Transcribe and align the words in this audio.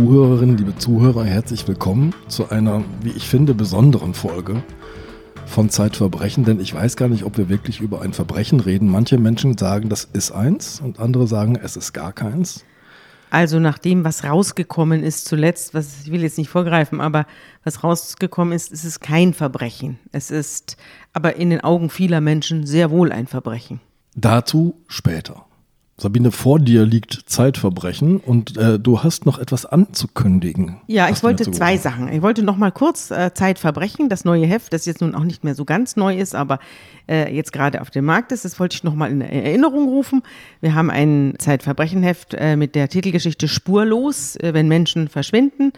Liebe 0.00 0.12
Zuhörerinnen, 0.12 0.56
liebe 0.56 0.78
Zuhörer, 0.78 1.24
herzlich 1.26 1.68
willkommen 1.68 2.14
zu 2.26 2.48
einer, 2.48 2.82
wie 3.02 3.10
ich 3.10 3.28
finde, 3.28 3.52
besonderen 3.52 4.14
Folge 4.14 4.62
von 5.44 5.68
Zeitverbrechen, 5.68 6.44
denn 6.44 6.58
ich 6.58 6.72
weiß 6.72 6.96
gar 6.96 7.08
nicht, 7.08 7.24
ob 7.24 7.36
wir 7.36 7.50
wirklich 7.50 7.82
über 7.82 8.00
ein 8.00 8.14
Verbrechen 8.14 8.60
reden. 8.60 8.88
Manche 8.88 9.18
Menschen 9.18 9.58
sagen, 9.58 9.90
das 9.90 10.04
ist 10.04 10.32
eins 10.32 10.80
und 10.80 11.00
andere 11.00 11.26
sagen, 11.26 11.58
es 11.62 11.76
ist 11.76 11.92
gar 11.92 12.14
keins. 12.14 12.64
Also 13.28 13.58
nach 13.58 13.76
dem, 13.76 14.02
was 14.02 14.24
rausgekommen 14.24 15.02
ist 15.02 15.26
zuletzt, 15.26 15.74
was 15.74 16.04
ich 16.04 16.10
will 16.10 16.22
jetzt 16.22 16.38
nicht 16.38 16.48
vorgreifen, 16.48 17.02
aber 17.02 17.26
was 17.62 17.84
rausgekommen 17.84 18.54
ist, 18.54 18.72
ist 18.72 18.84
es 18.84 19.00
kein 19.00 19.34
Verbrechen. 19.34 19.98
Es 20.12 20.30
ist 20.30 20.78
aber 21.12 21.36
in 21.36 21.50
den 21.50 21.60
Augen 21.60 21.90
vieler 21.90 22.22
Menschen 22.22 22.64
sehr 22.64 22.90
wohl 22.90 23.12
ein 23.12 23.26
Verbrechen. 23.26 23.80
Dazu 24.16 24.80
später. 24.88 25.44
Sabine, 26.00 26.32
vor 26.32 26.58
dir 26.58 26.86
liegt 26.86 27.24
Zeitverbrechen 27.26 28.18
und 28.18 28.56
äh, 28.56 28.78
du 28.78 29.02
hast 29.02 29.26
noch 29.26 29.38
etwas 29.38 29.66
anzukündigen. 29.66 30.80
Ja, 30.86 31.10
ich 31.10 31.22
wollte 31.22 31.50
zwei 31.50 31.76
Sachen. 31.76 32.10
Ich 32.10 32.22
wollte 32.22 32.42
noch 32.42 32.56
mal 32.56 32.72
kurz 32.72 33.10
äh, 33.10 33.34
Zeitverbrechen, 33.34 34.08
das 34.08 34.24
neue 34.24 34.46
Heft, 34.46 34.72
das 34.72 34.86
jetzt 34.86 35.02
nun 35.02 35.14
auch 35.14 35.24
nicht 35.24 35.44
mehr 35.44 35.54
so 35.54 35.66
ganz 35.66 35.96
neu 35.96 36.16
ist, 36.16 36.34
aber 36.34 36.58
äh, 37.06 37.34
jetzt 37.34 37.52
gerade 37.52 37.82
auf 37.82 37.90
dem 37.90 38.06
Markt 38.06 38.32
ist, 38.32 38.46
das 38.46 38.58
wollte 38.58 38.76
ich 38.76 38.84
noch 38.84 38.94
mal 38.94 39.10
in 39.10 39.20
Erinnerung 39.20 39.88
rufen. 39.88 40.22
Wir 40.62 40.74
haben 40.74 40.90
ein 40.90 41.34
Zeitverbrechenheft 41.38 42.32
äh, 42.32 42.56
mit 42.56 42.74
der 42.74 42.88
Titelgeschichte 42.88 43.46
Spurlos, 43.46 44.36
äh, 44.36 44.54
wenn 44.54 44.68
Menschen 44.68 45.08
verschwinden 45.08 45.72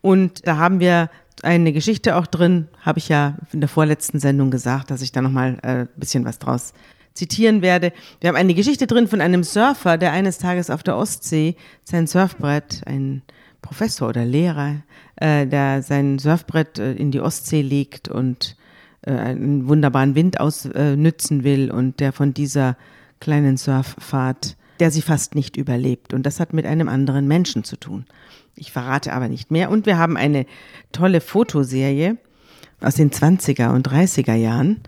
und 0.00 0.46
da 0.46 0.58
haben 0.58 0.80
wir 0.80 1.10
eine 1.42 1.72
Geschichte 1.72 2.16
auch 2.16 2.26
drin, 2.26 2.68
habe 2.80 2.98
ich 2.98 3.08
ja 3.08 3.36
in 3.52 3.60
der 3.60 3.68
vorletzten 3.68 4.20
Sendung 4.20 4.50
gesagt, 4.50 4.90
dass 4.90 5.02
ich 5.02 5.12
da 5.12 5.20
noch 5.20 5.30
mal 5.30 5.58
äh, 5.62 5.68
ein 5.68 5.88
bisschen 5.96 6.24
was 6.24 6.38
draus 6.38 6.74
zitieren 7.14 7.62
werde. 7.62 7.92
Wir 8.20 8.28
haben 8.28 8.36
eine 8.36 8.54
Geschichte 8.54 8.86
drin 8.86 9.08
von 9.08 9.20
einem 9.20 9.44
Surfer, 9.44 9.96
der 9.96 10.12
eines 10.12 10.38
Tages 10.38 10.68
auf 10.68 10.82
der 10.82 10.96
Ostsee 10.96 11.56
sein 11.84 12.06
Surfbrett, 12.06 12.82
ein 12.86 13.22
Professor 13.62 14.08
oder 14.08 14.24
Lehrer, 14.24 14.82
äh, 15.16 15.46
der 15.46 15.82
sein 15.82 16.18
Surfbrett 16.18 16.78
äh, 16.78 16.92
in 16.92 17.12
die 17.12 17.20
Ostsee 17.20 17.62
legt 17.62 18.08
und 18.08 18.56
äh, 19.02 19.12
einen 19.12 19.68
wunderbaren 19.68 20.14
Wind 20.14 20.40
ausnützen 20.40 21.40
äh, 21.40 21.44
will 21.44 21.70
und 21.70 22.00
der 22.00 22.12
von 22.12 22.34
dieser 22.34 22.76
kleinen 23.20 23.56
Surffahrt, 23.56 24.56
der 24.80 24.90
sie 24.90 25.02
fast 25.02 25.34
nicht 25.34 25.56
überlebt. 25.56 26.12
Und 26.12 26.24
das 26.26 26.40
hat 26.40 26.52
mit 26.52 26.66
einem 26.66 26.88
anderen 26.88 27.28
Menschen 27.28 27.64
zu 27.64 27.76
tun. 27.76 28.04
Ich 28.56 28.72
verrate 28.72 29.12
aber 29.12 29.28
nicht 29.28 29.50
mehr. 29.50 29.70
Und 29.70 29.86
wir 29.86 29.98
haben 29.98 30.16
eine 30.16 30.46
tolle 30.92 31.20
Fotoserie 31.20 32.18
aus 32.80 32.96
den 32.96 33.10
20er 33.10 33.72
und 33.72 33.88
30er 33.88 34.34
Jahren 34.34 34.80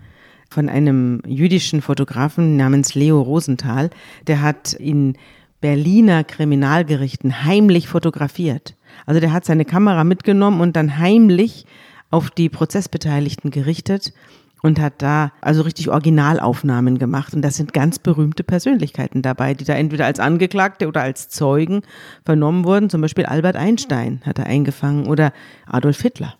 von 0.49 0.69
einem 0.69 1.21
jüdischen 1.25 1.81
Fotografen 1.81 2.57
namens 2.57 2.95
Leo 2.95 3.21
Rosenthal. 3.21 3.89
Der 4.27 4.41
hat 4.41 4.73
in 4.73 5.17
Berliner 5.61 6.23
Kriminalgerichten 6.23 7.43
heimlich 7.43 7.87
fotografiert. 7.87 8.75
Also 9.05 9.19
der 9.19 9.33
hat 9.33 9.45
seine 9.45 9.65
Kamera 9.65 10.03
mitgenommen 10.03 10.61
und 10.61 10.75
dann 10.75 10.97
heimlich 10.97 11.65
auf 12.09 12.29
die 12.29 12.49
Prozessbeteiligten 12.49 13.51
gerichtet 13.51 14.13
und 14.61 14.79
hat 14.79 15.01
da 15.01 15.31
also 15.41 15.61
richtig 15.61 15.89
Originalaufnahmen 15.89 16.97
gemacht. 16.97 17.33
Und 17.33 17.41
das 17.41 17.55
sind 17.55 17.73
ganz 17.73 17.99
berühmte 17.99 18.43
Persönlichkeiten 18.43 19.21
dabei, 19.21 19.53
die 19.53 19.65
da 19.65 19.73
entweder 19.73 20.05
als 20.05 20.19
Angeklagte 20.19 20.87
oder 20.87 21.01
als 21.01 21.29
Zeugen 21.29 21.81
vernommen 22.25 22.65
wurden. 22.65 22.89
Zum 22.89 23.01
Beispiel 23.01 23.25
Albert 23.25 23.55
Einstein 23.55 24.21
hat 24.25 24.39
er 24.39 24.47
eingefangen 24.47 25.07
oder 25.07 25.33
Adolf 25.65 26.01
Hitler. 26.01 26.35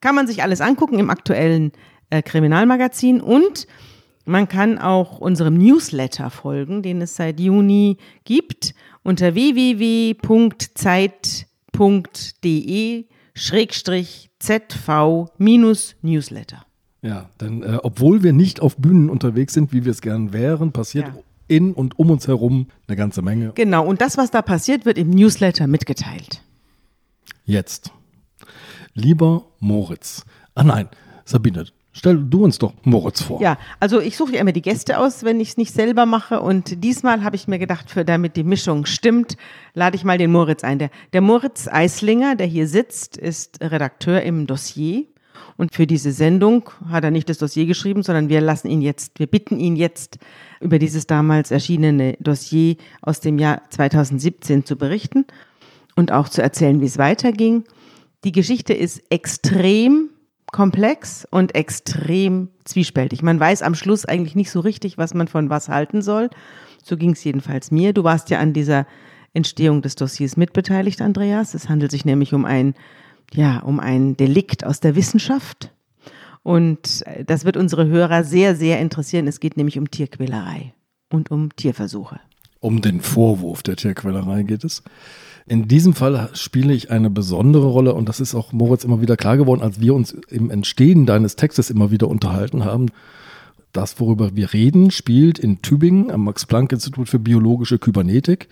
Kann 0.00 0.14
man 0.14 0.26
sich 0.26 0.42
alles 0.42 0.60
angucken 0.60 0.98
im 0.98 1.10
aktuellen 1.10 1.72
äh, 2.10 2.22
Kriminalmagazin 2.22 3.20
und 3.20 3.66
man 4.24 4.46
kann 4.48 4.78
auch 4.78 5.18
unserem 5.18 5.58
Newsletter 5.58 6.30
folgen, 6.30 6.82
den 6.82 7.02
es 7.02 7.16
seit 7.16 7.40
Juni 7.40 7.96
gibt, 8.24 8.74
unter 9.02 9.34
www.zeit.de 9.34 10.14
ZV-Newsletter. 14.40 16.64
Ja, 17.02 17.30
denn 17.40 17.62
äh, 17.62 17.78
obwohl 17.82 18.22
wir 18.22 18.32
nicht 18.32 18.60
auf 18.60 18.76
Bühnen 18.76 19.10
unterwegs 19.10 19.54
sind, 19.54 19.72
wie 19.72 19.84
wir 19.84 19.92
es 19.92 20.02
gern 20.02 20.32
wären, 20.32 20.72
passiert 20.72 21.08
ja. 21.08 21.14
in 21.48 21.72
und 21.72 21.98
um 21.98 22.10
uns 22.10 22.28
herum 22.28 22.68
eine 22.86 22.96
ganze 22.96 23.22
Menge. 23.22 23.52
Genau, 23.54 23.84
und 23.86 24.00
das, 24.00 24.16
was 24.18 24.30
da 24.30 24.42
passiert, 24.42 24.84
wird 24.84 24.98
im 24.98 25.10
Newsletter 25.10 25.66
mitgeteilt. 25.66 26.42
Jetzt. 27.44 27.90
Lieber 28.92 29.46
Moritz. 29.60 30.24
Ah 30.54 30.64
nein, 30.64 30.88
Sabine, 31.24 31.66
Stell 32.00 32.16
du 32.16 32.44
uns 32.44 32.58
doch 32.58 32.72
Moritz 32.82 33.20
vor. 33.20 33.42
Ja, 33.42 33.58
also 33.78 34.00
ich 34.00 34.16
suche 34.16 34.32
ja 34.32 34.40
immer 34.40 34.52
die 34.52 34.62
Gäste 34.62 34.98
aus, 34.98 35.22
wenn 35.22 35.38
ich 35.38 35.50
es 35.50 35.56
nicht 35.58 35.74
selber 35.74 36.06
mache. 36.06 36.40
Und 36.40 36.82
diesmal 36.82 37.22
habe 37.22 37.36
ich 37.36 37.46
mir 37.46 37.58
gedacht, 37.58 37.90
für 37.90 38.06
damit 38.06 38.36
die 38.36 38.42
Mischung 38.42 38.86
stimmt, 38.86 39.36
lade 39.74 39.96
ich 39.96 40.04
mal 40.04 40.16
den 40.16 40.32
Moritz 40.32 40.64
ein. 40.64 40.78
Der, 40.78 40.88
der 41.12 41.20
Moritz 41.20 41.68
Eislinger, 41.68 42.36
der 42.36 42.46
hier 42.46 42.66
sitzt, 42.68 43.18
ist 43.18 43.60
Redakteur 43.60 44.22
im 44.22 44.46
Dossier. 44.46 45.04
Und 45.58 45.74
für 45.74 45.86
diese 45.86 46.12
Sendung 46.12 46.70
hat 46.88 47.04
er 47.04 47.10
nicht 47.10 47.28
das 47.28 47.36
Dossier 47.36 47.66
geschrieben, 47.66 48.02
sondern 48.02 48.30
wir 48.30 48.40
lassen 48.40 48.68
ihn 48.68 48.80
jetzt, 48.80 49.18
wir 49.18 49.26
bitten 49.26 49.60
ihn 49.60 49.76
jetzt 49.76 50.16
über 50.62 50.78
dieses 50.78 51.06
damals 51.06 51.50
erschienene 51.50 52.16
Dossier 52.18 52.76
aus 53.02 53.20
dem 53.20 53.38
Jahr 53.38 53.60
2017 53.68 54.64
zu 54.64 54.76
berichten 54.76 55.26
und 55.96 56.12
auch 56.12 56.30
zu 56.30 56.40
erzählen, 56.40 56.80
wie 56.80 56.86
es 56.86 56.96
weiterging. 56.96 57.64
Die 58.24 58.32
Geschichte 58.32 58.72
ist 58.72 59.02
extrem 59.10 60.08
komplex 60.52 61.26
und 61.30 61.54
extrem 61.54 62.48
zwiespältig. 62.64 63.22
Man 63.22 63.38
weiß 63.38 63.62
am 63.62 63.74
Schluss 63.74 64.04
eigentlich 64.04 64.34
nicht 64.34 64.50
so 64.50 64.60
richtig, 64.60 64.98
was 64.98 65.14
man 65.14 65.28
von 65.28 65.50
was 65.50 65.68
halten 65.68 66.02
soll. 66.02 66.30
So 66.82 66.96
ging 66.96 67.12
es 67.12 67.22
jedenfalls 67.24 67.70
mir. 67.70 67.92
Du 67.92 68.04
warst 68.04 68.30
ja 68.30 68.38
an 68.38 68.52
dieser 68.52 68.86
Entstehung 69.32 69.82
des 69.82 69.94
Dossiers 69.94 70.36
mitbeteiligt, 70.36 71.02
Andreas. 71.02 71.54
Es 71.54 71.68
handelt 71.68 71.90
sich 71.90 72.04
nämlich 72.04 72.34
um 72.34 72.44
ein, 72.44 72.74
ja, 73.32 73.60
um 73.60 73.78
ein 73.78 74.16
Delikt 74.16 74.64
aus 74.64 74.80
der 74.80 74.96
Wissenschaft. 74.96 75.72
Und 76.42 77.06
äh, 77.06 77.24
das 77.24 77.44
wird 77.44 77.56
unsere 77.56 77.86
Hörer 77.86 78.24
sehr, 78.24 78.56
sehr 78.56 78.80
interessieren. 78.80 79.28
Es 79.28 79.40
geht 79.40 79.56
nämlich 79.56 79.78
um 79.78 79.90
Tierquälerei 79.90 80.74
und 81.10 81.30
um 81.30 81.54
Tierversuche. 81.54 82.18
Um 82.60 82.82
den 82.82 83.00
Vorwurf 83.00 83.62
der 83.62 83.76
Tierquälerei 83.76 84.42
geht 84.42 84.64
es. 84.64 84.82
In 85.50 85.66
diesem 85.66 85.94
Fall 85.94 86.30
spiele 86.34 86.72
ich 86.72 86.92
eine 86.92 87.10
besondere 87.10 87.66
Rolle 87.66 87.94
und 87.94 88.08
das 88.08 88.20
ist 88.20 88.36
auch 88.36 88.52
Moritz 88.52 88.84
immer 88.84 89.00
wieder 89.00 89.16
klar 89.16 89.36
geworden, 89.36 89.62
als 89.62 89.80
wir 89.80 89.94
uns 89.96 90.12
im 90.12 90.48
Entstehen 90.48 91.06
deines 91.06 91.34
Textes 91.34 91.70
immer 91.70 91.90
wieder 91.90 92.06
unterhalten 92.06 92.64
haben. 92.64 92.86
Das, 93.72 93.98
worüber 93.98 94.36
wir 94.36 94.52
reden, 94.52 94.92
spielt 94.92 95.40
in 95.40 95.60
Tübingen 95.60 96.12
am 96.12 96.22
Max-Planck-Institut 96.22 97.08
für 97.08 97.18
biologische 97.18 97.80
Kybernetik. 97.80 98.46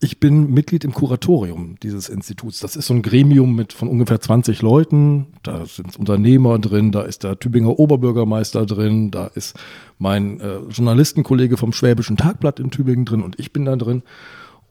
Ich 0.00 0.20
bin 0.20 0.52
Mitglied 0.52 0.84
im 0.84 0.92
Kuratorium 0.92 1.76
dieses 1.82 2.10
Instituts. 2.10 2.60
Das 2.60 2.76
ist 2.76 2.88
so 2.88 2.94
ein 2.94 3.00
Gremium 3.00 3.56
mit 3.56 3.72
von 3.72 3.88
ungefähr 3.88 4.20
20 4.20 4.60
Leuten. 4.60 5.28
Da 5.42 5.64
sind 5.64 5.96
Unternehmer 5.96 6.58
drin, 6.58 6.92
da 6.92 7.00
ist 7.00 7.24
der 7.24 7.38
Tübinger 7.38 7.78
Oberbürgermeister 7.78 8.66
drin, 8.66 9.10
da 9.10 9.28
ist 9.28 9.58
mein 9.98 10.40
äh, 10.40 10.58
Journalistenkollege 10.68 11.56
vom 11.56 11.72
Schwäbischen 11.72 12.18
Tagblatt 12.18 12.60
in 12.60 12.70
Tübingen 12.70 13.06
drin 13.06 13.22
und 13.22 13.40
ich 13.40 13.54
bin 13.54 13.64
da 13.64 13.76
drin. 13.76 14.02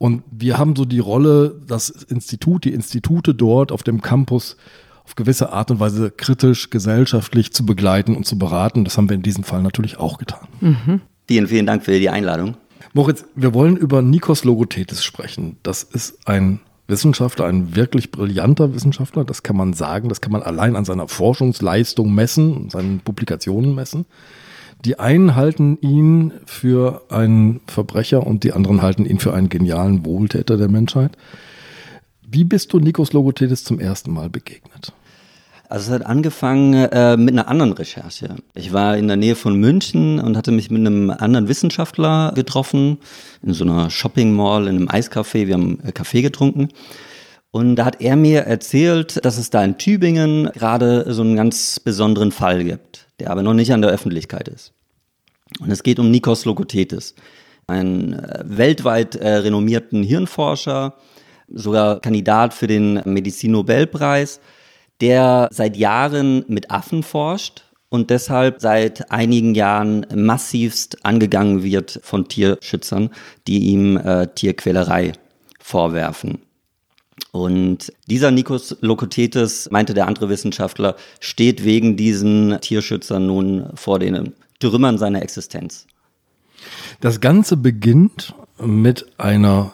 Und 0.01 0.23
wir 0.31 0.57
haben 0.57 0.75
so 0.75 0.84
die 0.84 0.97
Rolle, 0.97 1.62
das 1.67 1.91
Institut, 1.91 2.63
die 2.63 2.73
Institute 2.73 3.35
dort 3.35 3.72
auf 3.72 3.84
dem 3.84 4.01
Campus 4.01 4.57
auf 5.03 5.13
gewisse 5.13 5.53
Art 5.53 5.69
und 5.69 5.79
Weise 5.79 6.09
kritisch, 6.09 6.72
gesellschaftlich 6.72 7.53
zu 7.53 7.67
begleiten 7.67 8.16
und 8.16 8.25
zu 8.25 8.39
beraten. 8.39 8.84
Das 8.84 8.97
haben 8.97 9.09
wir 9.09 9.16
in 9.16 9.22
diesem 9.22 9.44
Fall 9.44 9.62
natürlich 9.62 10.00
auch 10.00 10.17
getan. 10.17 10.47
Mhm. 10.59 11.01
Vielen, 11.28 11.47
vielen 11.47 11.67
Dank 11.67 11.84
für 11.85 12.00
die 12.00 12.09
Einladung. 12.09 12.57
Moritz, 12.94 13.25
wir 13.35 13.53
wollen 13.53 13.78
über 13.78 14.01
Nikos 14.01 14.44
Logothetis 14.44 15.03
sprechen. 15.03 15.57
Das 15.62 15.83
ist 15.83 16.27
ein 16.27 16.62
Wissenschaftler, 16.88 17.45
ein 17.45 17.75
wirklich 17.75 18.09
brillanter 18.09 18.74
Wissenschaftler, 18.74 19.24
das 19.24 19.44
kann 19.44 19.56
man 19.56 19.74
sagen, 19.74 20.09
das 20.09 20.19
kann 20.19 20.31
man 20.31 20.42
allein 20.42 20.75
an 20.75 20.83
seiner 20.83 21.09
Forschungsleistung 21.09 22.12
messen, 22.12 22.71
seinen 22.71 23.01
Publikationen 23.01 23.75
messen. 23.75 24.07
Die 24.83 24.98
einen 24.98 25.36
halten 25.36 25.78
ihn 25.81 26.33
für 26.45 27.04
einen 27.10 27.62
Verbrecher 27.68 28.25
und 28.25 28.44
die 28.44 28.54
anderen 28.54 28.81
halten 28.81 29.06
ihn 29.06 29.19
für 29.19 29.33
einen 29.33 29.50
genialen 29.50 30.06
Wohltäter 30.06 30.57
der 30.57 30.69
Menschheit. 30.69 31.12
Wie 32.28 32.44
bist 32.44 32.74
du 32.74 32.80
Nikos 32.80 33.13
Logothetis 33.13 33.63
zum 33.63 33.80
ersten 33.80 34.12
Mal 34.12 34.30
begegnet? 34.30 34.94
Also 35.69 35.88
es 35.88 36.00
hat 36.00 36.06
angefangen 36.06 36.74
äh, 36.74 37.16
mit 37.16 37.33
einer 37.33 37.48
anderen 37.48 37.74
Recherche. 37.74 38.36
Ich 38.56 38.74
war 38.74 38.98
in 38.98 39.07
der 39.07 39.18
Nähe 39.18 39.36
von 39.36 39.56
München 39.56 40.19
und 40.19 40.36
hatte 40.36 40.51
mich 40.51 40.72
mit 40.72 40.80
einem 40.80 41.12
anderen 41.12 41.48
Wissenschaftler 41.48 42.33
getroffen, 42.36 42.98
in 43.44 43.54
so 43.54 43.63
einer 43.63 43.89
Shopping 43.89 44.33
Mall, 44.33 44.68
in 44.68 44.78
einem 44.78 44.88
Eiscafé. 44.89 45.48
Wir 45.48 45.54
haben 45.54 45.80
äh, 45.86 45.92
Kaffee 45.92 46.24
getrunken. 46.24 46.69
Und 47.51 47.75
da 47.75 47.86
hat 47.86 48.01
er 48.01 48.16
mir 48.16 48.42
erzählt, 48.42 49.24
dass 49.24 49.38
es 49.38 49.50
da 49.50 49.63
in 49.63 49.78
Tübingen 49.78 50.50
gerade 50.54 51.13
so 51.13 51.22
einen 51.22 51.36
ganz 51.36 51.80
besonderen 51.80 52.31
Fall 52.31 52.63
gibt 52.63 53.00
der 53.21 53.29
aber 53.31 53.44
noch 53.44 53.53
nicht 53.53 53.71
an 53.71 53.81
der 53.81 53.91
Öffentlichkeit 53.91 54.47
ist. 54.47 54.73
Und 55.59 55.69
es 55.69 55.83
geht 55.83 56.00
um 56.00 56.09
Nikos 56.09 56.45
Logothetis, 56.45 57.13
einen 57.68 58.13
äh, 58.13 58.44
weltweit 58.45 59.15
äh, 59.15 59.35
renommierten 59.35 60.01
Hirnforscher, 60.01 60.95
sogar 61.47 62.00
Kandidat 62.00 62.53
für 62.53 62.68
den 62.68 63.01
Medizinnobelpreis, 63.06 64.39
der 65.01 65.50
seit 65.51 65.77
Jahren 65.77 66.45
mit 66.47 66.71
Affen 66.71 67.03
forscht 67.03 67.63
und 67.89 68.09
deshalb 68.09 68.59
seit 68.59 69.12
einigen 69.12 69.53
Jahren 69.53 70.06
massivst 70.15 71.06
angegangen 71.06 71.62
wird 71.62 72.00
von 72.03 72.27
Tierschützern, 72.27 73.12
die 73.47 73.59
ihm 73.65 73.97
äh, 73.97 74.27
Tierquälerei 74.27 75.12
vorwerfen. 75.59 76.39
Und 77.31 77.94
dieser 78.07 78.30
Nikos 78.31 78.75
Lokotetes, 78.81 79.69
meinte 79.72 79.94
der 79.94 80.07
andere 80.07 80.30
Wissenschaftler, 80.30 80.95
steht 81.19 81.63
wegen 81.63 81.95
diesen 81.95 82.60
Tierschützern 82.60 83.25
nun 83.25 83.69
vor 83.75 84.00
den 84.00 84.33
Trümmern 84.60 84.98
seiner 84.98 85.22
Existenz. 85.22 85.88
Das 87.00 87.22
Ganze 87.22 87.57
beginnt 87.57 88.36
mit 88.60 89.07
einer 89.18 89.74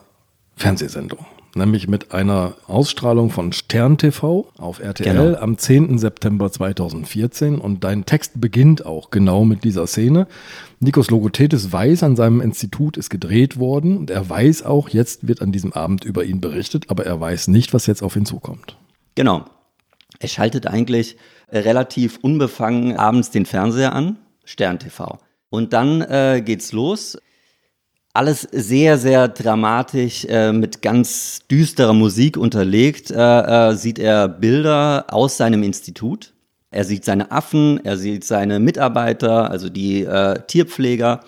Fernsehsendung 0.56 1.26
nämlich 1.58 1.88
mit 1.88 2.14
einer 2.14 2.56
Ausstrahlung 2.68 3.30
von 3.30 3.52
Stern 3.52 3.98
TV 3.98 4.48
auf 4.58 4.80
RTL 4.80 5.14
genau. 5.14 5.40
am 5.40 5.58
10. 5.58 5.98
September 5.98 6.52
2014 6.52 7.60
und 7.60 7.84
dein 7.84 8.06
Text 8.06 8.40
beginnt 8.40 8.86
auch 8.86 9.10
genau 9.10 9.44
mit 9.44 9.64
dieser 9.64 9.88
Szene. 9.88 10.28
Nikos 10.80 11.10
Logothetis 11.10 11.72
weiß, 11.72 12.04
an 12.04 12.16
seinem 12.16 12.40
Institut 12.40 12.98
ist 12.98 13.10
gedreht 13.10 13.58
worden 13.58 13.98
und 13.98 14.10
er 14.10 14.30
weiß 14.30 14.64
auch, 14.64 14.90
jetzt 14.90 15.28
wird 15.28 15.42
an 15.42 15.52
diesem 15.52 15.74
Abend 15.74 16.06
über 16.06 16.24
ihn 16.24 16.40
berichtet, 16.40 16.90
aber 16.90 17.06
er 17.06 17.20
weiß 17.20 17.48
nicht, 17.50 17.74
was 17.74 17.88
jetzt 17.88 18.04
auf 18.04 18.16
ihn 18.16 18.26
zukommt. 18.26 18.78
Genau. 19.16 19.46
Er 20.20 20.28
schaltet 20.30 20.68
eigentlich 20.68 21.18
relativ 21.52 22.20
unbefangen 22.22 22.96
abends 22.96 23.32
den 23.32 23.46
Fernseher 23.46 23.94
an, 23.94 24.18
Stern 24.46 24.80
TV. 24.80 25.20
Und 25.50 25.74
dann 25.74 26.02
äh, 26.02 26.42
geht's 26.44 26.72
los 26.72 27.18
alles 28.18 28.48
sehr, 28.52 28.98
sehr 28.98 29.28
dramatisch 29.28 30.26
äh, 30.26 30.52
mit 30.52 30.82
ganz 30.82 31.42
düsterer 31.52 31.94
Musik 31.94 32.36
unterlegt, 32.36 33.12
äh, 33.12 33.70
äh, 33.70 33.76
sieht 33.76 34.00
er 34.00 34.28
Bilder 34.28 35.06
aus 35.10 35.38
seinem 35.38 35.62
Institut. 35.62 36.34
Er 36.72 36.84
sieht 36.84 37.06
seine 37.06 37.32
Affen, 37.32 37.80
er 37.86 37.96
sieht 37.96 38.24
seine 38.24 38.60
Mitarbeiter, 38.60 39.52
also 39.52 39.70
die 39.70 40.04
äh, 40.04 40.40
Tierpfleger. 40.48 41.20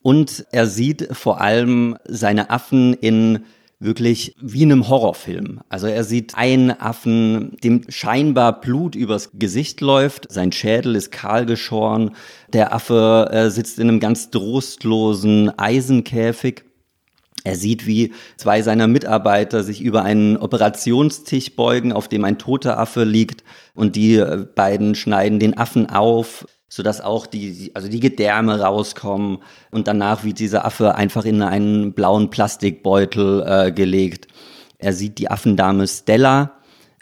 Und 0.00 0.46
er 0.52 0.66
sieht 0.66 1.06
vor 1.12 1.42
allem 1.42 1.98
seine 2.06 2.48
Affen 2.48 2.94
in 2.94 3.44
wirklich 3.78 4.34
wie 4.40 4.62
in 4.62 4.72
einem 4.72 4.88
Horrorfilm. 4.88 5.60
Also 5.68 5.86
er 5.86 6.04
sieht 6.04 6.34
einen 6.34 6.70
Affen, 6.70 7.56
dem 7.62 7.82
scheinbar 7.88 8.60
Blut 8.60 8.94
übers 8.94 9.30
Gesicht 9.34 9.80
läuft, 9.80 10.32
sein 10.32 10.52
Schädel 10.52 10.96
ist 10.96 11.12
kahl 11.12 11.44
geschoren, 11.44 12.12
der 12.52 12.74
Affe 12.74 13.28
äh, 13.30 13.50
sitzt 13.50 13.78
in 13.78 13.88
einem 13.88 14.00
ganz 14.00 14.30
trostlosen 14.30 15.56
Eisenkäfig. 15.58 16.64
Er 17.44 17.54
sieht, 17.54 17.86
wie 17.86 18.12
zwei 18.36 18.62
seiner 18.62 18.88
Mitarbeiter 18.88 19.62
sich 19.62 19.80
über 19.80 20.02
einen 20.02 20.36
Operationstisch 20.36 21.54
beugen, 21.54 21.92
auf 21.92 22.08
dem 22.08 22.24
ein 22.24 22.38
toter 22.38 22.78
Affe 22.78 23.04
liegt 23.04 23.44
und 23.74 23.94
die 23.94 24.16
äh, 24.16 24.46
beiden 24.54 24.94
schneiden 24.94 25.38
den 25.38 25.56
Affen 25.56 25.88
auf, 25.88 26.46
sodass 26.68 27.00
auch 27.00 27.26
die, 27.26 27.70
also 27.74 27.88
die 27.88 28.00
Gedärme 28.00 28.60
rauskommen 28.60 29.38
und 29.70 29.86
danach 29.86 30.24
wird 30.24 30.38
dieser 30.38 30.64
Affe 30.64 30.94
einfach 30.94 31.24
in 31.24 31.42
einen 31.42 31.92
blauen 31.92 32.30
Plastikbeutel 32.30 33.44
äh, 33.46 33.72
gelegt. 33.72 34.28
Er 34.78 34.92
sieht 34.92 35.18
die 35.18 35.30
Affendame 35.30 35.86
Stella, 35.86 36.52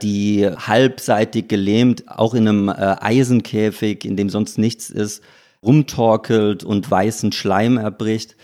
die 0.02 0.46
halbseitig 0.46 1.48
gelähmt, 1.48 2.04
auch 2.08 2.34
in 2.34 2.48
einem 2.48 2.68
äh, 2.68 2.72
Eisenkäfig, 3.00 4.04
in 4.04 4.16
dem 4.16 4.28
sonst 4.28 4.58
nichts 4.58 4.90
ist, 4.90 5.22
rumtorkelt 5.62 6.62
und 6.62 6.90
weißen 6.90 7.32
Schleim 7.32 7.78
erbricht. 7.78 8.36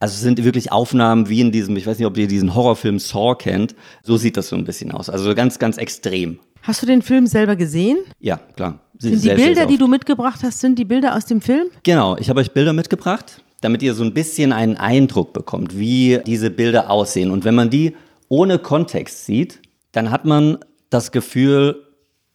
Also 0.00 0.14
es 0.14 0.20
sind 0.20 0.42
wirklich 0.44 0.72
Aufnahmen 0.72 1.28
wie 1.28 1.40
in 1.40 1.52
diesem, 1.52 1.76
ich 1.76 1.86
weiß 1.86 1.98
nicht, 1.98 2.06
ob 2.06 2.18
ihr 2.18 2.26
diesen 2.26 2.54
Horrorfilm 2.54 2.98
Saw 2.98 3.36
kennt. 3.36 3.74
So 4.02 4.16
sieht 4.16 4.36
das 4.36 4.48
so 4.48 4.56
ein 4.56 4.64
bisschen 4.64 4.92
aus. 4.92 5.08
Also 5.08 5.34
ganz, 5.34 5.58
ganz 5.58 5.78
extrem. 5.78 6.40
Hast 6.64 6.80
du 6.80 6.86
den 6.86 7.02
Film 7.02 7.26
selber 7.26 7.56
gesehen? 7.56 7.98
Ja, 8.20 8.38
klar. 8.56 8.80
Sind 8.96 9.22
die 9.22 9.28
Bilder, 9.28 9.66
die 9.66 9.76
du 9.76 9.86
mitgebracht 9.86 10.40
hast, 10.42 10.60
sind 10.60 10.78
die 10.78 10.86
Bilder 10.86 11.14
aus 11.14 11.26
dem 11.26 11.42
Film? 11.42 11.66
Genau, 11.82 12.16
ich 12.16 12.30
habe 12.30 12.40
euch 12.40 12.52
Bilder 12.52 12.72
mitgebracht, 12.72 13.42
damit 13.60 13.82
ihr 13.82 13.92
so 13.92 14.02
ein 14.02 14.14
bisschen 14.14 14.50
einen 14.50 14.78
Eindruck 14.78 15.34
bekommt, 15.34 15.78
wie 15.78 16.20
diese 16.26 16.50
Bilder 16.50 16.88
aussehen. 16.88 17.30
Und 17.30 17.44
wenn 17.44 17.54
man 17.54 17.68
die 17.68 17.94
ohne 18.28 18.58
Kontext 18.58 19.26
sieht, 19.26 19.60
dann 19.92 20.10
hat 20.10 20.24
man 20.24 20.56
das 20.88 21.12
Gefühl, 21.12 21.82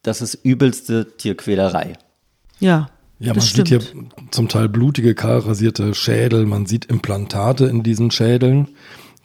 das 0.02 0.22
ist 0.22 0.34
übelste 0.44 1.16
Tierquälerei. 1.16 1.94
Ja. 2.60 2.88
Ja, 3.18 3.32
man 3.34 3.40
sieht 3.40 3.66
hier 3.66 3.80
zum 4.30 4.48
Teil 4.48 4.68
blutige, 4.68 5.16
kahl 5.16 5.38
rasierte 5.38 5.92
Schädel, 5.92 6.46
man 6.46 6.66
sieht 6.66 6.84
Implantate 6.84 7.66
in 7.66 7.82
diesen 7.82 8.12
Schädeln. 8.12 8.68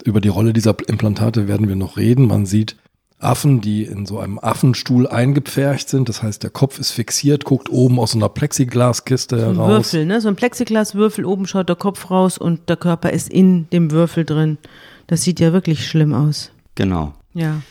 Über 0.04 0.20
die 0.20 0.30
Rolle 0.30 0.52
dieser 0.52 0.76
Implantate 0.88 1.48
werden 1.48 1.68
wir 1.68 1.76
noch 1.76 1.96
reden. 1.96 2.28
Man 2.28 2.46
sieht 2.48 2.76
Affen, 3.20 3.62
die 3.62 3.84
in 3.84 4.06
so 4.06 4.20
einem 4.20 4.40
Affenstuhl 4.40 5.08
eingepfercht 5.08 5.90
sind. 5.90 6.10
Das 6.10 6.22
heißt, 6.22 6.44
der 6.44 6.50
Kopf 6.50 6.80
ist 6.80 6.92
fixiert, 6.92 7.46
guckt 7.46 7.70
oben 7.70 8.00
aus 8.00 8.12
so 8.12 8.18
einer 8.18 8.30
Plexiglaskiste 8.30 9.40
so 9.40 9.46
ein 9.46 9.56
heraus. 9.56 9.70
Würfel, 9.70 10.06
ne? 10.06 10.22
So 10.22 10.28
ein 10.28 10.36
Plexiglaswürfel, 10.36 11.26
oben 11.26 11.48
schaut 11.48 11.70
der 11.70 11.76
Kopf 11.76 12.12
raus 12.12 12.38
und 12.38 12.70
der 12.70 12.78
Körper 12.78 13.12
ist 13.12 13.30
in 13.30 13.70
dem 13.70 13.92
Würfel 13.92 14.26
drin. 14.26 14.58
Das 15.08 15.24
sieht 15.24 15.40
ja 15.40 15.54
wirklich 15.54 15.88
schlimm 15.88 16.14
aus. 16.14 16.52
Genau. 16.76 17.14
Ja. 17.34 17.62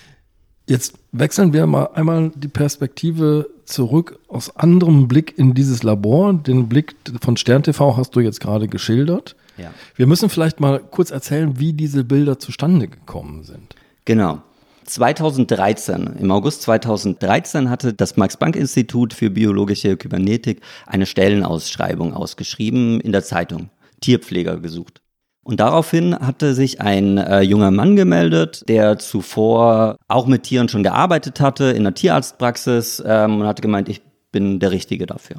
Jetzt 0.67 0.95
wechseln 1.13 1.53
wir 1.53 1.67
mal 1.67 1.91
einmal 1.95 2.33
die 2.35 2.49
Perspektive 2.49 3.51
zurück 3.67 4.19
aus 4.29 4.57
anderem 4.57 5.09
Blick 5.09 5.39
in 5.39 5.55
dieses 5.55 5.83
Labor. 5.83 6.33
Den 6.33 6.69
Blick 6.69 6.97
von 7.21 7.37
Stern 7.37 7.63
TV 7.63 7.97
hast 7.97 8.17
du 8.17 8.21
jetzt 8.21 8.41
gerade 8.41 8.67
geschildert. 8.67 9.37
Ja. 9.59 9.73
Wir 9.95 10.07
müssen 10.07 10.31
vielleicht 10.31 10.61
mal 10.61 10.81
kurz 10.81 11.11
erzählen, 11.11 11.59
wie 11.59 11.75
diese 11.75 12.05
Bilder 12.05 12.39
zustande 12.39 12.89
gekommen 12.89 13.45
sind. 13.45 13.75
Genau. 14.05 14.43
2013, 14.85 16.17
im 16.21 16.31
August 16.31 16.63
2013 16.63 17.71
hatte 17.71 17.93
das 17.93 18.17
Max-Planck-Institut 18.17 19.13
für 19.15 19.31
biologische 19.31 19.97
Kybernetik 19.97 20.61
eine 20.87 21.07
Stellenausschreibung 21.07 22.15
ausgeschrieben 22.15 23.01
in 23.01 23.13
der 23.13 23.25
Zeitung. 23.25 23.71
Tierpfleger 24.01 24.59
gesucht. 24.59 25.01
Und 25.43 25.61
daraufhin 25.61 26.15
hatte 26.19 26.55
sich 26.55 26.81
ein 26.81 27.19
äh, 27.19 27.41
junger 27.41 27.71
Mann 27.71 27.97
gemeldet, 27.97 28.65
der 28.69 28.99
zuvor 28.99 29.97
auch 30.09 30.27
mit 30.27 30.45
Tieren 30.45 30.69
schon 30.69 30.83
gearbeitet 30.83 31.41
hatte 31.41 31.65
in 31.65 31.85
der 31.85 31.95
Tierarztpraxis 31.95 33.03
ähm, 33.07 33.41
und 33.41 33.47
hatte 33.47 33.63
gemeint, 33.63 33.89
ich 33.89 34.01
bin 34.33 34.59
der 34.59 34.71
Richtige 34.71 35.07
dafür. 35.07 35.37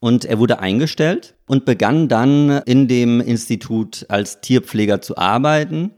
Und 0.00 0.24
er 0.24 0.40
wurde 0.40 0.58
eingestellt 0.58 1.34
und 1.46 1.64
begann 1.64 2.08
dann 2.08 2.62
in 2.66 2.88
dem 2.88 3.20
Institut 3.20 4.04
als 4.08 4.40
Tierpfleger 4.40 5.00
zu 5.00 5.16
arbeiten 5.16 5.92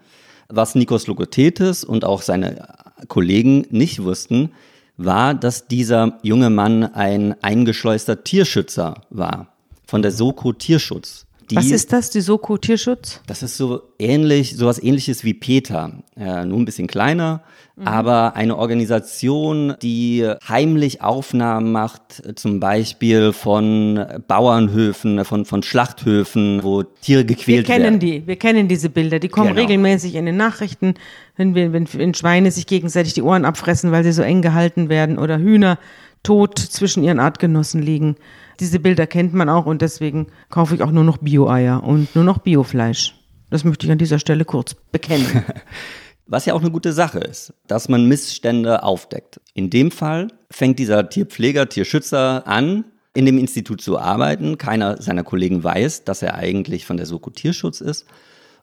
was 0.57 0.75
Nikos 0.75 1.07
Logothetis 1.07 1.85
und 1.85 2.05
auch 2.05 2.23
seine 2.23 2.69
Kollegen 3.09 3.67
nicht 3.71 4.03
wussten, 4.03 4.51
war, 4.97 5.35
dass 5.35 5.67
dieser 5.67 6.19
junge 6.23 6.51
Mann 6.51 6.85
ein 6.85 7.35
eingeschleuster 7.43 8.25
Tierschützer 8.25 9.03
war 9.11 9.49
von 9.87 10.03
der 10.03 10.13
Soko 10.13 10.53
Tierschutz. 10.53 11.24
Die, 11.51 11.57
Was 11.57 11.71
ist 11.71 11.93
das, 11.93 12.11
die 12.11 12.21
Soko 12.21 12.57
Tierschutz? 12.57 13.21
Das 13.27 13.43
ist 13.43 13.57
so 13.57 13.83
ähnlich, 13.99 14.57
sowas 14.57 14.83
ähnliches 14.83 15.25
wie 15.25 15.35
Peter, 15.35 15.93
äh, 16.17 16.45
nur 16.45 16.59
ein 16.59 16.65
bisschen 16.65 16.87
kleiner, 16.87 17.43
mhm. 17.77 17.87
aber 17.87 18.35
eine 18.35 18.57
Organisation, 18.57 19.75
die 19.83 20.27
heimlich 20.49 21.03
Aufnahmen 21.03 21.73
macht, 21.73 22.23
zum 22.37 22.61
Beispiel 22.61 23.33
von 23.33 24.05
Bauernhöfen, 24.27 25.25
von, 25.25 25.45
von 25.45 25.63
Schlachthöfen, 25.63 26.63
wo 26.63 26.83
Tiere 26.83 27.25
gequält 27.25 27.69
werden. 27.69 27.83
Wir 27.83 27.85
kennen 27.85 27.85
werden. 27.85 28.01
die, 28.01 28.27
wir 28.27 28.37
kennen 28.37 28.69
diese 28.69 28.89
Bilder, 28.89 29.19
die 29.19 29.29
kommen 29.29 29.49
genau. 29.49 29.61
regelmäßig 29.61 30.15
in 30.15 30.27
den 30.27 30.37
Nachrichten, 30.37 30.95
wenn, 31.37 31.55
wir, 31.55 31.73
wenn, 31.73 31.87
wenn 31.93 32.15
Schweine 32.15 32.51
sich 32.51 32.67
gegenseitig 32.67 33.13
die 33.13 33.23
Ohren 33.23 33.45
abfressen, 33.45 33.93
weil 33.93 34.05
sie 34.05 34.13
so 34.13 34.23
eng 34.23 34.41
gehalten 34.41 34.89
werden 34.89 35.19
oder 35.19 35.39
Hühner 35.39 35.79
tot 36.23 36.59
zwischen 36.59 37.05
ihren 37.05 37.21
Artgenossen 37.21 37.83
liegen. 37.83 38.17
Diese 38.61 38.81
Bilder 38.81 39.07
kennt 39.07 39.35
man 39.35 39.49
auch 39.49 39.67
und 39.67 39.83
deswegen 39.83 40.29
kaufe 40.49 40.75
ich 40.75 40.83
auch 40.83 40.91
nur 40.91 41.05
noch 41.05 41.19
Bio-Eier 41.19 41.83
und 41.83 42.15
nur 42.15 42.25
noch 42.25 42.39
Biofleisch. 42.39 43.15
Das 43.51 43.65
möchte 43.65 43.87
ich 43.87 43.93
an 43.93 43.99
dieser 43.99 44.19
Stelle 44.19 44.45
kurz 44.45 44.75
bekennen. 44.75 45.27
Was 46.27 46.47
ja 46.47 46.55
auch 46.55 46.61
eine 46.61 46.71
gute 46.71 46.93
Sache 46.93 47.19
ist, 47.19 47.53
dass 47.67 47.89
man 47.89 48.07
Missstände 48.07 48.83
aufdeckt. 48.83 49.41
In 49.53 49.69
dem 49.69 49.91
Fall 49.91 50.29
fängt 50.51 50.79
dieser 50.79 51.09
Tierpfleger, 51.09 51.69
Tierschützer 51.69 52.47
an, 52.47 52.87
in 53.13 53.27
dem 53.27 53.39
Institut 53.39 53.83
zu 53.83 53.99
arbeiten. 53.99 54.57
Keiner 54.57 55.01
seiner 55.03 55.23
Kollegen 55.23 55.63
weiß, 55.63 56.05
dass 56.05 56.23
er 56.23 56.35
eigentlich 56.35 56.87
von 56.87 56.97
der 56.97 57.07
Soko 57.07 57.31
Tierschutz 57.31 57.81
ist. 57.81 58.07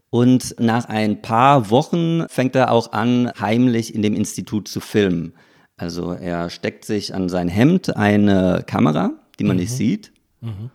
Und 0.10 0.56
nach 0.60 0.86
ein 0.86 1.22
paar 1.22 1.70
Wochen 1.70 2.26
fängt 2.28 2.56
er 2.56 2.72
auch 2.72 2.92
an, 2.92 3.32
heimlich 3.40 3.96
in 3.96 4.02
dem 4.02 4.16
Institut 4.16 4.68
zu 4.68 4.80
filmen. 4.80 5.34
Also 5.78 6.12
er 6.14 6.50
steckt 6.50 6.84
sich 6.84 7.16
an 7.16 7.30
sein 7.30 7.48
Hemd 7.48 7.96
eine 7.96 8.64
Kamera 8.68 9.21
die 9.40 9.44
man 9.44 9.56
mhm. 9.56 9.62
nicht 9.62 9.72
sieht. 9.72 10.12
Mhm. 10.42 10.70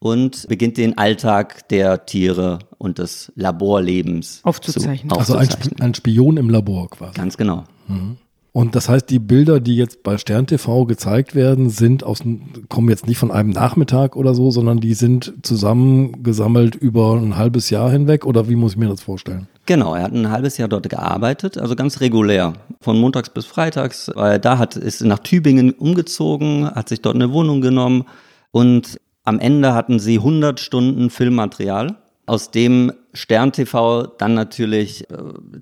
Und 0.00 0.46
beginnt 0.48 0.76
den 0.76 0.96
Alltag 0.96 1.68
der 1.70 2.06
Tiere 2.06 2.60
und 2.78 2.98
des 2.98 3.32
Laborlebens 3.34 4.40
aufzuzeichnen. 4.44 5.10
Zu, 5.10 5.18
also 5.18 5.34
ein, 5.34 5.48
ein, 5.80 5.94
Spion 5.94 6.36
im 6.36 6.50
Labor 6.50 6.88
quasi. 6.88 7.14
Ganz 7.14 7.36
genau. 7.36 7.64
Mhm. 7.88 8.16
Und 8.52 8.74
das 8.74 8.88
heißt, 8.88 9.10
die 9.10 9.18
Bilder, 9.18 9.60
die 9.60 9.76
jetzt 9.76 10.02
bei 10.02 10.18
Stern 10.18 10.46
TV 10.46 10.84
gezeigt 10.86 11.34
werden, 11.34 11.70
sind 11.70 12.02
aus, 12.02 12.22
kommen 12.68 12.88
jetzt 12.88 13.06
nicht 13.06 13.18
von 13.18 13.30
einem 13.30 13.50
Nachmittag 13.50 14.16
oder 14.16 14.34
so, 14.34 14.50
sondern 14.50 14.80
die 14.80 14.94
sind 14.94 15.34
zusammengesammelt 15.42 16.74
über 16.74 17.14
ein 17.14 17.36
halbes 17.36 17.70
Jahr 17.70 17.90
hinweg 17.90 18.24
oder 18.24 18.48
wie 18.48 18.56
muss 18.56 18.72
ich 18.72 18.78
mir 18.78 18.88
das 18.88 19.00
vorstellen? 19.00 19.48
Genau, 19.68 19.94
er 19.94 20.04
hat 20.04 20.12
ein 20.14 20.30
halbes 20.30 20.56
Jahr 20.56 20.66
dort 20.66 20.88
gearbeitet, 20.88 21.58
also 21.58 21.76
ganz 21.76 22.00
regulär, 22.00 22.54
von 22.80 22.98
montags 22.98 23.28
bis 23.28 23.44
freitags. 23.44 24.10
Weil 24.14 24.38
da 24.38 24.56
hat 24.56 24.76
ist 24.76 25.02
nach 25.02 25.18
Tübingen 25.18 25.72
umgezogen, 25.72 26.64
hat 26.70 26.88
sich 26.88 27.02
dort 27.02 27.16
eine 27.16 27.34
Wohnung 27.34 27.60
genommen 27.60 28.06
und 28.50 28.98
am 29.24 29.38
Ende 29.38 29.74
hatten 29.74 29.98
sie 29.98 30.16
100 30.16 30.58
Stunden 30.58 31.10
Filmmaterial, 31.10 31.98
aus 32.24 32.50
dem 32.50 32.94
Stern 33.12 33.52
TV 33.52 34.06
dann 34.06 34.32
natürlich 34.32 35.06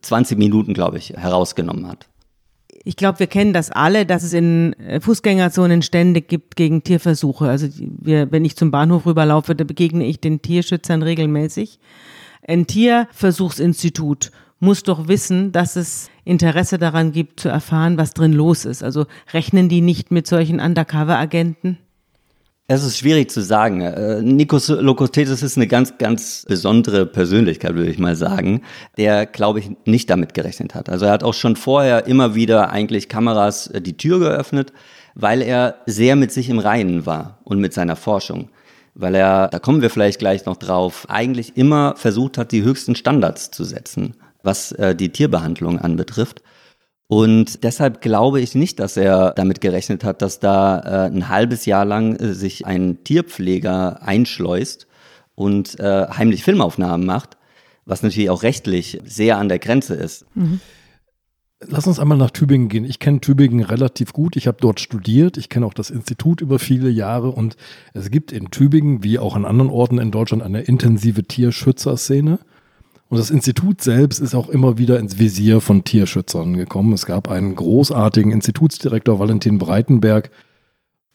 20 0.02 0.36
äh, 0.36 0.38
Minuten, 0.38 0.72
glaube 0.72 0.98
ich, 0.98 1.10
herausgenommen 1.10 1.88
hat. 1.88 2.06
Ich 2.84 2.94
glaube, 2.94 3.18
wir 3.18 3.26
kennen 3.26 3.52
das 3.52 3.72
alle, 3.72 4.06
dass 4.06 4.22
es 4.22 4.34
in 4.34 4.74
äh, 4.74 5.00
Fußgängerzonen 5.00 5.82
Stände 5.82 6.20
gibt 6.20 6.54
gegen 6.54 6.84
Tierversuche. 6.84 7.48
Also 7.48 7.66
wir, 7.80 8.30
wenn 8.30 8.44
ich 8.44 8.54
zum 8.54 8.70
Bahnhof 8.70 9.04
rüberlaufe, 9.04 9.56
da 9.56 9.64
begegne 9.64 10.06
ich 10.06 10.20
den 10.20 10.42
Tierschützern 10.42 11.02
regelmäßig. 11.02 11.80
Ein 12.48 12.66
Tierversuchsinstitut 12.66 14.30
muss 14.60 14.84
doch 14.84 15.08
wissen, 15.08 15.50
dass 15.50 15.74
es 15.74 16.10
Interesse 16.24 16.78
daran 16.78 17.10
gibt, 17.10 17.40
zu 17.40 17.48
erfahren, 17.48 17.98
was 17.98 18.14
drin 18.14 18.32
los 18.32 18.64
ist. 18.64 18.82
Also 18.82 19.06
rechnen 19.32 19.68
die 19.68 19.80
nicht 19.80 20.12
mit 20.12 20.26
solchen 20.26 20.60
Undercover-Agenten? 20.60 21.78
Es 22.68 22.84
ist 22.84 22.98
schwierig 22.98 23.30
zu 23.30 23.42
sagen. 23.42 23.80
Äh, 23.80 24.22
Nikos 24.22 24.68
Lokotetis 24.68 25.42
ist 25.42 25.56
eine 25.56 25.66
ganz, 25.66 25.98
ganz 25.98 26.44
besondere 26.48 27.06
Persönlichkeit, 27.06 27.74
würde 27.74 27.90
ich 27.90 27.98
mal 27.98 28.16
sagen, 28.16 28.62
der, 28.96 29.26
glaube 29.26 29.60
ich, 29.60 29.70
nicht 29.84 30.10
damit 30.10 30.34
gerechnet 30.34 30.74
hat. 30.74 30.88
Also 30.88 31.06
er 31.06 31.12
hat 31.12 31.22
auch 31.22 31.34
schon 31.34 31.54
vorher 31.54 32.06
immer 32.06 32.34
wieder 32.34 32.70
eigentlich 32.70 33.08
Kameras 33.08 33.68
äh, 33.68 33.80
die 33.80 33.96
Tür 33.96 34.18
geöffnet, 34.18 34.72
weil 35.14 35.42
er 35.42 35.76
sehr 35.86 36.16
mit 36.16 36.32
sich 36.32 36.48
im 36.48 36.58
Reinen 36.58 37.06
war 37.06 37.38
und 37.44 37.60
mit 37.60 37.72
seiner 37.72 37.96
Forschung. 37.96 38.50
Weil 38.98 39.14
er, 39.14 39.48
da 39.48 39.58
kommen 39.58 39.82
wir 39.82 39.90
vielleicht 39.90 40.18
gleich 40.18 40.46
noch 40.46 40.56
drauf, 40.56 41.04
eigentlich 41.08 41.56
immer 41.56 41.94
versucht 41.96 42.38
hat, 42.38 42.50
die 42.50 42.62
höchsten 42.62 42.96
Standards 42.96 43.50
zu 43.50 43.64
setzen, 43.64 44.14
was 44.42 44.72
äh, 44.72 44.96
die 44.96 45.10
Tierbehandlung 45.10 45.78
anbetrifft. 45.78 46.42
Und 47.08 47.62
deshalb 47.62 48.00
glaube 48.00 48.40
ich 48.40 48.54
nicht, 48.54 48.80
dass 48.80 48.96
er 48.96 49.32
damit 49.32 49.60
gerechnet 49.60 50.02
hat, 50.02 50.22
dass 50.22 50.40
da 50.40 50.78
äh, 50.78 51.06
ein 51.08 51.28
halbes 51.28 51.66
Jahr 51.66 51.84
lang 51.84 52.16
äh, 52.16 52.32
sich 52.32 52.66
ein 52.66 53.04
Tierpfleger 53.04 54.02
einschleust 54.02 54.86
und 55.34 55.78
äh, 55.78 56.06
heimlich 56.08 56.42
Filmaufnahmen 56.42 57.06
macht, 57.06 57.36
was 57.84 58.02
natürlich 58.02 58.30
auch 58.30 58.42
rechtlich 58.42 58.98
sehr 59.04 59.36
an 59.36 59.48
der 59.48 59.58
Grenze 59.58 59.94
ist. 59.94 60.24
Mhm. 60.34 60.60
Lass 61.68 61.86
uns 61.86 61.98
einmal 61.98 62.18
nach 62.18 62.30
Tübingen 62.30 62.68
gehen. 62.68 62.84
Ich 62.84 62.98
kenne 62.98 63.20
Tübingen 63.20 63.64
relativ 63.64 64.12
gut. 64.12 64.36
Ich 64.36 64.46
habe 64.46 64.58
dort 64.60 64.80
studiert. 64.80 65.36
Ich 65.36 65.48
kenne 65.48 65.66
auch 65.66 65.74
das 65.74 65.90
Institut 65.90 66.40
über 66.40 66.58
viele 66.58 66.88
Jahre. 66.88 67.30
Und 67.30 67.56
es 67.92 68.10
gibt 68.10 68.30
in 68.30 68.50
Tübingen, 68.50 69.02
wie 69.02 69.18
auch 69.18 69.34
an 69.34 69.44
anderen 69.44 69.70
Orten 69.70 69.98
in 69.98 70.10
Deutschland, 70.10 70.42
eine 70.42 70.60
intensive 70.60 71.24
Tierschützerszene. 71.24 72.38
Und 73.08 73.18
das 73.18 73.30
Institut 73.30 73.82
selbst 73.82 74.18
ist 74.20 74.34
auch 74.34 74.48
immer 74.48 74.78
wieder 74.78 74.98
ins 74.98 75.18
Visier 75.18 75.60
von 75.60 75.84
Tierschützern 75.84 76.56
gekommen. 76.56 76.92
Es 76.92 77.06
gab 77.06 77.28
einen 77.28 77.54
großartigen 77.54 78.32
Institutsdirektor, 78.32 79.18
Valentin 79.18 79.58
Breitenberg. 79.58 80.30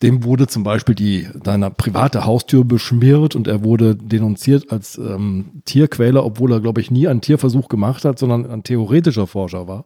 Dem 0.01 0.24
wurde 0.24 0.48
zum 0.48 0.63
Beispiel 0.63 0.96
die, 0.96 1.27
seine 1.43 1.70
private 1.70 2.25
Haustür 2.25 2.63
beschmiert 2.63 3.36
und 3.36 3.48
er 3.48 3.63
wurde 3.63 3.96
denunziert 3.96 4.72
als 4.72 4.98
ähm, 4.98 5.62
Tierquäler, 5.65 6.25
obwohl 6.25 6.53
er, 6.53 6.60
glaube 6.60 6.81
ich, 6.81 6.89
nie 6.89 7.08
einen 7.08 7.22
Tierversuch 7.22 7.67
gemacht 7.67 8.03
hat, 8.03 8.17
sondern 8.17 8.50
ein 8.50 8.63
theoretischer 8.63 9.27
Forscher 9.27 9.67
war, 9.67 9.86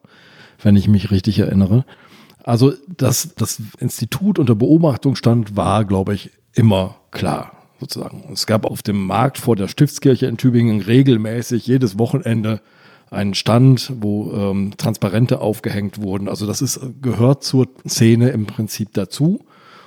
wenn 0.62 0.76
ich 0.76 0.88
mich 0.88 1.10
richtig 1.10 1.38
erinnere. 1.38 1.84
Also, 2.44 2.74
dass 2.96 3.34
das 3.36 3.60
Institut 3.78 4.38
unter 4.38 4.54
Beobachtung 4.54 5.16
stand, 5.16 5.56
war, 5.56 5.84
glaube 5.84 6.14
ich, 6.14 6.30
immer 6.52 6.96
klar 7.10 7.52
sozusagen. 7.80 8.24
Es 8.32 8.46
gab 8.46 8.64
auf 8.64 8.82
dem 8.82 9.04
Markt 9.06 9.38
vor 9.38 9.56
der 9.56 9.68
Stiftskirche 9.68 10.26
in 10.26 10.36
Tübingen 10.36 10.80
regelmäßig 10.80 11.66
jedes 11.66 11.98
Wochenende 11.98 12.60
einen 13.10 13.34
Stand, 13.34 13.92
wo 14.00 14.32
ähm, 14.32 14.72
Transparente 14.76 15.40
aufgehängt 15.40 16.00
wurden. 16.00 16.28
Also 16.28 16.46
das 16.46 16.62
ist, 16.62 16.80
gehört 17.02 17.44
zur 17.44 17.68
Szene 17.86 18.30
im 18.30 18.46
Prinzip 18.46 18.92
dazu. 18.94 19.40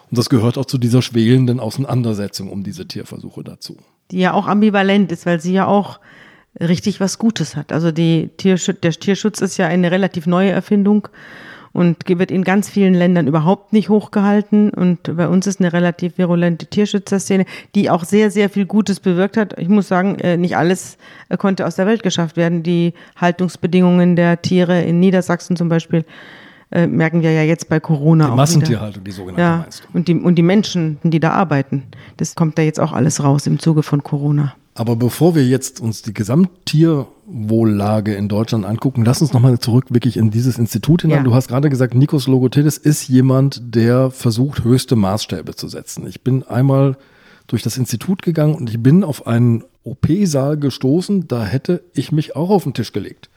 Und 0.09 0.17
das 0.17 0.29
gehört 0.29 0.57
auch 0.57 0.65
zu 0.65 0.77
dieser 0.77 1.01
schwelenden 1.01 1.59
Auseinandersetzung 1.59 2.49
um 2.49 2.63
diese 2.63 2.87
Tierversuche 2.87 3.43
dazu. 3.43 3.77
Die 4.11 4.19
ja 4.19 4.33
auch 4.33 4.47
ambivalent 4.47 5.11
ist, 5.11 5.25
weil 5.25 5.39
sie 5.39 5.53
ja 5.53 5.67
auch 5.67 5.99
richtig 6.59 6.99
was 6.99 7.17
Gutes 7.17 7.55
hat. 7.55 7.71
Also 7.71 7.91
die 7.91 8.29
Tierschutz, 8.37 8.79
der 8.81 8.91
Tierschutz 8.91 9.41
ist 9.41 9.57
ja 9.57 9.67
eine 9.67 9.91
relativ 9.91 10.27
neue 10.27 10.51
Erfindung 10.51 11.07
und 11.71 11.97
wird 12.07 12.31
in 12.31 12.43
ganz 12.43 12.69
vielen 12.69 12.93
Ländern 12.93 13.27
überhaupt 13.27 13.73
nicht 13.73 13.89
hochgehalten. 13.89 14.71
Und 14.71 15.15
bei 15.15 15.27
uns 15.27 15.47
ist 15.47 15.59
eine 15.59 15.71
relativ 15.71 16.17
virulente 16.17 16.65
Tierschützerszene, 16.65 17.45
die 17.75 17.89
auch 17.89 18.03
sehr, 18.03 18.31
sehr 18.31 18.49
viel 18.49 18.65
Gutes 18.65 18.99
bewirkt 18.99 19.37
hat. 19.37 19.57
Ich 19.59 19.69
muss 19.69 19.87
sagen, 19.87 20.19
äh, 20.19 20.37
nicht 20.37 20.57
alles 20.57 20.97
äh, 21.29 21.37
konnte 21.37 21.65
aus 21.65 21.75
der 21.75 21.85
Welt 21.85 22.03
geschafft 22.03 22.37
werden. 22.37 22.63
Die 22.63 22.93
Haltungsbedingungen 23.15 24.15
der 24.15 24.41
Tiere 24.41 24.81
in 24.81 24.99
Niedersachsen 24.99 25.55
zum 25.55 25.69
Beispiel 25.69 26.05
äh, 26.71 26.87
merken 26.87 27.21
wir 27.21 27.31
ja 27.31 27.43
jetzt 27.43 27.69
bei 27.69 27.79
Corona 27.79 28.25
die 28.25 28.31
auch 28.31 28.35
Massentierhaltung, 28.35 29.03
die 29.03 29.11
sogenannte 29.11 29.41
ja, 29.41 29.57
meinst 29.57 29.83
du? 29.83 29.97
Und 29.97 30.07
die, 30.07 30.15
und 30.15 30.35
die 30.35 30.43
Menschen, 30.43 30.97
die 31.03 31.19
da 31.19 31.31
arbeiten. 31.31 31.83
Das 32.17 32.35
kommt 32.35 32.57
da 32.57 32.61
jetzt 32.61 32.79
auch 32.79 32.93
alles 32.93 33.23
raus 33.23 33.47
im 33.47 33.59
Zuge 33.59 33.83
von 33.83 34.03
Corona. 34.03 34.55
Aber 34.79 34.95
bevor 34.95 35.35
wir 35.35 35.45
jetzt 35.45 35.81
uns 35.81 36.03
die 36.03 36.13
Gesamttierwohllage 36.13 38.15
in 38.15 38.29
Deutschland 38.29 38.63
angucken, 38.63 39.03
lass 39.03 39.21
uns 39.21 39.33
nochmal 39.33 39.59
zurück 39.59 39.87
wirklich 39.89 40.15
in 40.15 40.31
dieses 40.31 40.57
Institut 40.57 41.01
hinein. 41.01 41.17
Ja. 41.17 41.23
Du 41.25 41.33
hast 41.33 41.49
gerade 41.49 41.69
gesagt, 41.69 41.95
Nikos 41.95 42.27
Logotidis 42.27 42.77
ist 42.77 43.09
jemand, 43.09 43.75
der 43.75 44.09
versucht, 44.09 44.63
höchste 44.63 44.95
Maßstäbe 44.95 45.53
zu 45.53 45.67
setzen. 45.67 46.07
Ich 46.07 46.21
bin 46.21 46.43
einmal 46.43 46.95
durch 47.47 47.61
das 47.61 47.77
Institut 47.77 48.21
gegangen 48.21 48.55
und 48.55 48.69
ich 48.69 48.81
bin 48.81 49.03
auf 49.03 49.27
einen 49.27 49.65
OP-Saal 49.83 50.55
gestoßen, 50.55 51.27
da 51.27 51.43
hätte 51.43 51.83
ich 51.93 52.13
mich 52.13 52.37
auch 52.37 52.49
auf 52.49 52.63
den 52.63 52.73
Tisch 52.73 52.93
gelegt. 52.93 53.29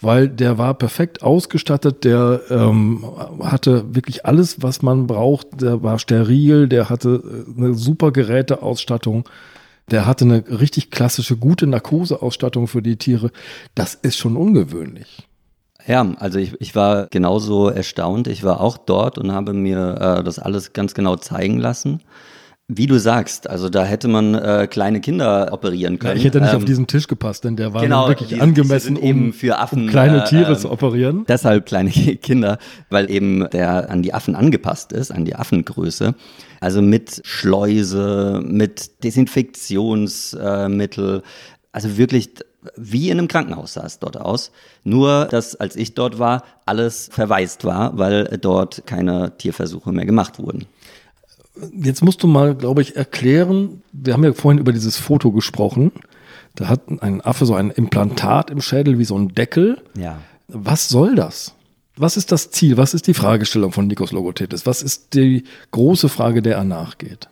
Weil 0.00 0.28
der 0.28 0.56
war 0.56 0.74
perfekt 0.74 1.20
ausgestattet, 1.20 2.04
der 2.04 2.42
ähm, 2.48 3.04
hatte 3.40 3.92
wirklich 3.92 4.24
alles, 4.24 4.62
was 4.62 4.82
man 4.82 5.08
braucht, 5.08 5.62
der 5.62 5.82
war 5.82 5.98
steril, 5.98 6.68
der 6.68 6.88
hatte 6.88 7.24
äh, 7.24 7.60
eine 7.60 7.74
super 7.74 8.12
Geräteausstattung. 8.12 9.24
Der 9.90 10.06
hatte 10.06 10.24
eine 10.24 10.44
richtig 10.60 10.90
klassische, 10.90 11.36
gute 11.36 11.66
Narkoseausstattung 11.66 12.66
für 12.66 12.82
die 12.82 12.96
Tiere. 12.96 13.30
Das 13.74 13.94
ist 13.94 14.16
schon 14.16 14.36
ungewöhnlich. 14.36 15.28
Ja, 15.86 16.14
also 16.18 16.40
ich, 16.40 16.60
ich 16.60 16.74
war 16.74 17.06
genauso 17.06 17.68
erstaunt. 17.68 18.26
Ich 18.26 18.42
war 18.42 18.60
auch 18.60 18.76
dort 18.76 19.18
und 19.18 19.30
habe 19.30 19.52
mir 19.52 20.18
äh, 20.18 20.24
das 20.24 20.40
alles 20.40 20.72
ganz 20.72 20.94
genau 20.94 21.14
zeigen 21.16 21.58
lassen. 21.58 22.00
Wie 22.68 22.88
du 22.88 22.98
sagst, 22.98 23.48
also 23.48 23.68
da 23.68 23.84
hätte 23.84 24.08
man 24.08 24.34
äh, 24.34 24.66
kleine 24.68 25.00
Kinder 25.00 25.52
operieren 25.52 26.00
können. 26.00 26.14
Ja, 26.14 26.18
ich 26.18 26.24
hätte 26.24 26.40
nicht 26.40 26.50
ähm, 26.50 26.56
auf 26.56 26.64
diesen 26.64 26.88
Tisch 26.88 27.06
gepasst, 27.06 27.44
denn 27.44 27.54
der 27.54 27.72
war 27.72 27.82
genau, 27.82 28.08
wirklich 28.08 28.30
die, 28.30 28.40
angemessen, 28.40 28.96
die 28.96 29.02
um, 29.02 29.32
für 29.32 29.60
Affen, 29.60 29.84
um 29.84 29.88
kleine 29.88 30.24
Tiere 30.24 30.54
äh, 30.54 30.56
zu 30.56 30.72
operieren. 30.72 31.24
Deshalb 31.28 31.66
kleine 31.66 31.90
Kinder, 31.90 32.58
weil 32.90 33.08
eben 33.08 33.48
der 33.50 33.88
an 33.88 34.02
die 34.02 34.14
Affen 34.14 34.34
angepasst 34.34 34.92
ist, 34.92 35.12
an 35.12 35.24
die 35.24 35.36
Affengröße. 35.36 36.16
Also 36.58 36.82
mit 36.82 37.20
Schleuse, 37.24 38.42
mit 38.44 39.04
Desinfektionsmittel, 39.04 41.22
also 41.70 41.96
wirklich 41.96 42.30
wie 42.76 43.10
in 43.10 43.20
einem 43.20 43.28
Krankenhaus 43.28 43.74
sah 43.74 43.86
es 43.86 44.00
dort 44.00 44.16
aus. 44.16 44.50
Nur, 44.82 45.26
dass 45.26 45.54
als 45.54 45.76
ich 45.76 45.94
dort 45.94 46.18
war, 46.18 46.42
alles 46.64 47.08
verwaist 47.12 47.64
war, 47.64 47.96
weil 47.96 48.38
dort 48.40 48.82
keine 48.86 49.38
Tierversuche 49.38 49.92
mehr 49.92 50.06
gemacht 50.06 50.40
wurden. 50.40 50.66
Jetzt 51.72 52.02
musst 52.02 52.22
du 52.22 52.26
mal, 52.26 52.54
glaube 52.54 52.82
ich, 52.82 52.96
erklären, 52.96 53.82
wir 53.92 54.12
haben 54.12 54.24
ja 54.24 54.32
vorhin 54.32 54.60
über 54.60 54.72
dieses 54.72 54.96
Foto 54.96 55.32
gesprochen. 55.32 55.92
Da 56.54 56.68
hat 56.68 56.82
ein 57.00 57.20
Affe 57.20 57.46
so 57.46 57.54
ein 57.54 57.70
Implantat 57.70 58.50
im 58.50 58.60
Schädel 58.60 58.98
wie 58.98 59.04
so 59.04 59.18
ein 59.18 59.34
Deckel. 59.34 59.78
Ja. 59.96 60.18
Was 60.48 60.88
soll 60.88 61.14
das? 61.14 61.54
Was 61.96 62.16
ist 62.16 62.30
das 62.30 62.50
Ziel? 62.50 62.76
Was 62.76 62.92
ist 62.92 63.06
die 63.06 63.14
Fragestellung 63.14 63.72
von 63.72 63.86
Nikos 63.86 64.12
Logothetis? 64.12 64.66
Was 64.66 64.82
ist 64.82 65.14
die 65.14 65.44
große 65.70 66.08
Frage, 66.08 66.42
der 66.42 66.56
er 66.56 66.64
nachgeht? 66.64 67.28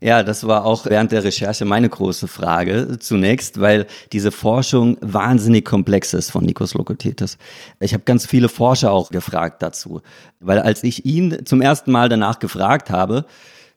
Ja, 0.00 0.22
das 0.22 0.46
war 0.46 0.64
auch 0.66 0.86
während 0.86 1.12
der 1.12 1.24
Recherche 1.24 1.64
meine 1.64 1.88
große 1.88 2.28
Frage 2.28 2.98
zunächst, 2.98 3.60
weil 3.60 3.86
diese 4.12 4.30
Forschung 4.30 4.98
wahnsinnig 5.00 5.64
komplex 5.64 6.12
ist 6.12 6.30
von 6.30 6.44
Nikos 6.44 6.74
Lokotetis. 6.74 7.38
Ich 7.80 7.94
habe 7.94 8.04
ganz 8.04 8.26
viele 8.26 8.50
Forscher 8.50 8.92
auch 8.92 9.10
gefragt 9.10 9.62
dazu, 9.62 10.02
weil 10.38 10.58
als 10.58 10.84
ich 10.84 11.06
ihn 11.06 11.44
zum 11.46 11.62
ersten 11.62 11.92
Mal 11.92 12.10
danach 12.10 12.38
gefragt 12.40 12.90
habe, 12.90 13.24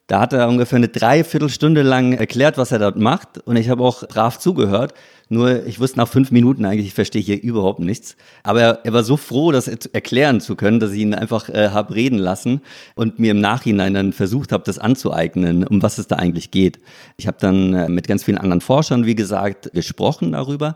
da 0.09 0.21
hat 0.21 0.33
er 0.33 0.49
ungefähr 0.49 0.77
eine 0.77 0.87
Dreiviertelstunde 0.87 1.83
lang 1.83 2.13
erklärt, 2.13 2.57
was 2.57 2.71
er 2.71 2.79
dort 2.79 2.97
macht. 2.97 3.37
Und 3.45 3.57
ich 3.57 3.69
habe 3.69 3.83
auch 3.83 4.07
brav 4.07 4.39
zugehört. 4.39 4.95
Nur 5.29 5.67
ich 5.67 5.79
wusste 5.79 5.99
nach 5.99 6.07
fünf 6.07 6.31
Minuten 6.31 6.65
eigentlich, 6.65 6.87
ich 6.87 6.93
verstehe 6.95 7.21
hier 7.21 7.39
überhaupt 7.39 7.79
nichts. 7.79 8.15
Aber 8.41 8.83
er, 8.83 8.91
war 8.91 9.03
so 9.03 9.17
froh, 9.17 9.51
das 9.51 9.67
erklären 9.67 10.41
zu 10.41 10.55
können, 10.55 10.79
dass 10.79 10.93
ich 10.93 11.01
ihn 11.01 11.13
einfach 11.13 11.47
äh, 11.49 11.69
habe 11.69 11.93
reden 11.93 12.17
lassen 12.17 12.61
und 12.95 13.19
mir 13.19 13.29
im 13.29 13.39
Nachhinein 13.39 13.93
dann 13.93 14.11
versucht 14.11 14.51
habe, 14.51 14.63
das 14.65 14.79
anzueignen, 14.79 15.63
um 15.63 15.83
was 15.83 15.99
es 15.99 16.07
da 16.07 16.15
eigentlich 16.15 16.49
geht. 16.49 16.79
Ich 17.17 17.27
habe 17.27 17.37
dann 17.39 17.75
äh, 17.75 17.87
mit 17.87 18.07
ganz 18.07 18.23
vielen 18.23 18.39
anderen 18.39 18.61
Forschern, 18.61 19.05
wie 19.05 19.13
gesagt, 19.13 19.69
gesprochen 19.73 20.31
darüber. 20.31 20.75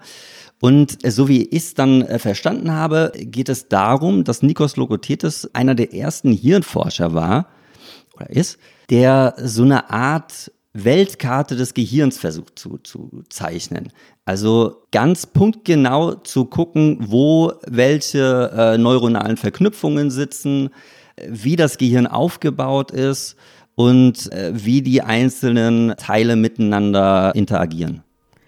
Und 0.62 1.04
äh, 1.04 1.10
so 1.10 1.28
wie 1.28 1.46
ich 1.46 1.64
es 1.64 1.74
dann 1.74 2.04
äh, 2.04 2.20
verstanden 2.20 2.72
habe, 2.72 3.12
geht 3.16 3.50
es 3.50 3.68
darum, 3.68 4.26
dass 4.26 4.44
Nikos 4.44 4.78
Logothetis 4.78 5.50
einer 5.54 5.74
der 5.74 5.92
ersten 5.92 6.32
Hirnforscher 6.32 7.16
war, 7.16 7.48
oder 8.16 8.30
ist, 8.30 8.60
der 8.94 9.34
so 9.38 9.64
eine 9.64 9.90
Art 9.90 10.52
Weltkarte 10.74 11.56
des 11.56 11.74
Gehirns 11.74 12.20
versucht 12.20 12.60
zu, 12.60 12.78
zu 12.78 13.24
zeichnen. 13.30 13.92
Also 14.24 14.84
ganz 14.92 15.26
punktgenau 15.26 16.14
zu 16.14 16.46
gucken, 16.46 16.98
wo 17.02 17.54
welche 17.68 18.52
äh, 18.56 18.78
neuronalen 18.78 19.38
Verknüpfungen 19.38 20.12
sitzen, 20.12 20.70
wie 21.28 21.56
das 21.56 21.80
Gehirn 21.80 22.06
aufgebaut 22.06 22.92
ist 22.92 23.36
und 23.74 24.32
äh, 24.32 24.52
wie 24.54 24.84
die 24.84 25.02
einzelnen 25.02 25.96
Teile 25.98 26.36
miteinander 26.36 27.34
interagieren. 27.34 28.04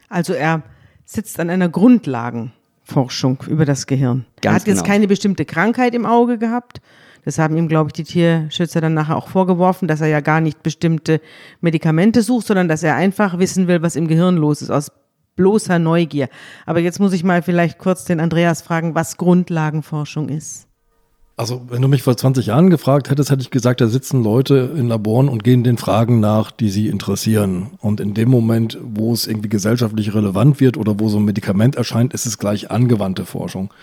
Also 0.09 0.33
er 0.33 0.61
sitzt 1.05 1.39
an 1.39 1.49
einer 1.49 1.69
Grundlagen. 1.69 2.53
Forschung 2.87 3.43
über 3.47 3.65
das 3.65 3.87
Gehirn. 3.87 4.25
Ganz 4.41 4.45
er 4.45 4.53
hat 4.53 4.67
jetzt 4.67 4.77
genau. 4.83 4.93
keine 4.93 5.07
bestimmte 5.07 5.43
Krankheit 5.43 5.95
im 5.95 6.05
Auge 6.05 6.37
gehabt. 6.37 6.81
Das 7.25 7.39
haben 7.39 7.57
ihm, 7.57 7.67
glaube 7.67 7.89
ich, 7.89 7.93
die 7.93 8.03
Tierschützer 8.03 8.81
dann 8.81 8.93
nachher 8.93 9.17
auch 9.17 9.27
vorgeworfen, 9.27 9.87
dass 9.87 9.99
er 9.99 10.07
ja 10.07 10.21
gar 10.21 10.41
nicht 10.41 10.63
bestimmte 10.63 11.19
Medikamente 11.59 12.21
sucht, 12.21 12.47
sondern 12.47 12.67
dass 12.67 12.83
er 12.83 12.95
einfach 12.95 13.39
wissen 13.39 13.67
will, 13.67 13.81
was 13.81 13.95
im 13.95 14.07
Gehirn 14.07 14.37
los 14.37 14.61
ist, 14.61 14.69
aus 14.69 14.91
bloßer 15.35 15.79
Neugier. 15.79 16.29
Aber 16.65 16.79
jetzt 16.79 16.99
muss 16.99 17.13
ich 17.13 17.23
mal 17.23 17.41
vielleicht 17.41 17.79
kurz 17.79 18.05
den 18.05 18.19
Andreas 18.19 18.61
fragen, 18.61 18.95
was 18.95 19.17
Grundlagenforschung 19.17 20.29
ist. 20.29 20.67
Also, 21.37 21.63
wenn 21.67 21.81
du 21.81 21.89
mich 21.89 22.01
vor 22.01 22.15
20 22.15 22.45
Jahren 22.45 22.69
gefragt 22.69 23.09
hättest, 23.09 23.29
hätte 23.29 23.41
ich 23.41 23.51
gesagt, 23.51 23.81
da 23.81 23.87
sitzen 23.87 24.23
Leute 24.23 24.71
in 24.77 24.87
Laboren 24.87 25.27
und 25.27 25.43
gehen 25.43 25.65
den 25.65 25.77
Fragen 25.77 26.21
nach, 26.21 26.49
die 26.49 26.69
sie 26.69 26.87
interessieren. 26.87 27.71
Und 27.81 27.99
in 27.99 28.13
dem 28.13 28.29
Moment, 28.29 28.77
wo 28.81 29.11
es 29.11 29.27
irgendwie 29.27 29.49
gesellschaftlich 29.49 30.13
relevant 30.13 30.61
wird 30.61 30.77
oder 30.77 30.97
wo 30.97 31.09
so 31.09 31.17
ein 31.17 31.25
Medikament 31.25 31.75
erscheint, 31.75 32.13
ist 32.13 32.25
es 32.25 32.37
gleich 32.37 32.71
angewandte 32.71 33.25
Forschung. 33.25 33.73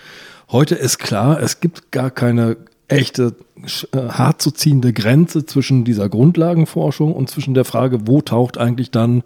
Heute 0.51 0.73
ist 0.73 0.97
klar, 0.97 1.39
es 1.39 1.59
gibt 1.59 1.91
gar 1.91 2.09
keine 2.09 2.57
echte, 2.87 3.35
äh, 3.91 3.97
hart 3.97 4.41
zu 4.41 4.51
ziehende 4.51 4.93
Grenze 4.93 5.45
zwischen 5.45 5.83
dieser 5.83 6.09
Grundlagenforschung 6.09 7.13
und 7.13 7.29
zwischen 7.29 7.53
der 7.53 7.65
Frage, 7.65 8.07
wo 8.07 8.21
taucht 8.21 8.57
eigentlich 8.57 8.91
dann 8.91 9.23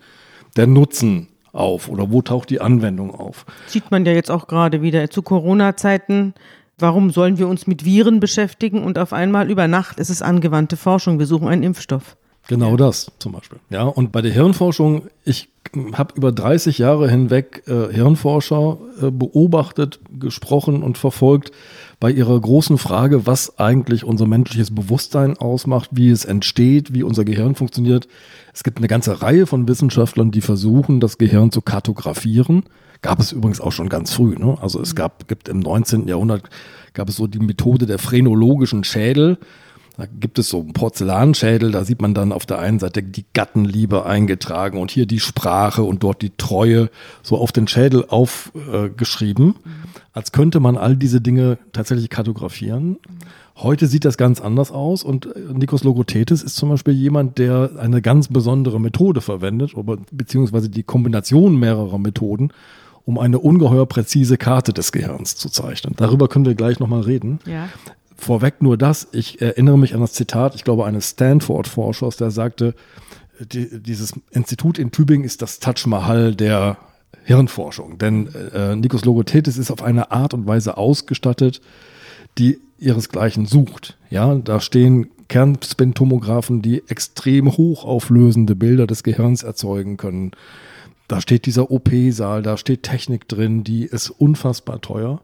der 0.56 0.68
Nutzen 0.68 1.28
auf 1.54 1.90
oder 1.90 2.12
wo 2.12 2.22
taucht 2.22 2.50
die 2.50 2.62
Anwendung 2.62 3.14
auf. 3.14 3.46
Sieht 3.68 3.90
man 3.92 4.06
ja 4.06 4.14
jetzt 4.14 4.32
auch 4.32 4.48
gerade 4.48 4.82
wieder 4.82 5.10
zu 5.10 5.22
Corona-Zeiten. 5.22 6.34
Warum 6.78 7.10
sollen 7.10 7.40
wir 7.40 7.48
uns 7.48 7.66
mit 7.66 7.86
Viren 7.86 8.20
beschäftigen 8.20 8.84
und 8.84 9.00
auf 9.00 9.12
einmal 9.12 9.50
über 9.50 9.68
Nacht 9.68 10.00
ist 10.00 10.10
es 10.10 10.22
angewandte 10.22 10.78
Forschung. 10.78 11.18
Wir 11.18 11.26
suchen 11.26 11.48
einen 11.48 11.64
Impfstoff. 11.64 12.16
Genau 12.48 12.78
das 12.78 13.12
zum 13.20 13.34
Beispiel. 13.34 13.60
Ja, 13.70 13.84
und 13.84 14.12
bei 14.12 14.22
der 14.22 14.32
Hirnforschung, 14.32 15.08
ich 15.26 15.50
habe 15.94 16.14
über 16.16 16.32
30 16.32 16.78
Jahre 16.78 17.10
hinweg 17.10 17.64
äh, 17.68 17.94
Hirnforscher 17.94 18.78
äh, 19.02 19.12
beobachtet, 19.12 20.00
gesprochen 20.20 20.84
und 20.84 20.98
verfolgt 20.98 21.52
bei 22.00 22.12
ihrer 22.12 22.40
großen 22.40 22.78
Frage, 22.78 23.26
was 23.26 23.58
eigentlich 23.58 24.04
unser 24.04 24.28
menschliches 24.28 24.74
Bewusstsein 24.74 25.38
ausmacht, 25.38 25.90
wie 25.94 26.10
es 26.10 26.26
entsteht, 26.26 26.94
wie 26.94 27.04
unser 27.04 27.26
Gehirn 27.26 27.56
funktioniert. 27.56 28.08
Es 28.54 28.64
gibt 28.64 28.78
eine 28.78 28.88
ganze 28.88 29.22
Reihe 29.22 29.48
von 29.48 29.68
Wissenschaftlern, 29.68 30.32
die 30.32 30.42
versuchen, 30.42 31.00
das 31.00 31.18
Gehirn 31.18 31.52
zu 31.52 31.62
kartografieren. 31.62 32.64
Gab 33.02 33.20
es 33.20 33.32
übrigens 33.32 33.62
auch 33.62 33.72
schon 33.72 33.90
ganz 33.90 34.14
früh. 34.14 34.36
Ne? 34.36 34.58
Also 34.62 34.82
es 34.82 34.96
gab, 34.96 35.28
gibt 35.28 35.50
im 35.50 35.60
19. 35.60 36.08
Jahrhundert 36.08 36.50
gab 36.94 37.10
es 37.10 37.16
so 37.16 37.28
die 37.28 37.40
Methode 37.40 37.86
der 37.86 38.00
phrenologischen 38.00 38.84
Schädel. 38.84 39.38
Da 39.98 40.06
gibt 40.06 40.38
es 40.38 40.50
so 40.50 40.60
einen 40.60 40.74
Porzellanschädel, 40.74 41.72
da 41.72 41.84
sieht 41.84 42.02
man 42.02 42.14
dann 42.14 42.32
auf 42.32 42.46
der 42.46 42.60
einen 42.60 42.78
Seite 42.78 43.02
die 43.02 43.26
Gattenliebe 43.34 44.06
eingetragen 44.06 44.80
und 44.80 44.92
hier 44.92 45.08
die 45.08 45.20
Sprache 45.20 45.82
und 45.84 46.04
dort 46.04 46.22
die 46.22 46.32
Treue 46.38 46.92
so 47.24 47.38
auf 47.38 47.52
den 47.52 47.68
Schädel 47.68 48.06
aufgeschrieben, 48.08 49.56
äh, 49.56 49.70
als 50.14 50.32
könnte 50.32 50.60
man 50.60 50.78
all 50.78 50.96
diese 50.96 51.20
Dinge 51.20 51.58
tatsächlich 51.74 52.10
kartografieren. 52.10 52.98
Heute 53.56 53.88
sieht 53.88 54.06
das 54.06 54.18
ganz 54.18 54.40
anders 54.40 54.72
aus 54.72 55.02
und 55.02 55.36
äh, 55.36 55.40
Nikos 55.52 55.84
Logothetis 55.84 56.44
ist 56.44 56.58
zum 56.58 56.70
Beispiel 56.70 56.94
jemand, 56.94 57.40
der 57.40 57.72
eine 57.80 58.04
ganz 58.04 58.28
besondere 58.28 58.80
Methode 58.80 59.22
verwendet, 59.22 59.74
beziehungsweise 60.12 60.70
die 60.70 60.84
Kombination 60.84 61.58
mehrerer 61.58 61.98
Methoden, 61.98 62.52
um 63.06 63.18
eine 63.18 63.40
ungeheuer 63.40 63.88
präzise 63.88 64.38
Karte 64.38 64.74
des 64.74 64.92
Gehirns 64.92 65.38
zu 65.38 65.50
zeichnen. 65.50 65.96
Darüber 65.98 66.28
können 66.28 66.46
wir 66.46 66.54
gleich 66.54 66.80
nochmal 66.80 67.02
reden. 67.02 67.40
Ja. 67.48 67.68
Vorweg 68.18 68.62
nur 68.62 68.78
das, 68.78 69.08
ich 69.12 69.42
erinnere 69.42 69.78
mich 69.78 69.94
an 69.94 70.02
das 70.02 70.14
Zitat, 70.14 70.56
ich 70.56 70.64
glaube, 70.64 70.86
eines 70.86 71.12
Stanford-Forschers, 71.12 72.18
der 72.18 72.32
sagte, 72.32 72.74
die, 73.40 73.82
dieses 73.82 74.14
Institut 74.32 74.80
in 74.80 74.92
Tübingen 74.92 75.26
ist 75.26 75.42
das 75.42 75.60
Taj 75.60 75.88
Mahal 75.88 76.36
der 76.36 76.78
Hirnforschung. 77.24 77.98
Denn 77.98 78.34
äh, 78.54 78.76
Nikos 78.76 79.06
Logothetis 79.06 79.58
ist 79.58 79.70
auf 79.70 79.84
eine 79.84 80.12
Art 80.12 80.34
und 80.34 80.48
Weise 80.48 80.78
ausgestattet, 80.78 81.62
die 82.38 82.60
ihresgleichen 82.80 83.46
sucht. 83.46 83.98
Ja, 84.10 84.36
da 84.36 84.60
stehen 84.60 85.08
Kernspintomographen, 85.28 86.62
die 86.62 86.84
extrem 86.88 87.56
hochauflösende 87.58 88.56
Bilder 88.56 88.88
des 88.88 89.04
Gehirns 89.04 89.44
erzeugen 89.44 89.98
können. 89.98 90.32
Da 91.08 91.22
steht 91.22 91.46
dieser 91.46 91.72
OP-Saal, 91.72 92.44
da 92.44 92.58
steht 92.58 92.84
Technik 92.84 93.28
drin, 93.28 93.64
die 93.64 93.84
ist 93.84 94.10
unfassbar 94.10 94.82
teuer. 94.82 95.22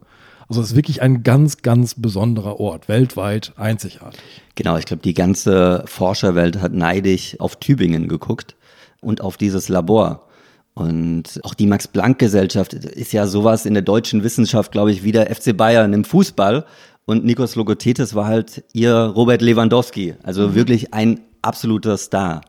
Also 0.47 0.61
es 0.61 0.71
ist 0.71 0.75
wirklich 0.75 1.01
ein 1.01 1.23
ganz, 1.23 1.61
ganz 1.61 1.95
besonderer 1.95 2.59
Ort, 2.59 2.87
weltweit 2.87 3.53
einzigartig. 3.57 4.21
Genau, 4.55 4.77
ich 4.77 4.85
glaube, 4.85 5.03
die 5.03 5.13
ganze 5.13 5.83
Forscherwelt 5.87 6.61
hat 6.61 6.73
neidisch 6.73 7.39
auf 7.39 7.55
Tübingen 7.55 8.07
geguckt 8.07 8.55
und 9.01 9.21
auf 9.21 9.37
dieses 9.37 9.69
Labor. 9.69 10.27
Und 10.73 11.39
auch 11.43 11.53
die 11.53 11.67
Max-Planck-Gesellschaft 11.67 12.73
ist 12.73 13.13
ja 13.13 13.27
sowas 13.27 13.65
in 13.65 13.73
der 13.73 13.83
deutschen 13.83 14.23
Wissenschaft, 14.23 14.71
glaube 14.71 14.91
ich, 14.91 15.03
wie 15.03 15.11
der 15.11 15.33
FC 15.33 15.55
Bayern 15.55 15.93
im 15.93 16.03
Fußball. 16.03 16.65
Und 17.05 17.25
Nikos 17.25 17.55
Logothetis 17.55 18.15
war 18.15 18.25
halt 18.25 18.63
ihr 18.73 18.95
Robert 18.95 19.41
Lewandowski. 19.41 20.15
Also 20.23 20.49
mhm. 20.49 20.55
wirklich 20.55 20.93
ein 20.93 21.19
absoluter 21.41 21.97
Star. 21.97 22.41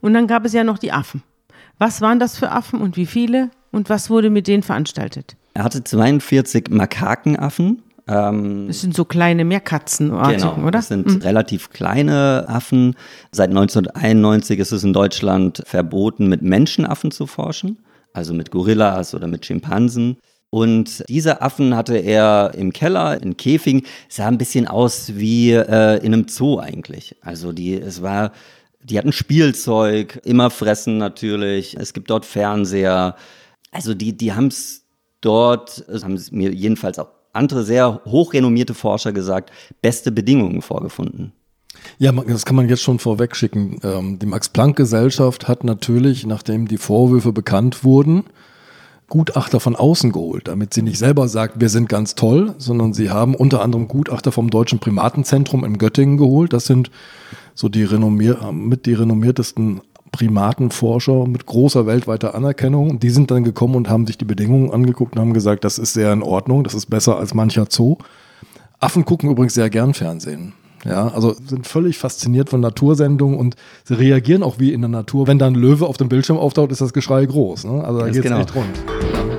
Und 0.00 0.14
dann 0.14 0.26
gab 0.26 0.44
es 0.44 0.52
ja 0.52 0.64
noch 0.64 0.78
die 0.78 0.92
Affen. 0.92 1.22
Was 1.78 2.00
waren 2.00 2.20
das 2.20 2.38
für 2.38 2.50
Affen 2.52 2.80
und 2.80 2.96
wie 2.96 3.06
viele? 3.06 3.50
Und 3.72 3.88
was 3.88 4.10
wurde 4.10 4.30
mit 4.30 4.46
denen 4.46 4.62
veranstaltet? 4.62 5.36
Er 5.54 5.64
hatte 5.64 5.84
42 5.84 6.70
Makakenaffen. 6.70 7.82
Ähm, 8.08 8.66
das 8.66 8.80
sind 8.80 8.94
so 8.94 9.04
kleine 9.04 9.44
Meerkatzen, 9.44 10.10
genau, 10.10 10.56
oder? 10.56 10.70
Das 10.72 10.88
sind 10.88 11.06
mhm. 11.06 11.22
relativ 11.22 11.70
kleine 11.70 12.46
Affen. 12.48 12.96
Seit 13.30 13.50
1991 13.50 14.58
ist 14.58 14.72
es 14.72 14.82
in 14.82 14.92
Deutschland 14.92 15.62
verboten, 15.66 16.28
mit 16.28 16.42
Menschenaffen 16.42 17.10
zu 17.10 17.26
forschen, 17.26 17.78
also 18.12 18.34
mit 18.34 18.50
Gorillas 18.50 19.14
oder 19.14 19.28
mit 19.28 19.46
Schimpansen. 19.46 20.16
Und 20.50 21.04
diese 21.08 21.40
Affen 21.40 21.74
hatte 21.74 21.96
er 21.96 22.52
im 22.54 22.74
Keller, 22.74 23.22
in 23.22 23.38
Käfigen. 23.38 23.84
Sah 24.08 24.28
ein 24.28 24.36
bisschen 24.36 24.68
aus 24.68 25.12
wie 25.14 25.52
äh, 25.52 25.96
in 26.04 26.12
einem 26.12 26.28
Zoo 26.28 26.58
eigentlich. 26.58 27.16
Also 27.22 27.52
die, 27.52 27.72
es 27.72 28.02
war, 28.02 28.32
die 28.82 28.98
hatten 28.98 29.12
Spielzeug, 29.12 30.20
immer 30.24 30.50
fressen 30.50 30.98
natürlich. 30.98 31.74
Es 31.78 31.94
gibt 31.94 32.10
dort 32.10 32.26
Fernseher. 32.26 33.16
Also 33.70 33.94
die, 33.94 34.14
die 34.14 34.34
haben 34.34 34.48
es 34.48 34.81
dort, 35.22 35.84
das 35.88 36.04
haben 36.04 36.20
mir 36.30 36.52
jedenfalls 36.52 36.98
auch 36.98 37.08
andere 37.32 37.64
sehr 37.64 38.02
hochrenommierte 38.04 38.74
Forscher 38.74 39.12
gesagt, 39.12 39.50
beste 39.80 40.12
Bedingungen 40.12 40.60
vorgefunden. 40.60 41.32
Ja, 41.98 42.12
das 42.12 42.44
kann 42.44 42.56
man 42.56 42.68
jetzt 42.68 42.82
schon 42.82 42.98
vorweg 42.98 43.34
schicken. 43.34 43.80
Ähm, 43.82 44.18
die 44.18 44.26
Max-Planck-Gesellschaft 44.26 45.48
hat 45.48 45.64
natürlich, 45.64 46.26
nachdem 46.26 46.68
die 46.68 46.76
Vorwürfe 46.76 47.32
bekannt 47.32 47.82
wurden, 47.84 48.24
Gutachter 49.08 49.60
von 49.60 49.76
außen 49.76 50.10
geholt, 50.10 50.48
damit 50.48 50.72
sie 50.72 50.80
nicht 50.80 50.98
selber 50.98 51.28
sagt, 51.28 51.60
wir 51.60 51.68
sind 51.68 51.88
ganz 51.88 52.14
toll, 52.14 52.54
sondern 52.56 52.94
sie 52.94 53.10
haben 53.10 53.34
unter 53.34 53.60
anderem 53.60 53.86
Gutachter 53.86 54.32
vom 54.32 54.48
Deutschen 54.48 54.78
Primatenzentrum 54.78 55.64
in 55.64 55.76
Göttingen 55.76 56.16
geholt. 56.16 56.54
Das 56.54 56.64
sind 56.64 56.90
so 57.54 57.68
die 57.68 57.84
renommier 57.84 58.52
mit 58.52 58.86
die 58.86 58.94
renommiertesten 58.94 59.82
Primatenforscher 60.12 61.26
mit 61.26 61.46
großer 61.46 61.86
weltweiter 61.86 62.34
Anerkennung. 62.34 63.00
Die 63.00 63.10
sind 63.10 63.30
dann 63.30 63.44
gekommen 63.44 63.74
und 63.74 63.88
haben 63.88 64.06
sich 64.06 64.18
die 64.18 64.24
Bedingungen 64.24 64.70
angeguckt 64.70 65.14
und 65.14 65.20
haben 65.20 65.34
gesagt, 65.34 65.64
das 65.64 65.78
ist 65.78 65.94
sehr 65.94 66.12
in 66.12 66.22
Ordnung, 66.22 66.64
das 66.64 66.74
ist 66.74 66.86
besser 66.86 67.18
als 67.18 67.34
mancher 67.34 67.66
Zoo. 67.68 67.96
Affen 68.78 69.04
gucken 69.04 69.30
übrigens 69.30 69.54
sehr 69.54 69.70
gern 69.70 69.94
Fernsehen. 69.94 70.52
Ja, 70.84 71.08
also 71.08 71.34
sind 71.34 71.66
völlig 71.66 71.98
fasziniert 71.98 72.50
von 72.50 72.60
Natursendungen 72.60 73.38
und 73.38 73.54
sie 73.84 73.94
reagieren 73.94 74.42
auch 74.42 74.58
wie 74.58 74.72
in 74.72 74.80
der 74.80 74.90
Natur. 74.90 75.28
Wenn 75.28 75.38
da 75.38 75.46
ein 75.46 75.54
Löwe 75.54 75.86
auf 75.86 75.96
dem 75.96 76.08
Bildschirm 76.08 76.36
auftaucht, 76.36 76.72
ist 76.72 76.80
das 76.80 76.92
Geschrei 76.92 77.24
groß. 77.24 77.64
Ne? 77.64 77.84
Also 77.84 78.00
da 78.00 78.06
geht 78.06 78.16
es 78.16 78.22
genau. 78.22 78.40
echt 78.40 78.54
rund. 78.54 79.31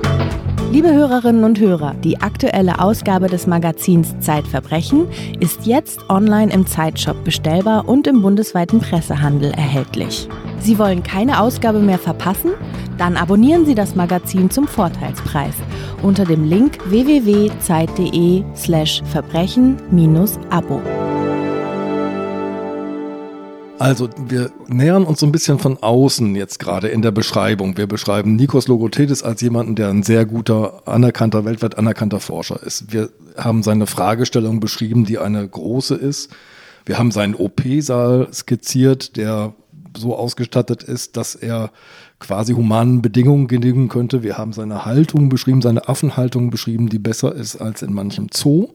Liebe 0.74 0.92
Hörerinnen 0.92 1.44
und 1.44 1.58
Hörer, 1.60 1.94
die 2.02 2.20
aktuelle 2.20 2.80
Ausgabe 2.80 3.28
des 3.28 3.46
Magazins 3.46 4.18
Zeitverbrechen 4.18 5.06
ist 5.38 5.66
jetzt 5.66 6.10
online 6.10 6.52
im 6.52 6.66
Zeitshop 6.66 7.22
bestellbar 7.22 7.88
und 7.88 8.08
im 8.08 8.22
bundesweiten 8.22 8.80
Pressehandel 8.80 9.52
erhältlich. 9.52 10.28
Sie 10.58 10.76
wollen 10.76 11.04
keine 11.04 11.40
Ausgabe 11.40 11.78
mehr 11.78 12.00
verpassen? 12.00 12.50
Dann 12.98 13.16
abonnieren 13.16 13.66
Sie 13.66 13.76
das 13.76 13.94
Magazin 13.94 14.50
zum 14.50 14.66
Vorteilspreis 14.66 15.54
unter 16.02 16.24
dem 16.24 16.42
Link 16.42 16.78
www.zeit.de/slash 16.90 19.00
verbrechen-abo. 19.12 20.82
Also 23.78 24.08
wir 24.28 24.52
nähern 24.68 25.04
uns 25.04 25.20
so 25.20 25.26
ein 25.26 25.32
bisschen 25.32 25.58
von 25.58 25.76
außen 25.82 26.36
jetzt 26.36 26.58
gerade 26.58 26.88
in 26.88 27.02
der 27.02 27.10
Beschreibung. 27.10 27.76
Wir 27.76 27.88
beschreiben 27.88 28.36
Nikos 28.36 28.68
Logothetis 28.68 29.22
als 29.22 29.40
jemanden, 29.40 29.74
der 29.74 29.88
ein 29.88 30.04
sehr 30.04 30.26
guter, 30.26 30.86
anerkannter, 30.86 31.44
weltweit 31.44 31.76
anerkannter 31.76 32.20
Forscher 32.20 32.62
ist. 32.62 32.92
Wir 32.92 33.10
haben 33.36 33.62
seine 33.62 33.86
Fragestellung 33.86 34.60
beschrieben, 34.60 35.04
die 35.04 35.18
eine 35.18 35.46
große 35.46 35.96
ist. 35.96 36.30
Wir 36.86 36.98
haben 36.98 37.10
seinen 37.10 37.34
OP-Saal 37.34 38.28
skizziert, 38.32 39.16
der 39.16 39.54
so 39.96 40.16
ausgestattet 40.16 40.82
ist, 40.82 41.16
dass 41.16 41.34
er 41.34 41.70
quasi 42.20 42.52
humanen 42.52 43.02
Bedingungen 43.02 43.48
genügen 43.48 43.88
könnte. 43.88 44.22
Wir 44.22 44.38
haben 44.38 44.52
seine 44.52 44.84
Haltung 44.84 45.28
beschrieben, 45.28 45.62
seine 45.62 45.88
Affenhaltung 45.88 46.50
beschrieben, 46.50 46.88
die 46.88 46.98
besser 46.98 47.34
ist 47.34 47.56
als 47.56 47.82
in 47.82 47.92
manchem 47.92 48.28
Zoo. 48.32 48.68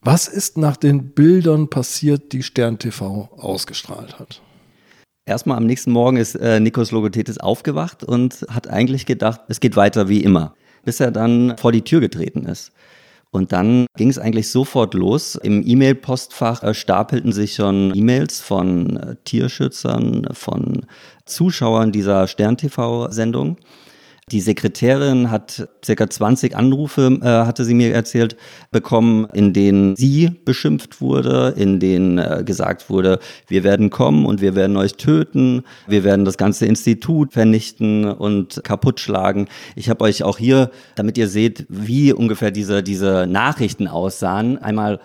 Was 0.00 0.28
ist 0.28 0.56
nach 0.56 0.76
den 0.76 1.10
Bildern 1.10 1.68
passiert, 1.70 2.32
die 2.32 2.42
Stern 2.42 2.78
TV 2.78 3.28
ausgestrahlt 3.36 4.18
hat? 4.18 4.42
Erstmal 5.26 5.56
am 5.56 5.66
nächsten 5.66 5.90
Morgen 5.90 6.16
ist 6.16 6.36
äh, 6.36 6.60
Nikos 6.60 6.92
Logothetis 6.92 7.38
aufgewacht 7.38 8.04
und 8.04 8.46
hat 8.48 8.68
eigentlich 8.68 9.06
gedacht, 9.06 9.40
es 9.48 9.60
geht 9.60 9.76
weiter 9.76 10.08
wie 10.08 10.22
immer. 10.22 10.54
bis 10.84 11.00
er 11.00 11.10
dann 11.10 11.58
vor 11.58 11.72
die 11.72 11.82
Tür 11.82 12.00
getreten 12.00 12.46
ist. 12.46 12.72
Und 13.30 13.52
dann 13.52 13.86
ging 13.96 14.08
es 14.08 14.18
eigentlich 14.18 14.48
sofort 14.48 14.94
los. 14.94 15.34
Im 15.34 15.62
E-Mail-Postfach 15.66 16.62
äh, 16.62 16.72
stapelten 16.72 17.32
sich 17.32 17.56
schon 17.56 17.92
E-Mails 17.94 18.40
von 18.40 18.96
äh, 18.96 19.16
Tierschützern, 19.24 20.28
von 20.32 20.86
Zuschauern 21.26 21.92
dieser 21.92 22.26
Stern-TV-Sendung. 22.26 23.58
Die 24.30 24.40
Sekretärin 24.40 25.30
hat 25.30 25.68
circa 25.84 26.08
20 26.08 26.54
Anrufe, 26.56 27.18
äh, 27.22 27.26
hatte 27.26 27.64
sie 27.64 27.74
mir 27.74 27.94
erzählt, 27.94 28.36
bekommen, 28.70 29.26
in 29.32 29.52
denen 29.52 29.96
sie 29.96 30.30
beschimpft 30.44 31.00
wurde, 31.00 31.54
in 31.56 31.80
denen 31.80 32.18
äh, 32.18 32.42
gesagt 32.44 32.90
wurde, 32.90 33.20
wir 33.46 33.64
werden 33.64 33.90
kommen 33.90 34.26
und 34.26 34.40
wir 34.40 34.54
werden 34.54 34.76
euch 34.76 34.94
töten, 34.94 35.62
wir 35.86 36.04
werden 36.04 36.24
das 36.24 36.36
ganze 36.36 36.66
Institut 36.66 37.32
vernichten 37.32 38.04
und 38.04 38.60
kaputt 38.64 39.00
schlagen. 39.00 39.48
Ich 39.76 39.88
habe 39.88 40.04
euch 40.04 40.22
auch 40.22 40.38
hier, 40.38 40.70
damit 40.94 41.16
ihr 41.16 41.28
seht, 41.28 41.66
wie 41.68 42.12
ungefähr 42.12 42.50
diese, 42.50 42.82
diese 42.82 43.26
Nachrichten 43.26 43.88
aussahen, 43.88 44.58
einmal 44.58 45.00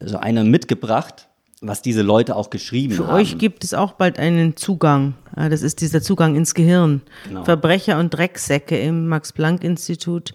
so 0.00 0.18
eine 0.18 0.44
mitgebracht 0.44 1.25
was 1.60 1.82
diese 1.82 2.02
Leute 2.02 2.36
auch 2.36 2.50
geschrieben 2.50 2.94
Für 2.94 3.06
haben. 3.06 3.14
Für 3.16 3.16
euch 3.16 3.38
gibt 3.38 3.64
es 3.64 3.74
auch 3.74 3.92
bald 3.92 4.18
einen 4.18 4.56
Zugang. 4.56 5.14
Das 5.34 5.62
ist 5.62 5.80
dieser 5.80 6.02
Zugang 6.02 6.36
ins 6.36 6.54
Gehirn. 6.54 7.02
Genau. 7.26 7.44
Verbrecher 7.44 7.98
und 7.98 8.10
Drecksäcke 8.10 8.78
im 8.78 9.08
Max-Planck-Institut. 9.08 10.34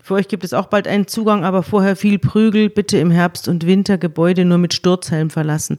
Für 0.00 0.14
euch 0.14 0.28
gibt 0.28 0.44
es 0.44 0.52
auch 0.52 0.66
bald 0.66 0.86
einen 0.86 1.08
Zugang, 1.08 1.44
aber 1.44 1.64
vorher 1.64 1.96
viel 1.96 2.20
Prügel. 2.20 2.70
Bitte 2.70 2.96
im 2.98 3.10
Herbst 3.10 3.48
und 3.48 3.66
Winter 3.66 3.98
Gebäude 3.98 4.44
nur 4.44 4.58
mit 4.58 4.72
Sturzhelm 4.72 5.30
verlassen. 5.30 5.78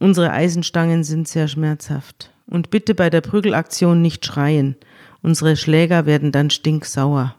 Unsere 0.00 0.32
Eisenstangen 0.32 1.04
sind 1.04 1.28
sehr 1.28 1.46
schmerzhaft. 1.46 2.32
Und 2.48 2.70
bitte 2.70 2.96
bei 2.96 3.08
der 3.08 3.20
Prügelaktion 3.20 4.02
nicht 4.02 4.26
schreien. 4.26 4.74
Unsere 5.22 5.56
Schläger 5.56 6.06
werden 6.06 6.32
dann 6.32 6.50
stinksauer. 6.50 7.36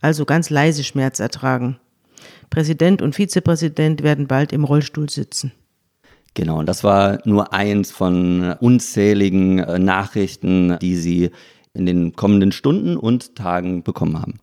Also 0.00 0.24
ganz 0.24 0.50
leise 0.50 0.84
Schmerz 0.84 1.18
ertragen. 1.18 1.80
Präsident 2.48 3.02
und 3.02 3.16
Vizepräsident 3.16 4.04
werden 4.04 4.28
bald 4.28 4.52
im 4.52 4.62
Rollstuhl 4.62 5.10
sitzen. 5.10 5.50
Genau, 6.36 6.58
und 6.58 6.66
das 6.66 6.84
war 6.84 7.18
nur 7.24 7.54
eins 7.54 7.90
von 7.90 8.54
unzähligen 8.60 9.58
äh, 9.58 9.78
Nachrichten, 9.78 10.76
die 10.82 10.96
sie 10.96 11.30
in 11.72 11.86
den 11.86 12.14
kommenden 12.14 12.52
Stunden 12.52 12.98
und 12.98 13.34
Tagen 13.34 13.82
bekommen 13.82 14.20
haben. 14.20 14.34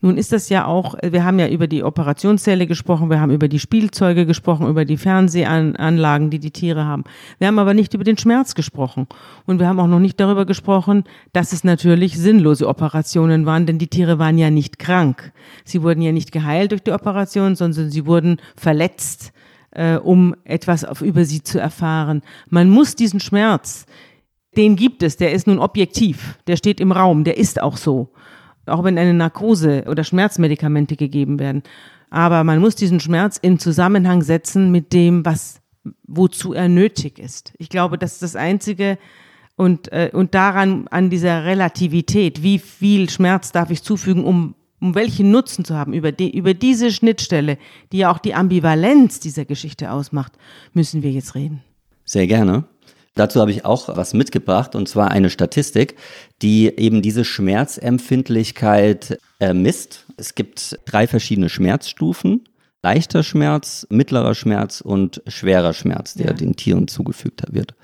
Nun 0.00 0.16
ist 0.16 0.32
das 0.32 0.48
ja 0.48 0.64
auch, 0.64 0.94
wir 1.02 1.22
haben 1.22 1.38
ja 1.38 1.48
über 1.48 1.66
die 1.66 1.82
Operationssäle 1.82 2.66
gesprochen, 2.66 3.10
wir 3.10 3.20
haben 3.20 3.30
über 3.30 3.48
die 3.48 3.58
Spielzeuge 3.58 4.24
gesprochen, 4.24 4.68
über 4.68 4.86
die 4.86 4.96
Fernsehanlagen, 4.96 6.30
die 6.30 6.38
die 6.38 6.50
Tiere 6.50 6.86
haben. 6.86 7.04
Wir 7.38 7.48
haben 7.48 7.58
aber 7.58 7.74
nicht 7.74 7.92
über 7.92 8.04
den 8.04 8.16
Schmerz 8.16 8.54
gesprochen. 8.54 9.06
Und 9.44 9.60
wir 9.60 9.68
haben 9.68 9.80
auch 9.80 9.86
noch 9.86 10.00
nicht 10.00 10.20
darüber 10.20 10.46
gesprochen, 10.46 11.04
dass 11.34 11.52
es 11.52 11.62
natürlich 11.62 12.18
sinnlose 12.18 12.68
Operationen 12.68 13.44
waren, 13.44 13.66
denn 13.66 13.78
die 13.78 13.88
Tiere 13.88 14.18
waren 14.18 14.38
ja 14.38 14.48
nicht 14.48 14.78
krank. 14.78 15.32
Sie 15.64 15.82
wurden 15.82 16.00
ja 16.00 16.12
nicht 16.12 16.32
geheilt 16.32 16.72
durch 16.72 16.82
die 16.82 16.92
Operation, 16.92 17.54
sondern 17.54 17.90
sie 17.90 18.06
wurden 18.06 18.38
verletzt 18.56 19.34
äh, 19.74 19.96
um 19.96 20.34
etwas 20.44 20.84
auf, 20.84 21.02
über 21.02 21.24
sie 21.24 21.42
zu 21.42 21.58
erfahren. 21.58 22.22
Man 22.48 22.70
muss 22.70 22.94
diesen 22.94 23.20
Schmerz, 23.20 23.86
den 24.56 24.76
gibt 24.76 25.02
es, 25.02 25.16
der 25.16 25.32
ist 25.32 25.46
nun 25.46 25.58
objektiv, 25.58 26.38
der 26.46 26.56
steht 26.56 26.80
im 26.80 26.92
Raum, 26.92 27.24
der 27.24 27.36
ist 27.36 27.60
auch 27.60 27.76
so. 27.76 28.12
Auch 28.66 28.84
wenn 28.84 28.96
eine 28.96 29.12
Narkose 29.12 29.84
oder 29.88 30.04
Schmerzmedikamente 30.04 30.96
gegeben 30.96 31.38
werden. 31.38 31.62
Aber 32.10 32.44
man 32.44 32.60
muss 32.60 32.76
diesen 32.76 33.00
Schmerz 33.00 33.36
in 33.36 33.58
Zusammenhang 33.58 34.22
setzen 34.22 34.70
mit 34.70 34.92
dem, 34.92 35.24
was, 35.26 35.60
wozu 36.06 36.54
er 36.54 36.68
nötig 36.68 37.18
ist. 37.18 37.52
Ich 37.58 37.68
glaube, 37.68 37.98
das 37.98 38.14
ist 38.14 38.22
das 38.22 38.36
Einzige, 38.36 38.98
und, 39.56 39.92
äh, 39.92 40.10
und 40.12 40.34
daran, 40.34 40.88
an 40.88 41.10
dieser 41.10 41.44
Relativität, 41.44 42.42
wie 42.42 42.58
viel 42.58 43.08
Schmerz 43.08 43.52
darf 43.52 43.70
ich 43.70 43.82
zufügen, 43.82 44.24
um 44.24 44.54
um 44.84 44.94
welchen 44.94 45.30
Nutzen 45.30 45.64
zu 45.64 45.74
haben, 45.74 45.94
über, 45.94 46.12
die, 46.12 46.36
über 46.36 46.52
diese 46.52 46.92
Schnittstelle, 46.92 47.56
die 47.90 47.98
ja 47.98 48.12
auch 48.12 48.18
die 48.18 48.34
Ambivalenz 48.34 49.18
dieser 49.18 49.46
Geschichte 49.46 49.90
ausmacht, 49.90 50.32
müssen 50.74 51.02
wir 51.02 51.10
jetzt 51.10 51.34
reden. 51.34 51.62
Sehr 52.04 52.26
gerne. 52.26 52.64
Dazu 53.14 53.40
habe 53.40 53.50
ich 53.50 53.64
auch 53.64 53.96
was 53.96 54.12
mitgebracht, 54.12 54.74
und 54.74 54.86
zwar 54.86 55.10
eine 55.10 55.30
Statistik, 55.30 55.96
die 56.42 56.66
eben 56.66 57.00
diese 57.00 57.24
Schmerzempfindlichkeit 57.24 59.18
äh, 59.40 59.54
misst. 59.54 60.04
Es 60.18 60.34
gibt 60.34 60.78
drei 60.84 61.06
verschiedene 61.06 61.48
Schmerzstufen. 61.48 62.44
Leichter 62.82 63.22
Schmerz, 63.22 63.86
mittlerer 63.88 64.34
Schmerz 64.34 64.82
und 64.82 65.22
schwerer 65.26 65.72
Schmerz, 65.72 66.12
der 66.12 66.26
ja. 66.26 66.32
den 66.34 66.56
Tieren 66.56 66.88
zugefügt 66.88 67.42
wird. 67.48 67.74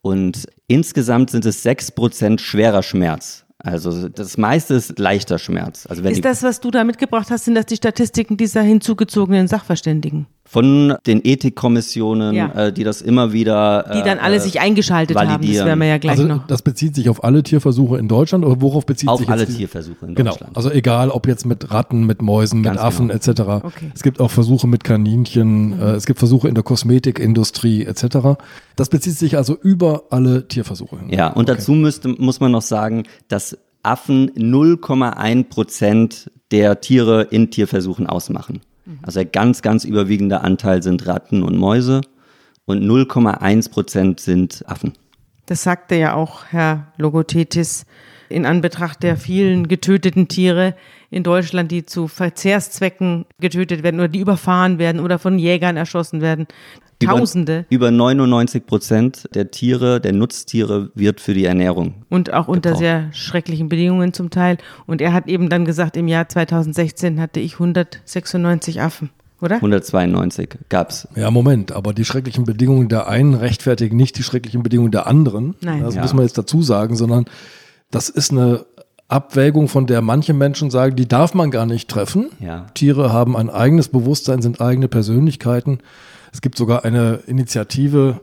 Und 0.00 0.46
insgesamt 0.68 1.30
sind 1.30 1.44
es 1.44 1.64
sechs 1.64 1.90
Prozent 1.90 2.40
schwerer 2.40 2.84
Schmerz, 2.84 3.45
also 3.66 4.08
das 4.08 4.38
meiste 4.38 4.74
ist 4.74 4.98
leichter 4.98 5.38
Schmerz. 5.38 5.86
Also 5.86 6.04
wenn 6.04 6.12
ist 6.12 6.24
das, 6.24 6.42
was 6.44 6.60
du 6.60 6.70
da 6.70 6.84
mitgebracht 6.84 7.30
hast, 7.30 7.46
sind 7.46 7.56
das 7.56 7.66
die 7.66 7.76
Statistiken 7.76 8.36
dieser 8.36 8.62
hinzugezogenen 8.62 9.48
Sachverständigen? 9.48 10.26
Von 10.44 10.94
den 11.06 11.20
Ethikkommissionen, 11.24 12.32
ja. 12.36 12.52
äh, 12.52 12.72
die 12.72 12.84
das 12.84 13.02
immer 13.02 13.32
wieder. 13.32 13.86
Äh, 13.90 13.96
die 13.96 14.02
dann 14.04 14.20
alle 14.20 14.36
äh, 14.36 14.40
sich 14.40 14.60
eingeschaltet 14.60 15.16
haben, 15.18 15.44
das 15.44 15.64
werden 15.64 15.80
wir 15.80 15.88
ja 15.88 15.98
gleich 15.98 16.18
also, 16.18 16.28
noch. 16.28 16.46
Das 16.46 16.62
bezieht 16.62 16.94
sich 16.94 17.08
auf 17.08 17.24
alle 17.24 17.42
Tierversuche 17.42 17.98
in 17.98 18.06
Deutschland 18.06 18.44
oder 18.44 18.60
worauf 18.60 18.86
bezieht 18.86 19.08
auf 19.08 19.18
sich 19.18 19.26
Auf 19.26 19.32
alle 19.32 19.46
Tierversuche 19.46 20.06
in 20.06 20.14
genau. 20.14 20.30
Deutschland. 20.30 20.54
Genau. 20.54 20.64
Also 20.64 20.70
egal, 20.70 21.10
ob 21.10 21.26
jetzt 21.26 21.46
mit 21.46 21.72
Ratten, 21.72 22.06
mit 22.06 22.22
Mäusen, 22.22 22.62
Ganz 22.62 22.76
mit 22.76 22.84
Affen 22.84 23.08
genau. 23.08 23.18
etc. 23.18 23.40
Okay. 23.64 23.90
Es 23.92 24.04
gibt 24.04 24.20
auch 24.20 24.30
Versuche 24.30 24.68
mit 24.68 24.84
Kaninchen, 24.84 25.76
mhm. 25.76 25.82
äh, 25.82 25.92
es 25.94 26.06
gibt 26.06 26.20
Versuche 26.20 26.48
in 26.48 26.54
der 26.54 26.62
Kosmetikindustrie 26.62 27.84
etc. 27.84 28.38
Das 28.76 28.90
bezieht 28.90 29.14
sich 29.14 29.36
also 29.36 29.56
über 29.56 30.04
alle 30.10 30.46
Tierversuche. 30.48 31.00
Ja, 31.08 31.28
und 31.28 31.48
okay. 31.48 31.56
dazu 31.58 31.72
müsste, 31.72 32.08
muss 32.08 32.40
man 32.40 32.52
noch 32.52 32.62
sagen, 32.62 33.04
dass 33.28 33.58
Affen 33.82 34.30
0,1 34.32 35.44
Prozent 35.44 36.30
der 36.50 36.80
Tiere 36.80 37.22
in 37.22 37.50
Tierversuchen 37.50 38.06
ausmachen. 38.06 38.60
Mhm. 38.84 38.98
Also 39.02 39.20
der 39.20 39.26
ganz, 39.26 39.62
ganz 39.62 39.84
überwiegende 39.84 40.42
Anteil 40.42 40.82
sind 40.82 41.06
Ratten 41.06 41.42
und 41.42 41.56
Mäuse 41.56 42.02
und 42.66 42.82
0,1 42.82 43.70
Prozent 43.70 44.20
sind 44.20 44.62
Affen. 44.66 44.92
Das 45.46 45.62
sagte 45.62 45.94
ja 45.94 46.14
auch 46.14 46.46
Herr 46.50 46.92
Logothetis 46.96 47.86
in 48.28 48.44
Anbetracht 48.44 49.02
der 49.02 49.16
vielen 49.16 49.68
getöteten 49.68 50.26
Tiere 50.26 50.74
in 51.10 51.22
Deutschland, 51.22 51.70
die 51.70 51.86
zu 51.86 52.08
Verzehrszwecken 52.08 53.24
getötet 53.40 53.84
werden 53.84 54.00
oder 54.00 54.08
die 54.08 54.18
überfahren 54.18 54.78
werden 54.78 55.00
oder 55.00 55.20
von 55.20 55.38
Jägern 55.38 55.76
erschossen 55.76 56.20
werden. 56.20 56.46
Tausende. 56.98 57.66
Über, 57.68 57.88
über 57.88 57.90
99 57.90 58.66
Prozent 58.66 59.28
der 59.34 59.50
Tiere, 59.50 60.00
der 60.00 60.12
Nutztiere 60.12 60.90
wird 60.94 61.20
für 61.20 61.34
die 61.34 61.44
Ernährung. 61.44 61.94
Und 62.08 62.32
auch 62.32 62.48
unter 62.48 62.74
sehr 62.74 63.12
schrecklichen 63.12 63.68
Bedingungen 63.68 64.12
zum 64.12 64.30
Teil. 64.30 64.58
Und 64.86 65.00
er 65.02 65.12
hat 65.12 65.28
eben 65.28 65.50
dann 65.50 65.64
gesagt, 65.64 65.96
im 65.96 66.08
Jahr 66.08 66.28
2016 66.28 67.20
hatte 67.20 67.40
ich 67.40 67.54
196 67.54 68.80
Affen. 68.80 69.10
Oder? 69.42 69.56
192 69.56 70.48
gab's. 70.70 71.06
Ja, 71.14 71.30
Moment, 71.30 71.72
aber 71.72 71.92
die 71.92 72.06
schrecklichen 72.06 72.44
Bedingungen 72.44 72.88
der 72.88 73.06
einen 73.06 73.34
rechtfertigen 73.34 73.96
nicht 73.96 74.16
die 74.16 74.22
schrecklichen 74.22 74.62
Bedingungen 74.62 74.92
der 74.92 75.06
anderen. 75.06 75.54
Nein. 75.60 75.82
Das 75.82 75.94
ja. 75.94 76.02
muss 76.02 76.14
man 76.14 76.24
jetzt 76.24 76.38
dazu 76.38 76.62
sagen, 76.62 76.96
sondern 76.96 77.26
das 77.90 78.08
ist 78.08 78.30
eine 78.30 78.64
Abwägung, 79.08 79.68
von 79.68 79.86
der 79.86 80.00
manche 80.00 80.32
Menschen 80.32 80.70
sagen, 80.70 80.96
die 80.96 81.06
darf 81.06 81.34
man 81.34 81.50
gar 81.50 81.66
nicht 81.66 81.88
treffen. 81.88 82.30
Ja. 82.40 82.66
Tiere 82.74 83.12
haben 83.12 83.36
ein 83.36 83.50
eigenes 83.50 83.88
Bewusstsein, 83.88 84.42
sind 84.42 84.60
eigene 84.60 84.88
Persönlichkeiten. 84.88 85.78
Es 86.36 86.42
gibt 86.42 86.58
sogar 86.58 86.84
eine 86.84 87.20
Initiative, 87.26 88.20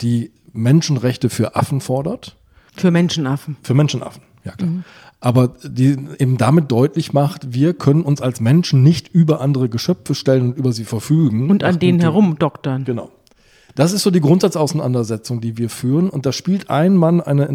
die 0.00 0.30
Menschenrechte 0.52 1.28
für 1.28 1.56
Affen 1.56 1.80
fordert. 1.80 2.36
Für 2.76 2.92
Menschenaffen. 2.92 3.56
Für 3.64 3.74
Menschenaffen, 3.74 4.22
ja 4.44 4.52
klar. 4.52 4.70
Mhm. 4.70 4.84
Aber 5.18 5.48
die 5.64 5.96
eben 6.20 6.38
damit 6.38 6.70
deutlich 6.70 7.12
macht, 7.12 7.54
wir 7.54 7.74
können 7.74 8.02
uns 8.02 8.22
als 8.22 8.40
Menschen 8.40 8.84
nicht 8.84 9.08
über 9.08 9.40
andere 9.40 9.68
Geschöpfe 9.68 10.14
stellen 10.14 10.42
und 10.42 10.56
über 10.56 10.72
sie 10.72 10.84
verfügen. 10.84 11.50
Und 11.50 11.64
an 11.64 11.80
denen 11.80 11.98
herumdoktern. 11.98 12.84
Genau. 12.84 13.10
Das 13.74 13.92
ist 13.92 14.04
so 14.04 14.12
die 14.12 14.20
Grundsatzauseinandersetzung, 14.20 15.40
die 15.40 15.58
wir 15.58 15.68
führen. 15.68 16.08
Und 16.08 16.24
da 16.24 16.30
spielt 16.30 16.70
ein 16.70 16.94
Mann 16.94 17.20
eine 17.20 17.48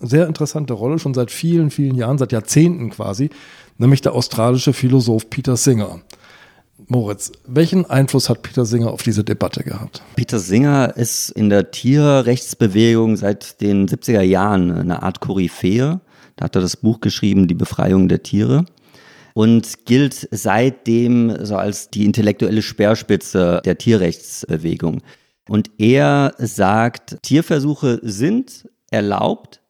sehr 0.00 0.26
interessante 0.26 0.72
Rolle, 0.72 0.98
schon 0.98 1.14
seit 1.14 1.30
vielen, 1.30 1.70
vielen 1.70 1.94
Jahren, 1.94 2.18
seit 2.18 2.32
Jahrzehnten 2.32 2.90
quasi, 2.90 3.30
nämlich 3.78 4.00
der 4.00 4.14
australische 4.14 4.72
Philosoph 4.72 5.30
Peter 5.30 5.56
Singer. 5.56 6.00
Moritz, 6.88 7.32
welchen 7.46 7.84
Einfluss 7.86 8.28
hat 8.28 8.42
Peter 8.42 8.64
Singer 8.64 8.90
auf 8.90 9.02
diese 9.02 9.24
Debatte 9.24 9.62
gehabt? 9.62 10.02
Peter 10.16 10.38
Singer 10.38 10.96
ist 10.96 11.30
in 11.30 11.50
der 11.50 11.70
Tierrechtsbewegung 11.70 13.16
seit 13.16 13.60
den 13.60 13.88
70er 13.88 14.22
Jahren 14.22 14.70
eine 14.70 15.02
Art 15.02 15.20
Koryphäe. 15.20 16.00
Da 16.36 16.44
hat 16.44 16.56
er 16.56 16.62
das 16.62 16.76
Buch 16.76 17.00
geschrieben, 17.00 17.48
Die 17.48 17.54
Befreiung 17.54 18.08
der 18.08 18.22
Tiere. 18.22 18.64
Und 19.34 19.86
gilt 19.86 20.28
seitdem 20.30 21.44
so 21.44 21.56
als 21.56 21.90
die 21.90 22.04
intellektuelle 22.04 22.62
Speerspitze 22.62 23.62
der 23.64 23.78
Tierrechtsbewegung. 23.78 25.00
Und 25.48 25.70
er 25.78 26.34
sagt, 26.38 27.18
Tierversuche 27.22 28.00
sind 28.02 28.68
erlaubt, 28.90 29.60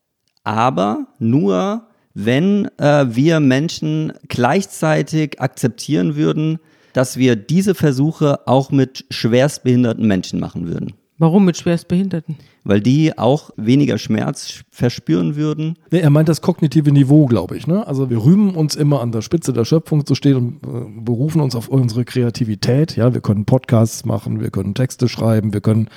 aber 0.44 1.07
nur, 1.18 1.87
wenn 2.14 2.66
äh, 2.79 3.07
wir 3.09 3.40
Menschen 3.40 4.12
gleichzeitig 4.29 5.40
akzeptieren 5.40 6.16
würden, 6.16 6.59
dass 6.92 7.16
wir 7.16 7.37
diese 7.37 7.74
Versuche 7.74 8.46
auch 8.46 8.70
mit 8.70 9.05
schwerstbehinderten 9.11 10.07
Menschen 10.07 10.40
machen 10.40 10.68
würden. 10.68 10.94
Warum 11.18 11.44
mit 11.44 11.57
Schwerstbehinderten? 11.57 12.37
Weil 12.64 12.81
die 12.81 13.16
auch 13.16 13.50
weniger 13.57 13.98
Schmerz 13.98 14.64
verspüren 14.70 15.37
würden. 15.37 15.78
Nee, 15.92 16.00
er 16.00 16.11
meint 16.11 16.28
das 16.28 16.40
kognitive 16.40 16.90
Niveau, 16.90 17.26
glaube 17.26 17.57
ich. 17.57 17.68
Ne? 17.68 17.87
Also 17.87 18.11
wir 18.11 18.24
rühmen 18.24 18.57
uns 18.57 18.74
immer 18.74 19.00
an 19.00 19.12
der 19.12 19.22
Spitze 19.22 19.52
der 19.52 19.64
Schöpfung 19.64 20.05
zu 20.05 20.16
stehen 20.16 20.37
und 20.37 20.55
äh, 20.64 21.00
berufen 21.00 21.40
uns 21.40 21.55
auf 21.55 21.68
unsere 21.68 22.05
Kreativität. 22.05 22.96
Ja, 22.96 23.14
wir 23.14 23.20
können 23.20 23.44
Podcasts 23.44 24.05
machen, 24.05 24.40
wir 24.40 24.50
können 24.50 24.74
Texte 24.74 25.09
schreiben, 25.09 25.52
wir 25.52 25.61
können 25.61 25.90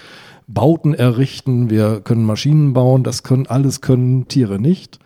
Bauten 0.48 0.94
errichten, 0.94 1.72
wir 1.72 2.02
können 2.02 2.24
Maschinen 2.24 2.74
bauen. 2.74 3.04
Das 3.04 3.24
können 3.24 3.48
alles 3.48 3.82
können 3.82 4.28
Tiere 4.28 4.60
nicht 4.60 5.00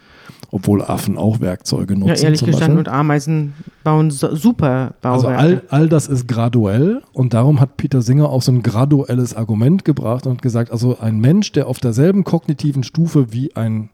obwohl 0.51 0.81
Affen 0.81 1.17
auch 1.17 1.39
Werkzeuge 1.39 1.95
nutzen. 1.95 2.15
Ja, 2.15 2.23
ehrlich 2.23 2.43
gestanden, 2.43 2.79
und 2.79 2.87
Ameisen 2.87 3.53
bauen 3.83 4.11
so, 4.11 4.35
super 4.35 4.95
Bauwerke. 5.01 5.37
Also 5.37 5.55
all, 5.57 5.63
all 5.69 5.89
das 5.89 6.07
ist 6.07 6.27
graduell 6.27 7.01
und 7.13 7.33
darum 7.33 7.59
hat 7.59 7.77
Peter 7.77 8.01
Singer 8.01 8.29
auch 8.29 8.41
so 8.41 8.51
ein 8.51 8.63
graduelles 8.63 9.35
Argument 9.35 9.85
gebracht 9.85 10.25
und 10.25 10.41
gesagt, 10.41 10.71
also 10.71 10.99
ein 10.99 11.19
Mensch, 11.19 11.51
der 11.51 11.67
auf 11.67 11.79
derselben 11.79 12.23
kognitiven 12.23 12.83
Stufe 12.83 13.31
wie 13.31 13.55
ein 13.55 13.89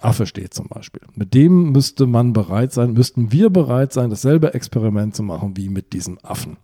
Affe 0.00 0.26
steht 0.26 0.52
zum 0.52 0.68
Beispiel. 0.68 1.00
Mit 1.14 1.32
dem 1.34 1.72
müsste 1.72 2.06
man 2.06 2.32
bereit 2.32 2.72
sein, 2.72 2.92
müssten 2.92 3.32
wir 3.32 3.48
bereit 3.50 3.92
sein, 3.92 4.10
dasselbe 4.10 4.52
Experiment 4.52 5.16
zu 5.16 5.22
machen 5.22 5.56
wie 5.56 5.70
mit 5.70 5.92
diesem 5.92 6.18
Affen. 6.22 6.58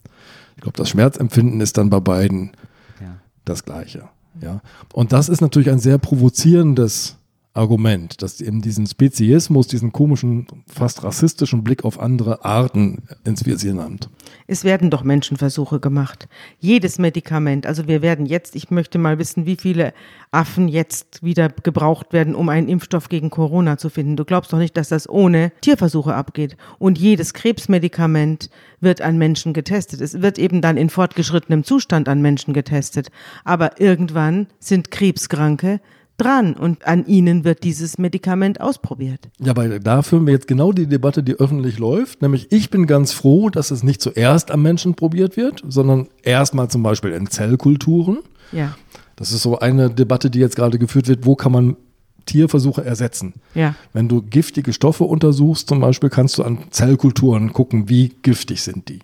Ich 0.56 0.62
glaube, 0.62 0.76
das 0.76 0.90
Schmerzempfinden 0.90 1.60
ist 1.62 1.78
dann 1.78 1.88
bei 1.88 2.00
beiden 2.00 2.52
ja. 3.00 3.16
das 3.46 3.64
gleiche. 3.64 4.10
Ja. 4.42 4.60
Und 4.92 5.12
das 5.12 5.30
ist 5.30 5.40
natürlich 5.40 5.70
ein 5.70 5.78
sehr 5.78 5.96
provozierendes 5.96 7.16
Argument, 7.61 8.23
dass 8.23 8.40
eben 8.40 8.62
diesen 8.62 8.87
Speziismus, 8.87 9.68
diesen 9.68 9.92
komischen, 9.92 10.46
fast 10.66 11.05
rassistischen 11.05 11.62
Blick 11.62 11.85
auf 11.85 12.01
andere 12.01 12.44
Arten 12.44 13.03
ins 13.25 13.44
Visier 13.44 13.75
nimmt. 13.75 14.09
Es 14.46 14.64
werden 14.64 14.90
doch 14.90 15.05
Menschenversuche 15.05 15.79
gemacht. 15.79 16.27
Jedes 16.59 16.99
Medikament, 16.99 17.66
also 17.66 17.87
wir 17.87 18.01
werden 18.01 18.25
jetzt, 18.25 18.57
ich 18.57 18.70
möchte 18.70 18.99
mal 18.99 19.18
wissen, 19.18 19.44
wie 19.44 19.57
viele 19.57 19.92
Affen 20.33 20.68
jetzt 20.68 21.23
wieder 21.23 21.51
gebraucht 21.51 22.12
werden, 22.12 22.35
um 22.35 22.49
einen 22.49 22.68
Impfstoff 22.68 23.09
gegen 23.09 23.31
Corona 23.31 23.77
zu 23.77 23.90
finden. 23.90 24.16
Du 24.16 24.25
glaubst 24.25 24.53
doch 24.53 24.59
nicht, 24.59 24.77
dass 24.77 24.88
das 24.88 25.09
ohne 25.09 25.53
Tierversuche 25.61 26.14
abgeht. 26.14 26.57
Und 26.79 26.99
jedes 26.99 27.35
Krebsmedikament 27.35 28.49
wird 28.81 29.03
an 29.03 29.18
Menschen 29.18 29.53
getestet. 29.53 30.01
Es 30.01 30.23
wird 30.23 30.38
eben 30.38 30.62
dann 30.62 30.79
in 30.79 30.88
fortgeschrittenem 30.88 31.64
Zustand 31.64 32.09
an 32.09 32.23
Menschen 32.23 32.55
getestet. 32.55 33.11
Aber 33.44 33.81
irgendwann 33.81 34.46
sind 34.59 34.90
Krebskranke 34.90 35.81
dran 36.20 36.54
und 36.54 36.87
an 36.87 37.06
ihnen 37.06 37.44
wird 37.44 37.64
dieses 37.64 37.98
Medikament 37.98 38.61
ausprobiert. 38.61 39.28
Ja, 39.38 39.56
weil 39.56 39.80
da 39.80 40.02
führen 40.02 40.26
wir 40.26 40.33
jetzt 40.33 40.46
genau 40.46 40.72
die 40.72 40.87
Debatte, 40.87 41.22
die 41.22 41.35
öffentlich 41.35 41.78
läuft. 41.78 42.22
Nämlich 42.22 42.52
ich 42.52 42.70
bin 42.70 42.87
ganz 42.87 43.12
froh, 43.12 43.50
dass 43.50 43.70
es 43.70 43.83
nicht 43.83 44.02
zuerst 44.02 44.50
am 44.50 44.62
Menschen 44.62 44.94
probiert 44.94 45.37
wird, 45.37 45.62
sondern 45.68 46.09
erstmal 46.22 46.68
zum 46.68 46.83
Beispiel 46.83 47.12
in 47.12 47.28
Zellkulturen. 47.28 48.18
Ja. 48.52 48.76
Das 49.16 49.33
ist 49.33 49.42
so 49.42 49.59
eine 49.59 49.90
Debatte, 49.90 50.30
die 50.30 50.38
jetzt 50.38 50.56
gerade 50.56 50.78
geführt 50.78 51.09
wird. 51.09 51.26
Wo 51.26 51.37
kann 51.37 51.52
man 51.52 51.76
Tierversuche 52.26 52.85
ersetzen. 52.85 53.35
Ja. 53.54 53.74
Wenn 53.92 54.09
du 54.09 54.22
giftige 54.22 54.72
Stoffe 54.72 55.04
untersuchst, 55.04 55.68
zum 55.68 55.80
Beispiel, 55.80 56.11
kannst 56.11 56.38
du 56.38 56.44
an 56.44 56.59
Zellkulturen 56.70 57.52
gucken, 57.52 57.88
wie 57.88 58.12
giftig 58.22 58.62
sind 58.62 58.88
die. 58.88 59.00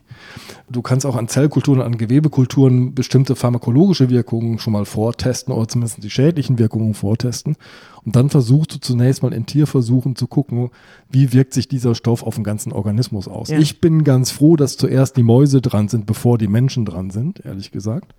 Du 0.68 0.83
kannst 0.83 1.07
auch 1.07 1.16
an 1.16 1.29
Zellkulturen, 1.29 1.81
an 1.81 1.96
Gewebekulturen 1.96 2.94
bestimmte 2.94 3.37
pharmakologische 3.37 4.11
Wirkungen 4.11 4.59
schon 4.59 4.72
mal 4.72 4.85
vortesten 4.85 5.52
oder 5.52 5.68
zumindest 5.68 6.02
die 6.02 6.11
schädlichen 6.11 6.59
Wirkungen 6.59 6.94
vortesten. 6.94 7.57
Und 8.05 8.16
dann 8.16 8.31
versuchst 8.31 8.74
du 8.74 8.79
zunächst 8.79 9.22
mal 9.22 9.33
in 9.33 9.46
Tierversuchen 9.46 10.16
zu 10.16 10.26
gucken, 10.26 10.70
wie 11.11 11.33
wirkt 11.33 11.55
sich 11.55 11.68
dieser 11.68 11.94
Stoff 11.94 12.22
auf 12.22 12.37
den 12.37 12.44
ganzen 12.44 12.72
Organismus 12.72 13.29
aus. 13.29 13.48
Ja. 13.48 13.59
Ich 13.59 13.81
bin 13.81 14.05
ganz 14.05 14.31
froh, 14.31 14.57
dass 14.57 14.76
zuerst 14.76 15.16
die 15.16 15.22
Mäuse 15.22 15.61
dran 15.61 15.88
sind, 15.88 16.07
bevor 16.07 16.38
die 16.38 16.48
Menschen 16.48 16.85
dran 16.85 17.11
sind, 17.11 17.44
ehrlich 17.44 17.70
gesagt. 17.70 18.14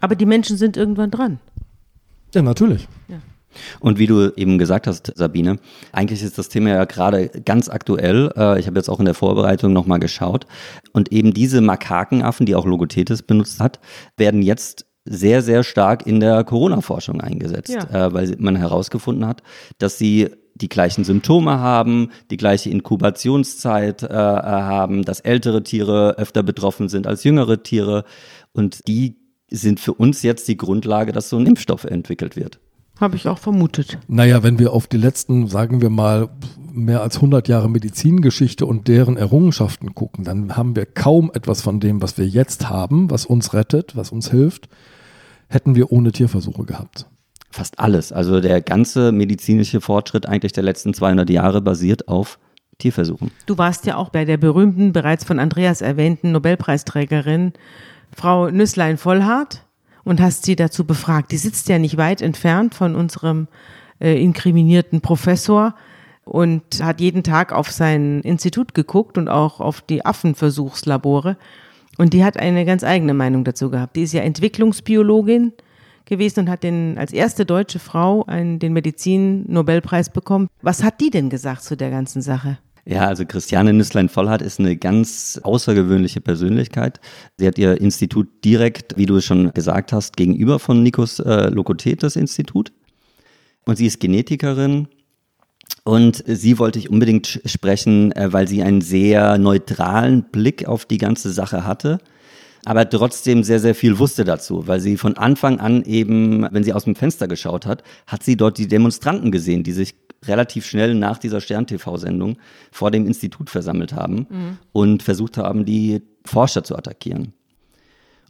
Aber 0.00 0.16
die 0.16 0.26
Menschen 0.26 0.56
sind 0.56 0.76
irgendwann 0.76 1.10
dran. 1.10 1.38
Ja, 2.34 2.42
natürlich. 2.42 2.88
Ja. 3.08 3.18
Und 3.80 3.98
wie 3.98 4.06
du 4.06 4.30
eben 4.36 4.58
gesagt 4.58 4.86
hast, 4.86 5.12
Sabine, 5.16 5.58
eigentlich 5.92 6.22
ist 6.22 6.38
das 6.38 6.48
Thema 6.48 6.70
ja 6.70 6.84
gerade 6.84 7.28
ganz 7.44 7.68
aktuell. 7.68 8.30
Äh, 8.36 8.60
ich 8.60 8.66
habe 8.66 8.78
jetzt 8.78 8.88
auch 8.88 8.98
in 8.98 9.06
der 9.06 9.14
Vorbereitung 9.14 9.72
nochmal 9.72 9.98
geschaut. 9.98 10.46
Und 10.92 11.12
eben 11.12 11.32
diese 11.32 11.60
Makakenaffen, 11.60 12.46
die 12.46 12.54
auch 12.54 12.66
Logothetis 12.66 13.22
benutzt 13.22 13.60
hat, 13.60 13.80
werden 14.16 14.42
jetzt 14.42 14.86
sehr, 15.04 15.42
sehr 15.42 15.64
stark 15.64 16.06
in 16.06 16.20
der 16.20 16.44
Corona-Forschung 16.44 17.20
eingesetzt, 17.20 17.70
ja. 17.70 18.06
Äh, 18.06 18.12
weil 18.12 18.36
man 18.38 18.56
herausgefunden 18.56 19.26
hat, 19.26 19.42
dass 19.78 19.98
sie 19.98 20.30
die 20.54 20.68
gleichen 20.68 21.04
Symptome 21.04 21.58
haben, 21.58 22.10
die 22.30 22.36
gleiche 22.36 22.70
Inkubationszeit 22.70 24.02
äh, 24.02 24.08
haben, 24.08 25.02
dass 25.04 25.20
ältere 25.20 25.62
Tiere 25.62 26.18
öfter 26.18 26.42
betroffen 26.42 26.88
sind 26.88 27.06
als 27.06 27.24
jüngere 27.24 27.62
Tiere. 27.62 28.04
Und 28.52 28.86
die 28.86 29.16
sind 29.50 29.80
für 29.80 29.94
uns 29.94 30.22
jetzt 30.22 30.48
die 30.48 30.56
Grundlage, 30.56 31.12
dass 31.12 31.28
so 31.28 31.36
ein 31.36 31.46
Impfstoff 31.46 31.84
entwickelt 31.84 32.36
wird. 32.36 32.60
Habe 33.00 33.16
ich 33.16 33.26
auch 33.28 33.38
vermutet. 33.38 33.98
Naja, 34.06 34.42
wenn 34.42 34.58
wir 34.58 34.72
auf 34.72 34.86
die 34.86 34.96
letzten, 34.96 35.48
sagen 35.48 35.80
wir 35.80 35.90
mal, 35.90 36.28
mehr 36.72 37.02
als 37.02 37.16
100 37.16 37.48
Jahre 37.48 37.68
Medizingeschichte 37.68 38.64
und 38.66 38.88
deren 38.88 39.16
Errungenschaften 39.16 39.94
gucken, 39.94 40.24
dann 40.24 40.56
haben 40.56 40.76
wir 40.76 40.86
kaum 40.86 41.30
etwas 41.34 41.62
von 41.62 41.80
dem, 41.80 42.00
was 42.02 42.16
wir 42.18 42.26
jetzt 42.26 42.68
haben, 42.68 43.10
was 43.10 43.26
uns 43.26 43.54
rettet, 43.54 43.96
was 43.96 44.10
uns 44.10 44.30
hilft, 44.30 44.68
hätten 45.48 45.74
wir 45.74 45.92
ohne 45.92 46.12
Tierversuche 46.12 46.64
gehabt. 46.64 47.06
Fast 47.50 47.78
alles. 47.78 48.12
Also 48.12 48.40
der 48.40 48.62
ganze 48.62 49.12
medizinische 49.12 49.80
Fortschritt 49.80 50.26
eigentlich 50.26 50.52
der 50.52 50.62
letzten 50.62 50.94
200 50.94 51.28
Jahre 51.28 51.60
basiert 51.60 52.08
auf 52.08 52.38
Tierversuchen. 52.78 53.30
Du 53.46 53.58
warst 53.58 53.84
ja 53.84 53.96
auch 53.96 54.08
bei 54.08 54.24
der 54.24 54.38
berühmten, 54.38 54.92
bereits 54.92 55.24
von 55.24 55.38
Andreas 55.38 55.82
erwähnten 55.82 56.32
Nobelpreisträgerin 56.32 57.52
Frau 58.14 58.50
Nüsslein-Vollhardt 58.50 59.64
und 60.04 60.20
hast 60.20 60.44
sie 60.44 60.56
dazu 60.56 60.84
befragt. 60.84 61.32
Die 61.32 61.36
sitzt 61.36 61.68
ja 61.68 61.78
nicht 61.78 61.96
weit 61.96 62.22
entfernt 62.22 62.74
von 62.74 62.94
unserem 62.94 63.48
äh, 64.00 64.20
inkriminierten 64.22 65.00
Professor 65.00 65.74
und 66.24 66.62
hat 66.82 67.00
jeden 67.00 67.22
Tag 67.22 67.52
auf 67.52 67.70
sein 67.70 68.20
Institut 68.20 68.74
geguckt 68.74 69.18
und 69.18 69.28
auch 69.28 69.60
auf 69.60 69.80
die 69.80 70.04
Affenversuchslabore. 70.04 71.36
Und 71.98 72.14
die 72.14 72.24
hat 72.24 72.36
eine 72.36 72.64
ganz 72.64 72.84
eigene 72.84 73.14
Meinung 73.14 73.44
dazu 73.44 73.70
gehabt. 73.70 73.96
Die 73.96 74.02
ist 74.02 74.12
ja 74.12 74.22
Entwicklungsbiologin 74.22 75.52
gewesen 76.04 76.40
und 76.40 76.50
hat 76.50 76.62
den, 76.62 76.96
als 76.98 77.12
erste 77.12 77.44
deutsche 77.44 77.78
Frau 77.78 78.24
einen, 78.26 78.58
den 78.58 78.72
Medizin-Nobelpreis 78.72 80.10
bekommen. 80.10 80.48
Was 80.62 80.82
hat 80.82 81.00
die 81.00 81.10
denn 81.10 81.28
gesagt 81.30 81.62
zu 81.62 81.76
der 81.76 81.90
ganzen 81.90 82.22
Sache? 82.22 82.58
Ja, 82.84 83.06
also 83.06 83.24
Christiane 83.24 83.72
Nüsslein-Vollhardt 83.72 84.42
ist 84.42 84.58
eine 84.58 84.76
ganz 84.76 85.40
außergewöhnliche 85.42 86.20
Persönlichkeit. 86.20 87.00
Sie 87.36 87.46
hat 87.46 87.56
ihr 87.56 87.80
Institut 87.80 88.28
direkt, 88.44 88.96
wie 88.96 89.06
du 89.06 89.16
es 89.16 89.24
schon 89.24 89.52
gesagt 89.52 89.92
hast, 89.92 90.16
gegenüber 90.16 90.58
von 90.58 90.82
Nikos 90.82 91.20
äh, 91.20 91.48
Lokothetes 91.48 92.16
Institut. 92.16 92.72
Und 93.66 93.76
sie 93.76 93.86
ist 93.86 94.00
Genetikerin. 94.00 94.88
Und 95.84 96.24
sie 96.26 96.58
wollte 96.58 96.80
ich 96.80 96.90
unbedingt 96.90 97.40
sprechen, 97.44 98.10
äh, 98.12 98.32
weil 98.32 98.48
sie 98.48 98.64
einen 98.64 98.80
sehr 98.80 99.38
neutralen 99.38 100.24
Blick 100.24 100.66
auf 100.66 100.84
die 100.84 100.98
ganze 100.98 101.30
Sache 101.30 101.64
hatte 101.64 102.00
aber 102.64 102.88
trotzdem 102.88 103.42
sehr, 103.42 103.58
sehr 103.58 103.74
viel 103.74 103.98
wusste 103.98 104.24
dazu, 104.24 104.68
weil 104.68 104.78
sie 104.78 104.96
von 104.96 105.16
Anfang 105.16 105.58
an 105.58 105.82
eben, 105.82 106.46
wenn 106.52 106.62
sie 106.62 106.72
aus 106.72 106.84
dem 106.84 106.94
Fenster 106.94 107.26
geschaut 107.26 107.66
hat, 107.66 107.82
hat 108.06 108.22
sie 108.22 108.36
dort 108.36 108.58
die 108.58 108.68
Demonstranten 108.68 109.32
gesehen, 109.32 109.64
die 109.64 109.72
sich 109.72 110.01
relativ 110.26 110.66
schnell 110.66 110.94
nach 110.94 111.18
dieser 111.18 111.40
Stern-TV-Sendung 111.40 112.38
vor 112.70 112.90
dem 112.90 113.06
Institut 113.06 113.50
versammelt 113.50 113.92
haben 113.92 114.26
mhm. 114.28 114.58
und 114.72 115.02
versucht 115.02 115.36
haben, 115.36 115.64
die 115.64 116.02
Forscher 116.24 116.64
zu 116.64 116.76
attackieren. 116.76 117.32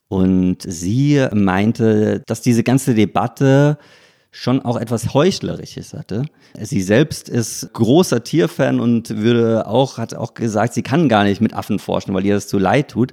Und 0.08 0.58
sie 0.60 1.26
meinte, 1.32 2.22
dass 2.26 2.42
diese 2.42 2.62
ganze 2.62 2.94
Debatte 2.94 3.78
schon 4.30 4.60
auch 4.60 4.78
etwas 4.78 5.12
Heuchlerisches 5.14 5.92
hatte. 5.92 6.24
Sie 6.58 6.82
selbst 6.82 7.28
ist 7.28 7.72
großer 7.74 8.24
Tierfan 8.24 8.80
und 8.80 9.10
würde 9.18 9.66
auch, 9.66 9.98
hat 9.98 10.14
auch 10.14 10.34
gesagt, 10.34 10.72
sie 10.72 10.82
kann 10.82 11.08
gar 11.08 11.24
nicht 11.24 11.40
mit 11.40 11.54
Affen 11.54 11.78
forschen, 11.78 12.14
weil 12.14 12.24
ihr 12.24 12.34
das 12.34 12.48
zu 12.48 12.58
leid 12.58 12.88
tut. 12.88 13.12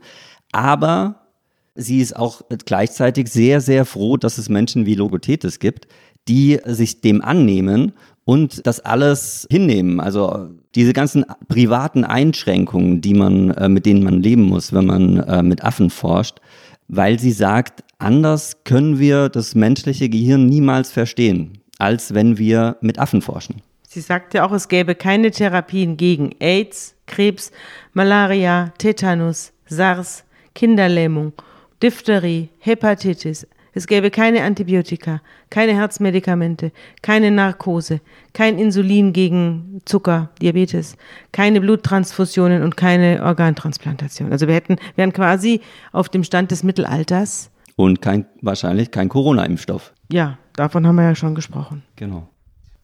Aber 0.53 1.27
sie 1.75 1.99
ist 1.99 2.15
auch 2.15 2.41
gleichzeitig 2.65 3.29
sehr, 3.29 3.59
sehr 3.61 3.85
froh, 3.85 4.17
dass 4.17 4.37
es 4.37 4.49
Menschen 4.49 4.85
wie 4.85 4.95
Logothetis 4.95 5.59
gibt, 5.59 5.87
die 6.29 6.59
sich 6.65 7.01
dem 7.01 7.21
annehmen 7.21 7.93
und 8.23 8.67
das 8.67 8.79
alles 8.79 9.47
hinnehmen. 9.49 9.99
Also 9.99 10.49
diese 10.75 10.93
ganzen 10.93 11.25
privaten 11.47 12.03
Einschränkungen, 12.03 13.01
die 13.01 13.15
man, 13.15 13.49
äh, 13.51 13.67
mit 13.67 13.87
denen 13.87 14.03
man 14.03 14.21
leben 14.21 14.43
muss, 14.43 14.71
wenn 14.71 14.85
man 14.85 15.17
äh, 15.17 15.41
mit 15.41 15.63
Affen 15.63 15.89
forscht, 15.89 16.39
weil 16.87 17.19
sie 17.19 17.31
sagt, 17.31 17.83
anders 17.97 18.63
können 18.63 18.99
wir 18.99 19.29
das 19.29 19.55
menschliche 19.55 20.09
Gehirn 20.09 20.45
niemals 20.45 20.91
verstehen, 20.91 21.57
als 21.79 22.13
wenn 22.13 22.37
wir 22.37 22.77
mit 22.81 22.99
Affen 22.99 23.23
forschen. 23.23 23.63
Sie 23.87 24.01
sagt 24.01 24.35
ja 24.35 24.45
auch, 24.45 24.51
es 24.51 24.67
gäbe 24.67 24.93
keine 24.93 25.31
Therapien 25.31 25.97
gegen 25.97 26.35
AIDS, 26.39 26.93
Krebs, 27.07 27.51
Malaria, 27.93 28.71
Tetanus, 28.77 29.51
SARS, 29.65 30.23
Kinderlähmung, 30.53 31.33
Diphtherie, 31.81 32.49
Hepatitis, 32.59 33.47
es 33.73 33.87
gäbe 33.87 34.11
keine 34.11 34.43
Antibiotika, 34.43 35.21
keine 35.49 35.73
Herzmedikamente, 35.75 36.71
keine 37.01 37.31
Narkose, 37.31 38.01
kein 38.33 38.57
Insulin 38.57 39.13
gegen 39.13 39.81
Zucker, 39.85 40.29
Diabetes, 40.41 40.95
keine 41.31 41.61
Bluttransfusionen 41.61 42.63
und 42.63 42.77
keine 42.77 43.23
Organtransplantation. 43.23 44.31
Also 44.31 44.47
wir 44.47 44.55
hätten, 44.55 44.77
wären 44.95 45.13
quasi 45.13 45.61
auf 45.91 46.09
dem 46.09 46.23
Stand 46.23 46.51
des 46.51 46.63
Mittelalters. 46.63 47.51
Und 47.75 48.01
kein, 48.01 48.25
wahrscheinlich 48.41 48.91
kein 48.91 49.09
Corona-Impfstoff. 49.09 49.93
Ja, 50.11 50.37
davon 50.53 50.85
haben 50.85 50.95
wir 50.95 51.03
ja 51.03 51.15
schon 51.15 51.35
gesprochen. 51.35 51.83
Genau. 51.95 52.27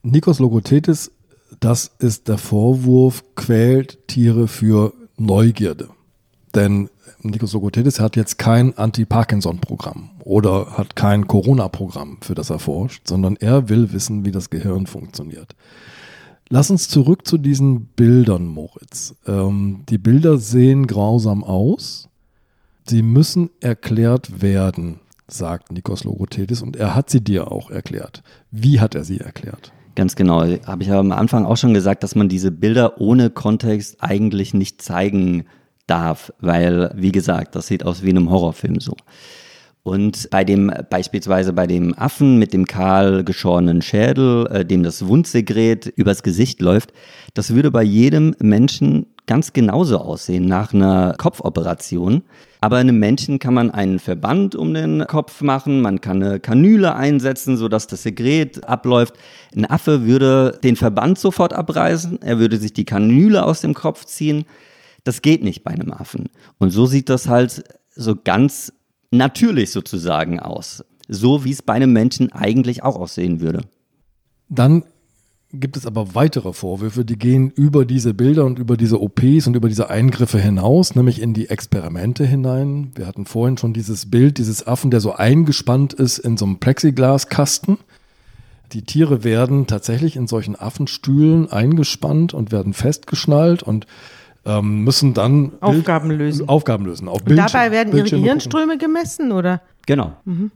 Nikos 0.04 0.40
Logothetis, 0.40 1.12
das 1.60 1.92
ist 2.00 2.28
der 2.28 2.38
Vorwurf, 2.38 3.24
quält 3.36 4.08
Tiere 4.08 4.48
für 4.48 4.94
Neugierde. 5.18 5.90
Denn 6.54 6.90
Nikos 7.22 7.54
Logothetis 7.54 8.00
hat 8.00 8.16
jetzt 8.16 8.38
kein 8.38 8.78
Anti-Parkinson-Programm 8.78 10.12
oder 10.24 10.78
hat 10.78 10.96
kein 10.96 11.28
Corona-Programm, 11.28 12.18
für 12.22 12.36
das 12.36 12.50
er 12.50 12.60
forscht, 12.60 13.08
sondern 13.08 13.36
er 13.38 13.70
will 13.70 13.92
wissen, 13.94 14.26
wie 14.26 14.32
das 14.32 14.50
Gehirn 14.50 14.88
funktioniert. 14.88 15.56
Lass 16.50 16.70
uns 16.70 16.90
zurück 16.90 17.26
zu 17.26 17.38
diesen 17.38 17.86
Bildern, 17.88 18.46
Moritz. 18.46 19.16
Ähm, 19.26 19.84
die 19.90 19.98
Bilder 19.98 20.38
sehen 20.38 20.86
grausam 20.86 21.44
aus. 21.44 22.08
Sie 22.88 23.02
müssen 23.02 23.50
erklärt 23.62 24.44
werden, 24.44 25.00
sagt 25.28 25.72
Nikos 25.72 26.04
Logothetis, 26.04 26.62
und 26.62 26.76
er 26.76 26.94
hat 26.94 27.10
sie 27.10 27.22
dir 27.22 27.52
auch 27.52 27.72
erklärt. 27.72 28.22
Wie 28.52 28.80
hat 28.80 28.94
er 28.94 29.04
sie 29.04 29.20
erklärt? 29.20 29.74
Ganz 29.96 30.16
genau. 30.16 30.44
Habe 30.44 30.84
ich 30.84 30.92
am 30.92 31.12
Anfang 31.12 31.46
auch 31.46 31.58
schon 31.58 31.74
gesagt, 31.74 32.04
dass 32.04 32.16
man 32.16 32.30
diese 32.30 32.52
Bilder 32.52 33.02
ohne 33.02 33.32
Kontext 33.32 34.04
eigentlich 34.04 34.54
nicht 34.54 34.82
zeigen 34.82 35.46
darf, 35.88 36.32
weil, 36.40 36.92
wie 36.96 37.12
gesagt, 37.12 37.56
das 37.56 37.68
sieht 37.68 37.86
aus 37.86 38.04
wie 38.04 38.10
in 38.10 38.18
einem 38.18 38.30
Horrorfilm 38.30 38.80
so. 38.80 38.96
Und 39.86 40.32
bei 40.32 40.44
dem, 40.44 40.72
beispielsweise 40.90 41.54
bei 41.54 41.68
dem 41.68 41.94
Affen 41.96 42.40
mit 42.40 42.54
dem 42.54 42.66
kahl 42.66 43.24
geschorenen 43.24 43.84
Schädel, 43.84 44.48
äh, 44.48 44.66
dem 44.66 44.82
das 44.82 45.06
Wundsekret 45.08 45.86
übers 45.86 46.24
Gesicht 46.24 46.60
läuft, 46.60 46.92
das 47.36 47.54
würde 47.54 47.70
bei 47.70 47.84
jedem 47.84 48.36
Menschen 48.40 49.06
ganz 49.28 49.54
genauso 49.54 50.00
aussehen 50.00 50.46
nach 50.46 50.74
einer 50.74 51.14
Kopfoperation. 51.20 52.24
Aber 52.62 52.78
einem 52.78 52.98
Menschen 52.98 53.38
kann 53.38 53.54
man 53.54 53.70
einen 53.70 54.00
Verband 54.00 54.56
um 54.56 54.74
den 54.74 55.06
Kopf 55.06 55.42
machen, 55.42 55.82
man 55.82 56.02
kann 56.02 56.24
eine 56.24 56.40
Kanüle 56.40 56.96
einsetzen, 56.96 57.56
sodass 57.56 57.86
das 57.86 58.02
Sekret 58.02 58.68
abläuft. 58.68 59.14
Ein 59.56 59.70
Affe 59.70 60.08
würde 60.08 60.58
den 60.64 60.76
Verband 60.76 61.20
sofort 61.20 61.54
abreißen, 61.54 62.24
er 62.24 62.40
würde 62.40 62.58
sich 62.58 62.74
die 62.74 62.86
Kanüle 62.86 63.46
aus 63.46 63.62
dem 63.62 63.76
Kopf 63.76 64.06
ziehen. 64.06 64.46
Das 65.06 65.22
geht 65.22 65.44
nicht 65.44 65.64
bei 65.64 65.72
einem 65.72 65.94
Affen. 65.94 66.30
Und 66.58 66.72
so 66.72 66.86
sieht 66.86 67.08
das 67.08 67.30
halt 67.30 67.64
so 67.96 68.16
ganz 68.22 68.74
natürlich 69.12 69.72
sozusagen 69.72 70.42
aus. 70.42 70.84
So 71.08 71.46
wie 71.46 71.52
es 71.52 71.62
bei 71.62 71.74
einem 71.74 71.94
Menschen 71.94 72.34
eigentlich 72.34 72.84
auch 72.84 72.98
aussehen 72.98 73.40
würde. 73.40 73.62
Dann 74.50 74.84
gibt 75.54 75.78
es 75.78 75.86
aber 75.86 76.16
weitere 76.16 76.54
Vorwürfe, 76.54 77.06
die 77.06 77.18
gehen 77.18 77.52
über 77.52 77.86
diese 77.86 78.14
Bilder 78.14 78.46
und 78.46 78.60
über 78.60 78.78
diese 78.78 79.02
OPs 79.02 79.48
und 79.48 79.56
über 79.56 79.70
diese 79.70 79.90
Eingriffe 79.90 80.40
hinaus, 80.40 80.96
nämlich 80.96 81.22
in 81.22 81.34
die 81.34 81.50
Experimente 81.50 82.26
hinein. 82.26 82.92
Wir 82.96 83.08
hatten 83.08 83.26
vorhin 83.26 83.58
schon 83.58 83.74
dieses 83.74 84.10
Bild 84.10 84.38
dieses 84.38 84.66
Affen, 84.66 84.92
der 84.92 85.00
so 85.00 85.14
eingespannt 85.14 85.94
ist 85.94 86.18
in 86.18 86.36
so 86.36 86.46
einem 86.46 86.58
Plexiglaskasten. 86.58 87.78
Die 88.74 88.82
Tiere 88.82 89.24
werden 89.24 89.68
tatsächlich 89.68 90.16
in 90.16 90.28
solchen 90.28 90.56
Affenstühlen 90.56 91.52
eingespannt 91.52 92.34
und 92.34 92.52
werden 92.52 92.74
festgeschnallt 92.74 93.64
und 93.64 93.86
ähm, 94.46 94.84
müssen 94.84 95.14
dann 95.14 95.54
Aufgaben 95.62 96.10
Bild, 96.10 96.20
lösen. 96.20 96.48
Aufgaben 96.48 96.86
lösen. 96.86 97.08
Auf 97.08 97.22
und 97.28 97.36
dabei 97.36 97.72
werden 97.72 97.96
ihre 97.96 98.10
Gehirnströme 98.10 98.78
gemessen, 98.78 99.32
oder? 99.32 99.62
Genau. 99.86 100.14
Mhm. 100.26 100.52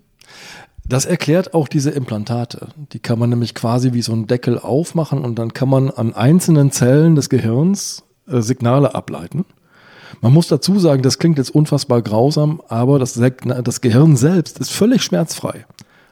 Das 0.88 1.06
erklärt 1.06 1.54
auch 1.54 1.68
diese 1.68 1.92
Implantate. 1.92 2.70
Die 2.94 3.00
kann 3.00 3.20
man 3.20 3.30
nämlich 3.30 3.54
quasi 3.54 3.94
wie 3.94 4.02
so 4.02 4.12
einen 4.12 4.26
Deckel 4.26 4.58
aufmachen 4.58 5.24
und 5.24 5.38
dann 5.38 5.54
kann 5.54 5.70
man 5.70 5.92
an 5.92 6.14
einzelnen 6.14 6.72
Zellen 6.72 7.16
des 7.16 7.30
Gehirns 7.30 8.04
äh, 8.28 8.42
Signale 8.42 8.96
ableiten. 8.96 9.46
Man 10.22 10.34
muss 10.34 10.48
dazu 10.48 10.80
sagen, 10.80 11.04
das 11.04 11.20
klingt 11.20 11.38
jetzt 11.38 11.52
unfassbar 11.52 12.02
grausam, 12.02 12.62
aber 12.68 12.98
das, 13.00 13.14
das 13.14 13.82
Gehirn 13.82 14.16
selbst 14.16 14.60
ist 14.60 14.72
völlig 14.72 15.04
schmerzfrei. 15.04 15.66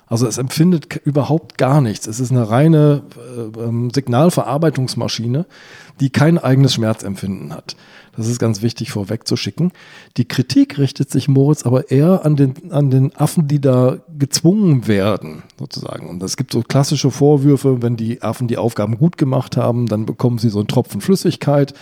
Also 0.08 0.26
es 0.26 0.38
empfindet 0.38 0.96
überhaupt 1.04 1.58
gar 1.58 1.82
nichts. 1.82 2.08
Es 2.08 2.20
ist 2.20 2.32
eine 2.32 2.50
reine 2.50 3.04
äh, 3.17 3.60
ähm, 3.60 3.91
Signalverarbeitungsmaschine, 3.93 5.46
die 6.00 6.10
kein 6.10 6.38
eigenes 6.38 6.74
Schmerzempfinden 6.74 7.54
hat. 7.54 7.76
Das 8.15 8.28
ist 8.28 8.39
ganz 8.39 8.63
wichtig 8.63 8.91
vorwegzuschicken. 8.91 9.72
Die 10.15 10.26
Kritik 10.26 10.80
richtet 10.80 11.12
sich, 11.12 11.28
Moritz, 11.28 11.65
aber 11.65 11.91
eher 11.91 12.26
an 12.26 12.36
den, 12.36 12.72
an 12.72 12.89
den 12.89 13.15
Affen, 13.15 13.48
die 13.48 13.62
da 13.62 13.98
gezwungen 14.17 14.88
werden, 14.88 15.43
sozusagen. 15.60 16.10
Und 16.10 16.24
es 16.24 16.36
gibt 16.36 16.52
so 16.52 16.63
klassische 16.63 17.12
Vorwürfe, 17.12 17.84
wenn 17.84 17.96
die 17.96 18.24
Affen 18.24 18.48
die 18.48 18.58
Aufgaben 18.58 18.98
gut 18.98 19.17
gemacht 19.17 19.56
haben, 19.56 19.86
dann 19.86 20.08
bekommen 20.08 20.39
sie 20.39 20.50
so 20.50 20.60
einen 20.60 20.67
Tropfen 20.67 21.00
Flüssigkeit. 21.00 21.76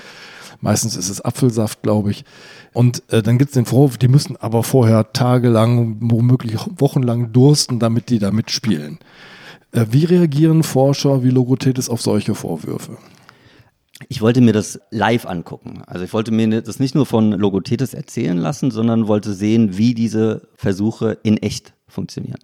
Meistens 0.62 0.96
ist 0.96 1.10
es 1.10 1.22
Apfelsaft, 1.22 1.82
glaube 1.82 2.12
ich. 2.12 2.26
Und 2.74 3.04
äh, 3.12 3.22
dann 3.22 3.38
gibt 3.38 3.50
es 3.50 3.56
den 3.56 3.66
Vorwurf, 3.66 3.98
die 3.98 4.08
müssen 4.08 4.38
aber 4.38 4.64
vorher 4.64 5.12
tagelang, 5.14 5.98
womöglich 6.00 6.58
wochenlang 6.78 7.32
dursten, 7.32 7.80
damit 7.80 8.10
die 8.10 8.20
da 8.20 8.32
mitspielen. 8.32 9.00
Äh, 9.72 9.88
wie 9.92 10.06
reagieren 10.06 10.64
Forscher 10.64 11.24
wie 11.24 11.30
Logothetis 11.30 11.90
auf 11.90 12.02
solche 12.02 12.36
Vorwürfe? 12.36 12.98
Ich 14.10 14.22
wollte 14.22 14.42
mir 14.42 14.52
das 14.52 14.80
live 14.92 15.26
angucken. 15.26 15.84
Also 15.88 16.04
ich 16.04 16.14
wollte 16.14 16.32
mir 16.32 16.62
das 16.62 16.80
nicht 16.80 16.96
nur 16.96 17.06
von 17.06 17.32
Logothetis 17.32 17.94
erzählen 17.94 18.38
lassen, 18.38 18.72
sondern 18.72 19.08
wollte 19.08 19.34
sehen, 19.34 19.78
wie 19.78 19.94
diese 19.94 20.48
Versuche 20.56 21.18
in 21.24 21.38
echt 21.38 21.74
funktionieren. 21.88 22.40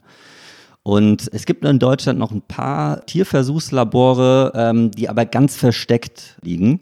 Und 0.83 1.29
es 1.33 1.45
gibt 1.45 1.63
in 1.63 1.77
Deutschland 1.77 2.17
noch 2.17 2.31
ein 2.31 2.41
paar 2.41 3.05
Tierversuchslabore, 3.05 4.53
ähm, 4.55 4.91
die 4.91 5.09
aber 5.09 5.25
ganz 5.25 5.55
versteckt 5.55 6.37
liegen. 6.41 6.79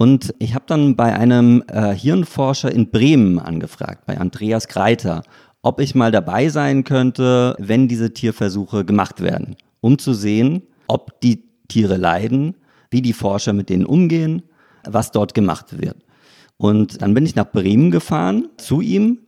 Und 0.00 0.34
ich 0.38 0.54
habe 0.54 0.64
dann 0.66 0.96
bei 0.96 1.14
einem 1.14 1.62
äh, 1.70 1.94
Hirnforscher 1.94 2.72
in 2.72 2.90
Bremen 2.90 3.38
angefragt, 3.38 4.06
bei 4.06 4.16
Andreas 4.16 4.66
Greiter, 4.66 5.24
ob 5.60 5.78
ich 5.78 5.94
mal 5.94 6.10
dabei 6.10 6.48
sein 6.48 6.84
könnte, 6.84 7.54
wenn 7.58 7.86
diese 7.86 8.14
Tierversuche 8.14 8.86
gemacht 8.86 9.20
werden, 9.20 9.56
um 9.82 9.98
zu 9.98 10.14
sehen, 10.14 10.62
ob 10.86 11.20
die 11.20 11.44
Tiere 11.68 11.98
leiden, 11.98 12.54
wie 12.90 13.02
die 13.02 13.12
Forscher 13.12 13.52
mit 13.52 13.68
denen 13.68 13.84
umgehen, 13.84 14.42
was 14.88 15.12
dort 15.12 15.34
gemacht 15.34 15.78
wird. 15.78 15.98
Und 16.56 17.02
dann 17.02 17.12
bin 17.12 17.26
ich 17.26 17.34
nach 17.34 17.52
Bremen 17.52 17.90
gefahren 17.90 18.48
zu 18.56 18.80
ihm. 18.80 19.18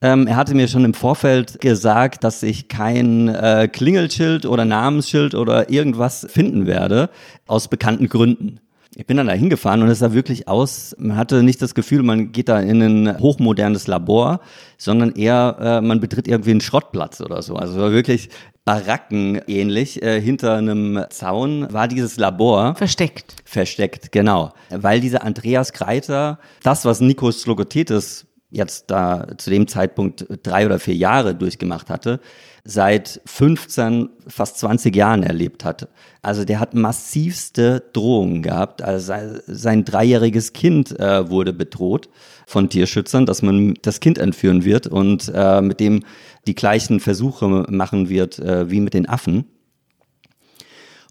Ähm, 0.00 0.26
er 0.26 0.34
hatte 0.34 0.56
mir 0.56 0.66
schon 0.66 0.84
im 0.84 0.94
Vorfeld 0.94 1.60
gesagt, 1.60 2.24
dass 2.24 2.42
ich 2.42 2.66
kein 2.66 3.28
äh, 3.28 3.68
Klingelschild 3.72 4.44
oder 4.44 4.64
Namensschild 4.64 5.36
oder 5.36 5.70
irgendwas 5.70 6.26
finden 6.28 6.66
werde, 6.66 7.10
aus 7.46 7.68
bekannten 7.68 8.08
Gründen. 8.08 8.58
Ich 8.98 9.04
bin 9.04 9.18
dann 9.18 9.26
da 9.26 9.34
hingefahren 9.34 9.82
und 9.82 9.88
es 9.90 9.98
sah 9.98 10.14
wirklich 10.14 10.48
aus, 10.48 10.96
man 10.98 11.18
hatte 11.18 11.42
nicht 11.42 11.60
das 11.60 11.74
Gefühl, 11.74 12.02
man 12.02 12.32
geht 12.32 12.48
da 12.48 12.58
in 12.60 12.80
ein 12.80 13.18
hochmodernes 13.20 13.88
Labor, 13.88 14.40
sondern 14.78 15.12
eher, 15.12 15.58
äh, 15.60 15.80
man 15.82 16.00
betritt 16.00 16.26
irgendwie 16.26 16.52
einen 16.52 16.62
Schrottplatz 16.62 17.20
oder 17.20 17.42
so. 17.42 17.56
Also 17.56 17.78
war 17.78 17.92
wirklich 17.92 18.30
Baracken 18.64 19.38
ähnlich. 19.48 20.02
Äh, 20.02 20.18
hinter 20.18 20.54
einem 20.56 21.04
Zaun 21.10 21.70
war 21.70 21.88
dieses 21.88 22.16
Labor. 22.16 22.74
Versteckt. 22.74 23.36
Versteckt, 23.44 24.12
genau. 24.12 24.54
Weil 24.70 25.00
dieser 25.00 25.24
Andreas 25.24 25.74
Kreiter, 25.74 26.38
das, 26.62 26.86
was 26.86 27.02
Nikos 27.02 27.44
Logothetis 27.44 28.26
jetzt 28.56 28.90
da 28.90 29.26
zu 29.36 29.50
dem 29.50 29.68
Zeitpunkt 29.68 30.26
drei 30.42 30.66
oder 30.66 30.78
vier 30.78 30.94
Jahre 30.94 31.34
durchgemacht 31.34 31.90
hatte, 31.90 32.20
seit 32.64 33.20
15, 33.26 34.08
fast 34.26 34.58
20 34.58 34.94
Jahren 34.94 35.22
erlebt 35.22 35.64
hatte. 35.64 35.88
Also 36.22 36.44
der 36.44 36.58
hat 36.58 36.74
massivste 36.74 37.84
Drohungen 37.92 38.42
gehabt. 38.42 38.82
Also 38.82 39.14
sein, 39.46 39.84
dreijähriges 39.84 40.52
Kind 40.52 40.98
äh, 40.98 41.30
wurde 41.30 41.52
bedroht 41.52 42.08
von 42.46 42.68
Tierschützern, 42.68 43.26
dass 43.26 43.42
man 43.42 43.74
das 43.82 44.00
Kind 44.00 44.18
entführen 44.18 44.64
wird 44.64 44.88
und 44.88 45.30
äh, 45.32 45.60
mit 45.60 45.78
dem 45.78 46.00
die 46.46 46.54
gleichen 46.54 46.98
Versuche 46.98 47.46
machen 47.68 48.08
wird 48.08 48.38
äh, 48.40 48.70
wie 48.70 48.80
mit 48.80 48.94
den 48.94 49.08
Affen. 49.08 49.44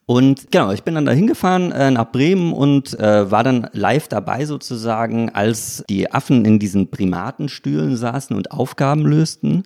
Und 0.08 0.52
genau, 0.52 0.72
ich 0.72 0.84
bin 0.84 0.94
dann 0.96 1.06
da 1.06 1.12
hingefahren 1.12 1.72
äh, 1.72 1.90
nach 1.90 2.12
Bremen 2.12 2.54
und 2.54 2.98
äh, 3.00 3.32
war 3.32 3.44
dann 3.44 3.68
live 3.74 4.08
dabei 4.08 4.46
sozusagen, 4.46 5.30
als 5.30 5.84
die 5.90 6.12
Affen 6.12 6.46
in 6.46 6.60
diesen 6.60 6.92
Primatenstühlen 6.92 7.98
saßen 7.98 8.36
und 8.36 8.52
Aufgaben 8.52 9.06
lösten. 9.06 9.64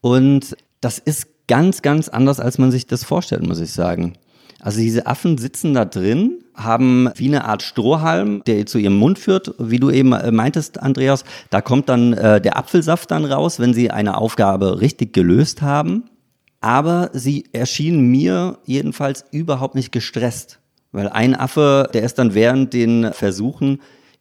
Und 0.00 0.56
das 0.80 0.98
ist 0.98 1.26
ganz, 1.46 1.82
ganz 1.82 2.08
anders, 2.08 2.40
als 2.40 2.56
man 2.56 2.70
sich 2.70 2.86
das 2.86 3.04
vorstellt, 3.04 3.46
muss 3.46 3.60
ich 3.60 3.72
sagen. 3.72 4.14
Also 4.60 4.80
diese 4.80 5.06
Affen 5.06 5.36
sitzen 5.36 5.74
da 5.74 5.84
drin, 5.84 6.44
haben 6.54 7.10
wie 7.16 7.28
eine 7.28 7.44
Art 7.44 7.62
Strohhalm, 7.62 8.42
der 8.46 8.66
zu 8.66 8.78
ihrem 8.78 8.96
Mund 8.96 9.18
führt, 9.18 9.54
wie 9.58 9.78
du 9.78 9.90
eben 9.90 10.12
äh, 10.12 10.30
meintest, 10.30 10.80
Andreas. 10.80 11.24
Da 11.50 11.60
kommt 11.60 11.88
dann 11.88 12.12
äh, 12.14 12.40
der 12.40 12.56
Apfelsaft 12.56 13.10
dann 13.10 13.24
raus, 13.24 13.58
wenn 13.58 13.74
sie 13.74 13.90
eine 13.90 14.16
Aufgabe 14.16 14.80
richtig 14.80 15.12
gelöst 15.12 15.60
haben. 15.60 16.04
Aber 16.60 17.10
sie 17.12 17.46
erschienen 17.52 18.10
mir 18.10 18.58
jedenfalls 18.64 19.24
überhaupt 19.30 19.74
nicht 19.74 19.92
gestresst. 19.92 20.60
Weil 20.92 21.08
ein 21.08 21.34
Affe, 21.34 21.88
der 21.94 22.02
ist 22.02 22.18
dann 22.18 22.34
während 22.34 22.72
den 22.74 23.12
Versuchen 23.12 23.80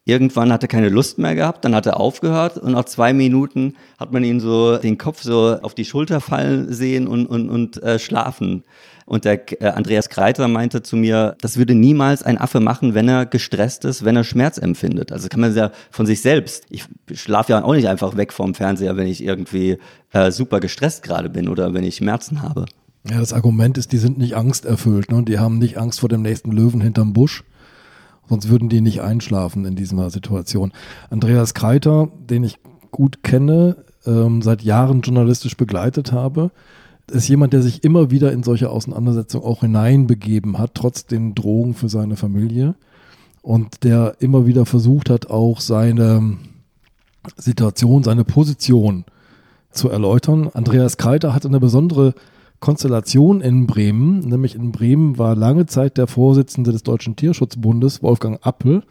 Irgendwann 0.10 0.51
hat 0.51 0.64
er 0.64 0.68
keine 0.68 0.89
Lust 0.89 1.20
mehr 1.20 1.36
gehabt, 1.36 1.64
dann 1.64 1.76
hat 1.76 1.86
er 1.86 1.99
aufgehört 1.99 2.57
und 2.57 2.72
nach 2.72 2.86
zwei 2.86 3.14
Minuten 3.14 3.76
hat 3.99 4.12
man 4.12 4.24
ihn 4.24 4.39
so 4.39 4.78
den 4.78 4.97
Kopf 4.97 5.22
so 5.22 5.60
auf 5.62 5.76
die 5.76 5.86
Schulter 5.86 6.20
fallen 6.20 6.74
sehen 6.74 7.07
und, 7.07 7.28
und, 7.28 7.47
und 7.47 7.84
äh, 7.84 7.99
schlafen. 7.99 8.64
Und 9.05 9.24
der 9.24 9.62
äh, 9.62 9.68
Andreas 9.68 10.10
Kreiter 10.10 10.47
meinte 10.47 10.82
zu 10.82 10.95
mir, 10.95 11.36
das 11.41 11.57
würde 11.57 11.76
niemals 11.76 12.24
ein 12.24 12.39
Affe 12.39 12.60
machen, 12.60 12.95
wenn 12.95 13.07
er 13.07 13.28
gestresst 13.28 13.86
ist, 13.86 14.03
wenn 14.03 14.16
er 14.16 14.24
Schmerz 14.24 14.57
empfindet. 14.57 15.12
Also 15.12 15.28
kann 15.28 15.41
man 15.41 15.55
ja 15.55 15.70
von 15.91 16.07
sich 16.07 16.22
selbst. 16.22 16.66
Ich 16.72 16.86
schlafe 17.14 17.51
ja 17.51 17.64
auch 17.64 17.76
nicht 17.76 17.88
einfach 17.88 18.18
weg 18.18 18.34
vom 18.34 18.55
Fernseher, 18.55 18.97
wenn 18.97 19.07
ich 19.07 19.24
irgendwie 19.24 19.78
äh, 20.12 20.32
super 20.32 20.60
gestresst 20.60 21.03
gerade 21.03 21.30
bin 21.30 21.49
oder 21.49 21.76
wenn 21.76 21.84
ich 21.84 21.97
Schmerzen 21.97 22.41
habe. 22.41 22.66
Ja, 23.07 23.20
das 23.20 23.34
Argument 23.34 23.78
ist, 23.78 23.91
die 23.91 23.99
sind 23.99 24.18
nicht 24.18 24.36
angsterfüllt. 24.36 25.12
Ne? 25.12 25.22
Die 25.22 25.38
haben 25.38 25.60
nicht 25.60 25.78
Angst 25.78 25.99
vor 25.99 26.10
dem 26.10 26.24
nächsten 26.24 26.51
Löwen 26.51 26.82
hinterm 26.82 27.14
Busch 27.14 27.43
Sonst 28.30 28.50
würden 28.50 28.70
die 28.70 28.82
nicht 28.82 29.02
einschlafen 29.02 29.66
in 29.66 29.76
dieser 29.76 30.10
Situation. 30.12 30.72
Andreas 31.10 31.54
Kreiter, 31.54 32.10
den 32.30 32.44
ich 32.44 32.60
gut 32.92 33.24
kenne, 33.24 33.78
ähm, 34.06 34.42
seit 34.42 34.62
Jahren 34.62 35.02
journalistisch 35.02 35.58
begleitet 35.58 36.12
habe, 36.12 36.52
ist 37.12 37.28
jemand, 37.28 37.54
der 37.54 37.64
sich 37.64 37.84
immer 37.84 38.12
wieder 38.12 38.32
in 38.32 38.44
solche 38.44 38.70
Auseinandersetzungen 38.70 39.46
auch 39.46 39.62
hineinbegeben 39.62 40.60
hat, 40.60 40.76
trotz 40.76 41.06
den 41.06 41.34
Drohungen 41.34 41.74
für 41.74 41.90
seine 41.90 42.16
Familie. 42.16 42.76
Und 43.42 43.84
der 43.84 44.18
immer 44.20 44.46
wieder 44.46 44.66
versucht 44.66 45.10
hat, 45.10 45.30
auch 45.32 45.60
seine 45.60 46.38
Situation, 47.38 48.04
seine 48.04 48.26
Position 48.26 49.06
zu 49.72 49.90
erläutern. 49.90 50.50
Andreas 50.54 50.98
Kreiter 50.98 51.34
hat 51.34 51.46
eine 51.46 51.60
besondere 51.60 52.14
Konstellation 52.60 53.41
in 53.41 53.68
Bremen, 53.68 54.20
nämlich 54.20 54.55
in 54.55 54.72
Bremen 54.72 55.18
war 55.18 55.36
lange 55.36 55.66
Zeit 55.66 55.97
der 55.97 56.07
Vorsitzende 56.07 56.72
des 56.72 56.84
Deutschen 56.84 57.16
Tierschutzbundes, 57.16 58.03
Wolfgang 58.03 58.45
Appel. 58.45 58.84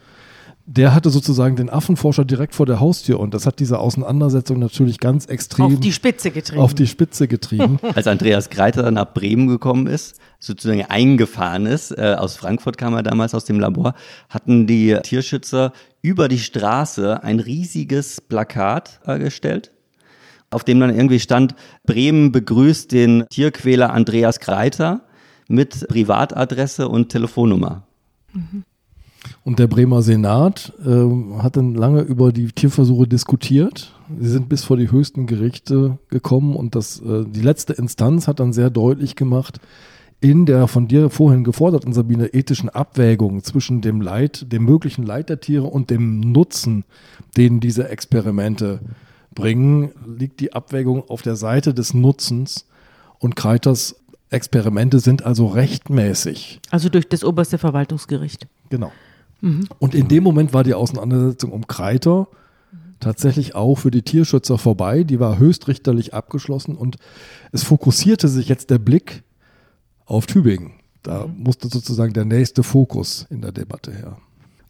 Der 0.65 0.93
hatte 0.93 1.09
sozusagen 1.09 1.55
den 1.55 1.69
Affenforscher 1.71 2.25
direkt 2.25 2.53
vor 2.53 2.67
der 2.67 2.79
Haustür 2.79 3.19
und 3.19 3.33
das 3.33 3.47
hat 3.47 3.59
diese 3.59 3.79
Auseinandersetzung 3.79 4.59
natürlich 4.59 4.99
ganz 4.99 5.25
extrem 5.25 5.65
auf 5.65 5.79
die 5.79 5.91
Spitze 5.91 6.29
getrieben. 6.29 6.61
Auf 6.61 6.75
die 6.75 6.85
Spitze 6.85 7.27
getrieben. 7.27 7.79
Als 7.95 8.05
Andreas 8.05 8.51
Greiter 8.51 8.91
nach 8.91 9.11
Bremen 9.11 9.47
gekommen 9.47 9.87
ist, 9.87 10.19
sozusagen 10.37 10.85
eingefahren 10.85 11.65
ist, 11.65 11.89
äh, 11.91 12.15
aus 12.19 12.35
Frankfurt 12.35 12.77
kam 12.77 12.93
er 12.93 13.01
damals 13.01 13.33
aus 13.33 13.45
dem 13.45 13.59
Labor, 13.59 13.95
hatten 14.29 14.67
die 14.67 14.95
Tierschützer 15.01 15.73
über 16.03 16.27
die 16.27 16.37
Straße 16.37 17.23
ein 17.23 17.39
riesiges 17.39 18.21
Plakat 18.21 18.99
äh, 19.07 19.17
gestellt 19.17 19.71
auf 20.51 20.63
dem 20.63 20.79
dann 20.79 20.93
irgendwie 20.93 21.19
stand, 21.19 21.55
Bremen 21.85 22.31
begrüßt 22.31 22.91
den 22.91 23.25
Tierquäler 23.29 23.93
Andreas 23.93 24.39
Kreiter 24.39 25.01
mit 25.47 25.87
Privatadresse 25.87 26.87
und 26.87 27.09
Telefonnummer. 27.09 27.83
Und 29.43 29.59
der 29.59 29.67
Bremer 29.67 30.01
Senat 30.01 30.73
äh, 30.85 31.41
hat 31.41 31.57
dann 31.57 31.75
lange 31.75 32.01
über 32.01 32.31
die 32.31 32.47
Tierversuche 32.47 33.07
diskutiert. 33.07 33.93
Sie 34.19 34.29
sind 34.29 34.49
bis 34.49 34.63
vor 34.63 34.77
die 34.77 34.91
höchsten 34.91 35.27
Gerichte 35.27 35.97
gekommen 36.09 36.55
und 36.55 36.75
das, 36.75 37.01
äh, 37.01 37.25
die 37.25 37.41
letzte 37.41 37.73
Instanz 37.73 38.27
hat 38.27 38.39
dann 38.39 38.53
sehr 38.53 38.69
deutlich 38.69 39.15
gemacht, 39.15 39.59
in 40.21 40.45
der 40.45 40.67
von 40.67 40.87
dir 40.87 41.09
vorhin 41.09 41.43
geforderten, 41.43 41.93
Sabine, 41.93 42.33
ethischen 42.33 42.69
Abwägung 42.69 43.43
zwischen 43.43 43.81
dem 43.81 44.01
Leid, 44.01 44.51
dem 44.51 44.65
möglichen 44.65 45.03
Leid 45.03 45.29
der 45.29 45.39
Tiere 45.39 45.65
und 45.65 45.89
dem 45.89 46.19
Nutzen, 46.19 46.83
den 47.37 47.59
diese 47.59 47.87
Experimente 47.89 48.81
äh, 48.83 49.08
bringen, 49.33 49.91
liegt 50.05 50.39
die 50.39 50.53
Abwägung 50.53 51.07
auf 51.09 51.21
der 51.21 51.35
Seite 51.35 51.73
des 51.73 51.93
Nutzens 51.93 52.65
und 53.19 53.35
Kreiters 53.35 53.95
Experimente 54.31 54.99
sind 54.99 55.25
also 55.25 55.47
rechtmäßig. 55.47 56.59
Also 56.69 56.89
durch 56.89 57.09
das 57.09 57.23
oberste 57.23 57.57
Verwaltungsgericht. 57.57 58.47
Genau. 58.69 58.91
Mhm. 59.41 59.67
Und 59.79 59.95
in 59.95 60.07
dem 60.07 60.23
Moment 60.23 60.53
war 60.53 60.63
die 60.63 60.75
Auseinandersetzung 60.75 61.51
um 61.51 61.65
Kreiter 61.65 62.27
tatsächlich 62.99 63.55
auch 63.55 63.75
für 63.75 63.91
die 63.91 64.01
Tierschützer 64.01 64.57
vorbei. 64.57 65.03
Die 65.03 65.19
war 65.19 65.39
höchstrichterlich 65.39 66.13
abgeschlossen 66.13 66.75
und 66.75 66.97
es 67.51 67.63
fokussierte 67.63 68.27
sich 68.27 68.49
jetzt 68.49 68.69
der 68.69 68.77
Blick 68.77 69.23
auf 70.05 70.25
Tübingen. 70.27 70.73
Da 71.01 71.25
musste 71.27 71.69
sozusagen 71.69 72.13
der 72.13 72.25
nächste 72.25 72.61
Fokus 72.61 73.25
in 73.29 73.41
der 73.41 73.51
Debatte 73.51 73.91
her. 73.91 74.17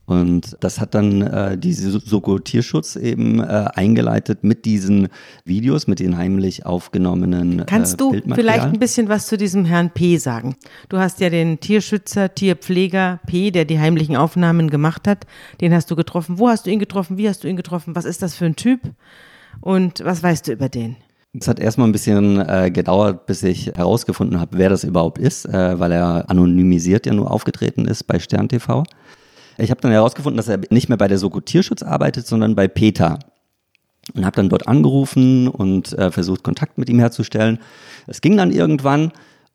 Und 0.10 0.57
das 0.62 0.80
hat 0.80 0.95
dann 0.95 1.22
äh, 1.22 1.55
diese 1.55 1.91
Soko 1.91 2.39
Tierschutz 2.39 2.95
eben 2.95 3.39
äh, 3.41 3.66
eingeleitet 3.76 4.43
mit 4.43 4.66
diesen 4.66 5.10
Videos, 5.45 5.86
mit 5.86 5.99
den 5.99 6.18
heimlich 6.18 6.66
aufgenommenen. 6.66 7.64
Kannst 7.68 7.93
äh, 7.93 7.97
du 7.97 8.14
vielleicht 8.34 8.64
ein 8.64 8.80
bisschen 8.80 9.07
was 9.07 9.28
zu 9.28 9.38
diesem 9.38 9.66
Herrn 9.66 9.91
P 9.91 10.18
sagen? 10.18 10.55
Du 10.89 10.97
hast 10.97 11.20
ja 11.20 11.30
den 11.30 11.60
Tierschützer, 11.60 12.34
Tierpfleger 12.34 13.20
P, 13.28 13.51
der 13.51 13.66
die 13.66 13.80
heimlichen 13.80 14.16
Aufnahmen 14.16 14.72
gemacht 14.72 15.07
hat. 15.07 15.28
Den 15.62 15.76
hast 15.76 15.91
du 15.91 15.95
getroffen. 15.95 16.39
Wo 16.39 16.49
hast 16.49 16.66
du 16.66 16.72
ihn 16.72 16.80
getroffen? 16.80 17.20
Wie 17.20 17.30
hast 17.30 17.43
du 17.43 17.47
ihn 17.47 17.55
getroffen? 17.55 17.95
Was 17.95 18.05
ist 18.05 18.24
das 18.24 18.34
für 18.34 18.45
ein 18.45 18.55
Typ? 18.55 18.80
Und 19.62 20.03
was 20.03 20.24
weißt 20.24 20.47
du 20.47 20.53
über 20.53 20.70
den? 20.70 20.95
Es 21.39 21.47
hat 21.47 21.60
erstmal 21.60 21.88
ein 21.88 21.91
bisschen 21.91 22.39
äh, 22.39 22.72
gedauert, 22.72 23.28
bis 23.28 23.43
ich 23.43 23.68
herausgefunden 23.68 24.39
habe, 24.39 24.57
wer 24.57 24.70
das 24.70 24.84
überhaupt 24.84 25.20
ist, 25.20 25.45
äh, 25.45 25.80
weil 25.80 25.91
er 25.91 26.28
anonymisiert 26.28 27.05
ja 27.05 27.14
nur 27.14 27.30
aufgetreten 27.30 27.86
ist 27.86 28.05
bei 28.07 28.18
Stern 28.18 28.49
TV. 28.49 28.84
Ich 29.60 29.72
habe 29.72 29.82
dann 29.82 29.91
herausgefunden, 29.91 30.38
dass 30.38 30.47
er 30.47 30.60
nicht 30.70 30.88
mehr 30.88 30.97
bei 30.97 31.10
der 31.10 31.18
Soko 31.18 31.41
Tierschutz 31.41 31.84
arbeitet, 31.84 32.26
sondern 32.26 32.55
bei 32.55 32.68
PETA. 32.68 33.20
Und 34.16 34.26
habe 34.26 34.38
dann 34.38 34.49
dort 34.49 34.68
angerufen 34.68 35.47
und 35.47 35.93
äh, 35.93 36.12
versucht, 36.12 36.43
Kontakt 36.43 36.78
mit 36.78 36.89
ihm 36.89 36.97
herzustellen. 36.97 37.60
Es 38.07 38.22
ging 38.22 38.38
dann 38.38 38.51
irgendwann. 38.51 39.12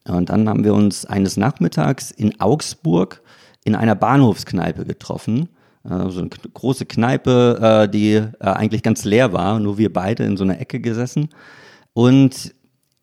Und 0.06 0.28
dann 0.28 0.48
haben 0.48 0.62
wir 0.62 0.74
uns 0.74 1.06
eines 1.06 1.36
Nachmittags 1.36 2.10
in 2.10 2.38
Augsburg 2.40 3.22
in 3.64 3.74
einer 3.74 3.94
Bahnhofskneipe 3.94 4.84
getroffen. 4.84 5.48
Äh, 5.84 6.10
so 6.10 6.20
eine 6.20 6.28
große 6.28 6.84
Kneipe, 6.84 7.86
äh, 7.86 7.88
die 7.88 8.12
äh, 8.12 8.28
eigentlich 8.40 8.82
ganz 8.82 9.04
leer 9.04 9.32
war, 9.32 9.58
nur 9.58 9.78
wir 9.78 9.92
beide 9.92 10.24
in 10.24 10.36
so 10.36 10.44
einer 10.44 10.60
Ecke 10.60 10.80
gesessen. 10.80 11.30
Und 11.94 12.54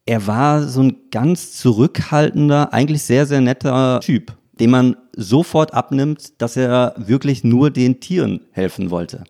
er 0.06 0.28
war 0.28 0.68
so 0.68 0.84
ein 0.84 0.98
ganz 1.10 1.54
zurückhaltender, 1.54 2.72
eigentlich 2.72 3.02
sehr, 3.02 3.26
sehr 3.26 3.42
netter 3.42 4.00
Typ 4.02 4.38
den 4.62 4.70
man 4.70 4.96
sofort 5.14 5.74
abnimmt, 5.74 6.40
dass 6.40 6.56
er 6.56 6.94
wirklich 6.96 7.44
nur 7.44 7.72
den 7.72 8.00
Tieren 8.00 8.42
helfen 8.52 8.92
wollte. 8.92 9.24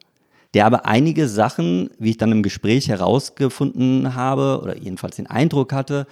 Der 0.54 0.66
aber 0.66 0.86
einige 0.86 1.30
Sachen, 1.30 1.90
wie 2.00 2.10
ich 2.10 2.18
dann 2.18 2.34
im 2.34 2.44
Gespräch 2.44 2.90
herausgefunden 2.90 4.14
habe 4.14 4.60
oder 4.62 4.76
jedenfalls 4.78 5.16
den 5.16 5.28
Eindruck 5.28 5.72
hatte, 5.72 6.06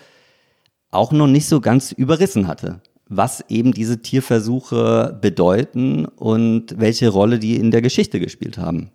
auch 0.90 1.12
noch 1.12 1.28
nicht 1.28 1.48
so 1.48 1.60
ganz 1.60 1.92
überrissen 1.92 2.48
hatte, 2.48 2.80
was 3.10 3.44
eben 3.50 3.74
diese 3.74 4.02
Tierversuche 4.02 5.20
bedeuten 5.22 6.06
und 6.06 6.80
welche 6.80 7.10
Rolle 7.10 7.40
die 7.40 7.58
in 7.58 7.72
der 7.72 7.82
Geschichte 7.82 8.22
gespielt 8.22 8.58
haben. 8.58 8.90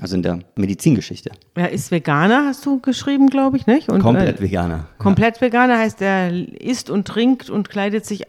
Also 0.00 0.14
in 0.14 0.22
der 0.22 0.38
Medizingeschichte. 0.54 1.32
Er 1.56 1.72
ist 1.72 1.90
Veganer, 1.90 2.44
hast 2.46 2.64
du 2.66 2.78
geschrieben, 2.78 3.30
glaube 3.30 3.56
ich, 3.56 3.66
nicht? 3.66 3.88
Und, 3.88 4.00
komplett 4.00 4.38
äh, 4.38 4.42
Veganer. 4.42 4.86
Komplett 4.98 5.36
ja. 5.36 5.40
Veganer 5.40 5.78
heißt, 5.78 6.00
er 6.02 6.30
isst 6.60 6.88
und 6.88 7.08
trinkt 7.08 7.50
und 7.50 7.68
kleidet 7.68 8.06
sich 8.06 8.26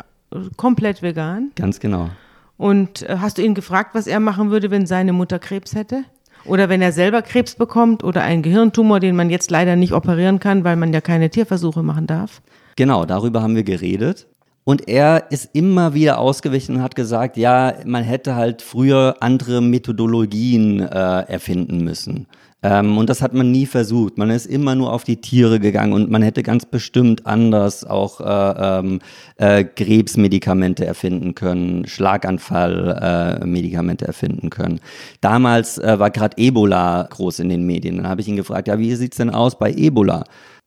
komplett 0.55 1.01
vegan. 1.01 1.51
Ganz 1.55 1.79
genau. 1.79 2.09
Und 2.57 3.03
äh, 3.03 3.17
hast 3.19 3.37
du 3.37 3.43
ihn 3.43 3.53
gefragt, 3.53 3.93
was 3.93 4.07
er 4.07 4.19
machen 4.19 4.49
würde, 4.49 4.71
wenn 4.71 4.85
seine 4.85 5.13
Mutter 5.13 5.39
Krebs 5.39 5.75
hätte? 5.75 6.03
Oder 6.45 6.69
wenn 6.69 6.81
er 6.81 6.91
selber 6.91 7.21
Krebs 7.21 7.55
bekommt 7.55 8.03
oder 8.03 8.21
einen 8.23 8.41
Gehirntumor, 8.41 8.99
den 8.99 9.15
man 9.15 9.29
jetzt 9.29 9.51
leider 9.51 9.75
nicht 9.75 9.93
operieren 9.93 10.39
kann, 10.39 10.63
weil 10.63 10.75
man 10.75 10.93
ja 10.93 11.01
keine 11.01 11.29
Tierversuche 11.29 11.83
machen 11.83 12.07
darf? 12.07 12.41
Genau, 12.75 13.05
darüber 13.05 13.41
haben 13.41 13.55
wir 13.55 13.63
geredet. 13.63 14.27
Und 14.63 14.89
er 14.89 15.31
ist 15.31 15.49
immer 15.53 15.93
wieder 15.93 16.19
ausgewichen 16.19 16.75
und 16.75 16.81
hat 16.81 16.95
gesagt, 16.95 17.37
ja, 17.37 17.73
man 17.85 18.03
hätte 18.03 18.35
halt 18.35 18.61
früher 18.61 19.15
andere 19.21 19.61
Methodologien 19.61 20.81
äh, 20.81 21.21
erfinden 21.21 21.83
müssen. 21.83 22.27
Ähm, 22.67 22.97
und 22.97 23.09
das 23.09 23.21
hat 23.21 23.33
man 23.33 23.49
nie 23.49 23.65
versucht. 23.65 24.17
Man 24.17 24.29
ist 24.29 24.45
immer 24.45 24.75
nur 24.75 24.91
auf 24.91 25.05
die 25.05 25.21
Tiere 25.21 25.61
gegangen 25.61 25.93
und 25.93 26.11
man 26.11 26.21
hätte 26.21 26.43
ganz 26.43 26.65
bestimmt 26.65 27.25
anders 27.25 27.85
auch 27.85 28.19
äh, 28.19 28.79
ähm, 28.79 28.99
äh, 29.37 29.63
Krebsmedikamente 29.63 30.85
erfinden 30.85 31.33
können, 31.33 31.87
Schlaganfallmedikamente 31.87 34.03
äh, 34.03 34.09
erfinden 34.09 34.49
können. 34.49 34.81
Damals 35.21 35.77
äh, 35.77 35.97
war 35.97 36.11
gerade 36.11 36.35
Ebola 36.37 37.07
groß 37.09 37.39
in 37.39 37.47
den 37.47 37.65
Medien. 37.65 37.95
Dann 37.95 38.09
habe 38.09 38.19
ich 38.19 38.27
ihn 38.27 38.35
gefragt, 38.35 38.67
ja, 38.67 38.77
wie 38.77 38.93
sieht's 38.95 39.15
denn 39.15 39.29
aus 39.29 39.57
bei 39.57 39.71
Ebola? 39.71 40.25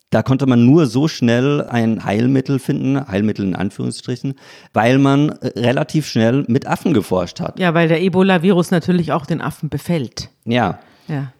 Da 0.08 0.22
konnte 0.22 0.46
man 0.46 0.64
nur 0.64 0.86
so 0.86 1.06
schnell 1.06 1.66
ein 1.68 2.02
Heilmittel 2.02 2.60
finden, 2.60 3.06
Heilmittel 3.06 3.44
in 3.44 3.54
Anführungsstrichen, 3.54 4.36
weil 4.72 4.96
man 4.96 5.28
äh, 5.28 5.48
relativ 5.60 6.06
schnell 6.06 6.46
mit 6.48 6.66
Affen 6.66 6.94
geforscht 6.94 7.40
hat. 7.40 7.60
Ja, 7.60 7.74
weil 7.74 7.88
der 7.88 8.00
Ebola-Virus 8.00 8.70
natürlich 8.70 9.12
auch 9.12 9.26
den 9.26 9.42
Affen 9.42 9.68
befällt. 9.68 10.30
Ja. 10.46 10.78
Ja. 11.06 11.34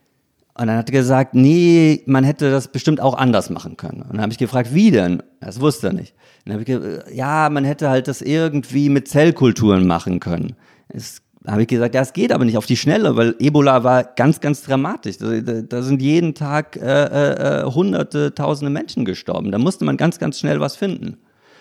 Und 0.61 0.66
dann 0.66 0.76
hat 0.76 0.90
er 0.90 0.92
gesagt, 0.92 1.34
nee, 1.34 2.02
man 2.04 2.22
hätte 2.22 2.50
das 2.50 2.68
bestimmt 2.68 3.00
auch 3.00 3.14
anders 3.14 3.48
machen 3.48 3.78
können. 3.78 4.02
Und 4.02 4.12
dann 4.12 4.20
habe 4.20 4.30
ich 4.30 4.36
gefragt, 4.36 4.74
wie 4.74 4.90
denn? 4.90 5.22
Das 5.40 5.58
wusste 5.58 5.86
er 5.86 5.92
nicht. 5.94 6.12
Und 6.12 6.52
dann 6.52 6.52
habe 6.52 6.62
ich 6.64 6.66
gesagt, 6.66 7.11
ja, 7.14 7.48
man 7.48 7.64
hätte 7.64 7.88
halt 7.88 8.08
das 8.08 8.20
irgendwie 8.20 8.90
mit 8.90 9.08
Zellkulturen 9.08 9.86
machen 9.86 10.20
können. 10.20 10.56
Das 10.90 11.22
habe 11.46 11.62
ich 11.62 11.68
gesagt, 11.68 11.94
ja, 11.94 12.02
es 12.02 12.12
geht 12.12 12.30
aber 12.30 12.44
nicht 12.44 12.58
auf 12.58 12.66
die 12.66 12.76
Schnelle, 12.76 13.16
weil 13.16 13.36
Ebola 13.38 13.84
war 13.84 14.04
ganz, 14.04 14.40
ganz 14.40 14.61
dramatisch. 14.61 15.16
Da, 15.16 15.40
da, 15.40 15.62
da 15.62 15.80
sind 15.80 16.02
jeden 16.02 16.34
Tag 16.34 16.76
äh, 16.76 16.82
äh, 16.82 17.62
äh 17.62 17.64
hunderte, 17.64 18.34
tausende 18.34 18.70
Menschen 18.70 19.06
gestorben. 19.06 19.52
Da 19.52 19.56
musste 19.56 19.86
man 19.86 19.96
ganz, 19.96 20.18
ganz 20.18 20.40
schnell 20.40 20.61
was 20.61 20.76
finden. 20.76 21.16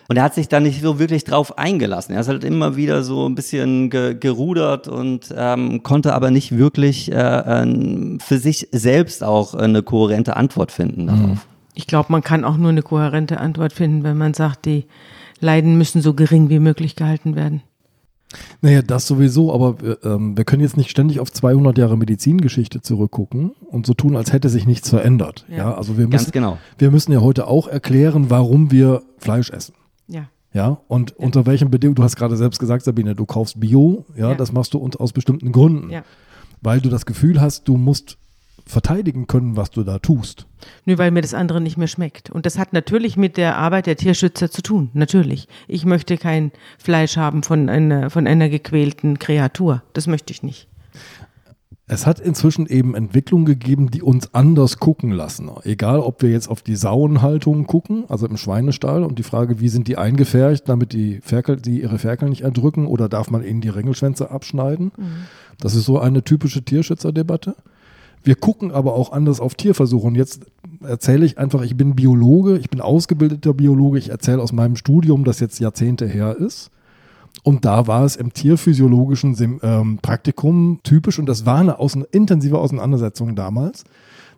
Und 0.10 0.18
er 0.18 0.24
hat 0.24 0.34
sich 0.34 0.47
da 0.47 0.60
nicht 0.60 0.82
so 0.82 0.97
wirklich 0.97 1.24
drauf 1.24 1.60
eingelassen. 1.60 2.16
Er 2.16 2.22
ist 2.22 2.28
halt 2.28 2.43
immer 2.43 2.76
wieder 2.76 3.03
so 3.03 3.30
ein 3.30 3.36
bisschen 3.36 3.91
ge 3.91 4.16
gerudert 4.16 4.88
und 4.88 5.32
ähm, 5.38 5.84
konnte 5.84 6.16
aber 6.16 6.32
nicht 6.32 6.57
wirklich 6.57 7.12
äh, 7.12 7.16
äh, 7.16 8.18
für 8.20 8.39
sich 8.39 8.70
selbst 8.72 9.24
auch 9.24 9.53
eine 9.53 9.84
kohärente 9.84 10.36
Antwort 10.36 10.72
finden 10.72 11.05
darauf. 11.05 11.22
Mhm. 11.22 11.39
Ich 11.76 11.86
glaube, 11.86 12.12
man 12.12 12.24
kann 12.24 12.43
auch 12.43 12.57
nur 12.57 12.70
eine 12.70 12.82
kohärente 12.82 13.39
Antwort 13.39 13.72
finden, 13.72 14.03
wenn 14.03 14.18
man 14.18 14.34
sagt, 14.34 14.66
die 14.66 14.86
Leiden 15.41 15.78
müssen 15.78 16.01
so 16.01 16.16
gering 16.16 16.49
wie 16.49 16.60
möglich 16.60 16.95
gehalten 16.95 17.36
werden. 17.36 17.62
Naja, 18.62 18.82
das 18.82 19.05
sowieso, 19.05 19.53
aber 19.53 19.76
ähm, 20.03 20.36
wir 20.36 20.43
können 20.43 20.64
jetzt 20.64 20.76
nicht 20.76 20.89
ständig 20.89 21.20
auf 21.20 21.32
200 21.32 21.78
Jahre 21.78 21.97
Medizingeschichte 21.97 22.82
zurückgucken 22.82 23.51
und 23.70 23.86
so 23.86 23.93
tun, 23.93 24.16
als 24.16 24.34
hätte 24.34 24.49
sich 24.49 24.66
nichts 24.66 24.89
verändert. 24.89 25.45
Ja, 25.49 25.57
ja 25.57 25.74
also 25.76 25.99
wir 25.99 26.07
müssen, 26.07 26.32
genau. 26.32 26.57
wir 26.80 26.89
müssen 26.89 27.12
ja 27.12 27.22
heute 27.22 27.47
auch 27.47 27.68
erklären, 27.68 28.30
warum 28.30 28.72
wir 28.72 29.03
Fleisch 29.20 29.51
essen. 29.51 29.74
Ja. 30.10 30.30
Ja, 30.51 30.82
und 30.88 31.12
ja. 31.12 31.16
unter 31.18 31.45
welchen 31.45 31.70
Bedingungen, 31.70 31.95
du 31.95 32.03
hast 32.03 32.16
gerade 32.16 32.36
selbst 32.36 32.60
gesagt, 32.60 32.84
Sabine, 32.84 33.16
du 33.16 33.26
kaufst 33.26 33.60
Bio, 33.60 34.05
ja, 34.16 34.30
ja. 34.30 34.36
das 34.36 34.51
machst 34.51 34.74
du 34.74 34.84
aus 34.97 35.14
bestimmten 35.14 35.51
Gründen. 35.51 35.91
Ja. 35.91 36.03
Weil 36.62 36.82
du 36.82 36.89
das 36.89 37.05
Gefühl 37.05 37.39
hast, 37.39 37.68
du 37.68 37.78
musst 37.78 38.18
verteidigen 38.66 39.26
können, 39.26 39.57
was 39.57 39.72
du 39.72 39.84
da 39.84 39.97
tust. 39.97 40.45
Nur 40.86 40.97
weil 40.99 41.12
mir 41.12 41.22
das 41.22 41.34
andere 41.34 41.60
nicht 41.60 41.78
mehr 41.78 41.88
schmeckt. 41.88 42.30
Und 42.30 42.45
das 42.45 42.60
hat 42.60 42.72
natürlich 42.72 43.18
mit 43.18 43.36
der 43.38 43.57
Arbeit 43.57 43.88
der 43.88 43.95
Tierschützer 43.95 44.51
zu 44.51 44.62
tun. 44.62 44.89
Natürlich. 44.93 45.47
Ich 45.68 45.86
möchte 45.86 46.18
kein 46.18 46.51
Fleisch 46.78 47.18
haben 47.18 47.41
von 47.41 47.68
einer, 47.68 48.10
von 48.10 48.28
einer 48.28 48.47
gequälten 48.49 49.18
Kreatur. 49.18 49.82
Das 49.93 50.05
möchte 50.05 50.32
ich 50.34 50.43
nicht. 50.43 50.68
Es 51.92 52.06
hat 52.06 52.20
inzwischen 52.20 52.68
eben 52.68 52.94
Entwicklungen 52.94 53.46
gegeben, 53.46 53.90
die 53.90 54.04
uns 54.04 54.36
anders 54.36 54.78
gucken 54.78 55.10
lassen. 55.10 55.50
Egal, 55.64 56.02
ob 56.02 56.22
wir 56.22 56.30
jetzt 56.30 56.48
auf 56.48 56.62
die 56.62 56.76
Sauenhaltung 56.76 57.66
gucken, 57.66 58.04
also 58.10 58.28
im 58.28 58.38
Schweinestall, 58.38 59.04
und 59.04 59.18
die 59.18 59.24
Frage, 59.24 59.60
wie 59.60 59.70
sind 59.70 59.88
die 59.88 59.98
eingefärcht, 59.98 60.70
damit 60.70 60.94
die 60.94 61.20
Ferkel, 61.22 61.56
die 61.58 61.82
ihre 61.82 61.98
Ferkel 61.98 62.30
nicht 62.30 62.42
erdrücken, 62.42 62.86
oder 62.86 63.10
darf 63.10 63.32
man 63.32 63.44
ihnen 63.44 63.62
die 63.62 63.70
Ringelschwänze 63.70 64.30
abschneiden? 64.30 64.92
Mhm. 64.96 65.04
Das 65.60 65.74
ist 65.74 65.86
so 65.86 65.98
eine 65.98 66.24
typische 66.24 66.62
Tierschützerdebatte. 66.62 67.56
Wir 68.24 68.36
gucken 68.36 68.72
aber 68.72 68.94
auch 68.94 69.12
anders 69.12 69.40
auf 69.40 69.56
Tierversuche. 69.56 70.06
Und 70.06 70.14
jetzt 70.14 70.46
erzähle 70.84 71.26
ich 71.26 71.40
einfach, 71.40 71.64
ich 71.64 71.76
bin 71.76 71.96
Biologe, 71.96 72.60
ich 72.60 72.70
bin 72.70 72.82
ausgebildeter 72.82 73.56
Biologe, 73.56 73.98
ich 73.98 74.10
erzähle 74.10 74.44
aus 74.44 74.52
meinem 74.52 74.76
Studium, 74.76 75.24
das 75.24 75.40
jetzt 75.40 75.60
Jahrzehnte 75.60 76.06
her 76.06 76.38
ist. 76.38 76.70
Und 77.44 77.66
da 77.66 77.88
war 77.88 78.04
es 78.04 78.16
im 78.16 78.34
tierphysiologischen 78.34 79.60
ähm, 79.62 80.00
Praktikum 80.02 80.80
typisch, 80.84 81.20
und 81.20 81.26
das 81.26 81.46
war 81.46 81.60
eine 81.60 81.80
außen, 81.80 82.06
intensive 82.12 82.58
Auseinandersetzung 82.58 83.36
damals, 83.36 83.84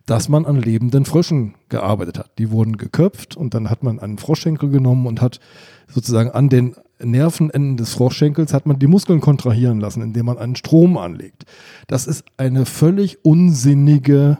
dass 0.06 0.30
man 0.30 0.46
an 0.46 0.62
lebenden 0.62 1.06
Fröschen 1.06 1.56
gearbeitet 1.70 2.18
hat. 2.18 2.32
Die 2.38 2.52
wurden 2.52 2.78
geköpft 2.78 3.38
und 3.38 3.54
dann 3.54 3.70
hat 3.70 3.84
man 3.84 4.00
einen 4.00 4.18
Froschschenkel 4.18 4.70
genommen 4.70 5.06
und 5.06 5.22
hat 5.22 5.40
sozusagen 5.88 6.32
an 6.32 6.50
den 6.50 6.76
Nervenenden 7.04 7.78
des 7.78 7.94
Froschschenkels 7.94 8.54
hat 8.54 8.66
man 8.66 8.80
die 8.80 8.88
Muskeln 8.88 9.22
kontrahieren 9.22 9.80
lassen, 9.80 10.02
indem 10.02 10.28
man 10.28 10.38
einen 10.38 10.56
Strom 10.56 10.98
anlegt. 10.98 11.46
Das 11.88 12.08
ist 12.08 12.24
eine 12.38 12.66
völlig 12.66 13.26
unsinnige 13.26 14.38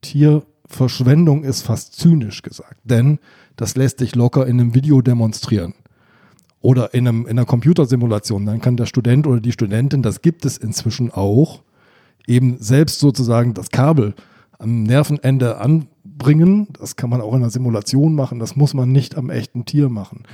Tierverschwendung, 0.00 1.44
ist 1.44 1.62
fast 1.62 1.94
zynisch 1.94 2.42
gesagt. 2.42 2.80
Denn 2.84 3.18
das 3.56 3.76
lässt 3.76 3.98
sich 3.98 4.14
locker 4.14 4.46
in 4.46 4.60
einem 4.60 4.74
Video 4.74 5.02
demonstrieren. 5.02 5.74
Oder 6.62 6.92
in, 6.92 7.08
einem, 7.08 7.22
in 7.22 7.30
einer 7.30 7.46
Computersimulation. 7.46 8.44
Dann 8.44 8.60
kann 8.60 8.76
der 8.76 8.86
Student 8.86 9.26
oder 9.26 9.40
die 9.40 9.52
Studentin, 9.52 10.02
das 10.02 10.20
gibt 10.20 10.44
es 10.44 10.58
inzwischen 10.58 11.10
auch, 11.10 11.62
eben 12.26 12.58
selbst 12.58 13.00
sozusagen 13.00 13.54
das 13.54 13.70
Kabel 13.70 14.14
am 14.58 14.82
Nervenende 14.82 15.58
anbringen. 15.58 16.68
Das 16.78 16.96
kann 16.96 17.10
man 17.10 17.20
auch 17.20 17.32
in 17.32 17.40
einer 17.40 17.50
Simulation 17.50 18.14
machen. 18.14 18.38
Das 18.38 18.56
muss 18.56 18.74
man 18.74 18.92
nicht 18.92 19.16
am 19.16 19.30
echten 19.30 19.64
Tier 19.64 19.88
machen. 19.88 20.24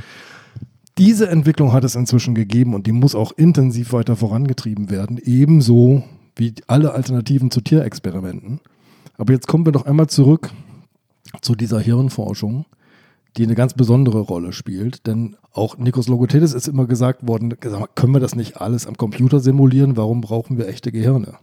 Diese 0.98 1.28
Entwicklung 1.28 1.72
hat 1.72 1.84
es 1.84 1.94
inzwischen 1.94 2.34
gegeben 2.34 2.74
und 2.74 2.86
die 2.86 2.92
muss 2.92 3.14
auch 3.14 3.32
intensiv 3.32 3.92
weiter 3.92 4.16
vorangetrieben 4.16 4.90
werden, 4.90 5.18
ebenso 5.22 6.02
wie 6.34 6.54
alle 6.66 6.92
Alternativen 6.92 7.50
zu 7.50 7.60
Tierexperimenten. 7.60 8.60
Aber 9.18 9.32
jetzt 9.32 9.46
kommen 9.46 9.66
wir 9.66 9.72
doch 9.72 9.84
einmal 9.84 10.06
zurück 10.06 10.50
zu 11.42 11.54
dieser 11.54 11.80
Hirnforschung, 11.80 12.64
die 13.36 13.44
eine 13.44 13.54
ganz 13.54 13.74
besondere 13.74 14.20
Rolle 14.20 14.52
spielt. 14.52 15.06
Denn 15.06 15.36
auch 15.52 15.76
Nikos 15.78 16.08
Logotidis 16.08 16.54
ist 16.54 16.68
immer 16.68 16.86
gesagt 16.86 17.26
worden, 17.26 17.54
können 17.94 18.12
wir 18.12 18.20
das 18.20 18.34
nicht 18.34 18.60
alles 18.60 18.86
am 18.86 18.96
Computer 18.96 19.40
simulieren? 19.40 19.96
Warum 19.96 20.20
brauchen 20.20 20.58
wir 20.58 20.68
echte 20.68 20.92
Gehirne? 20.92 21.34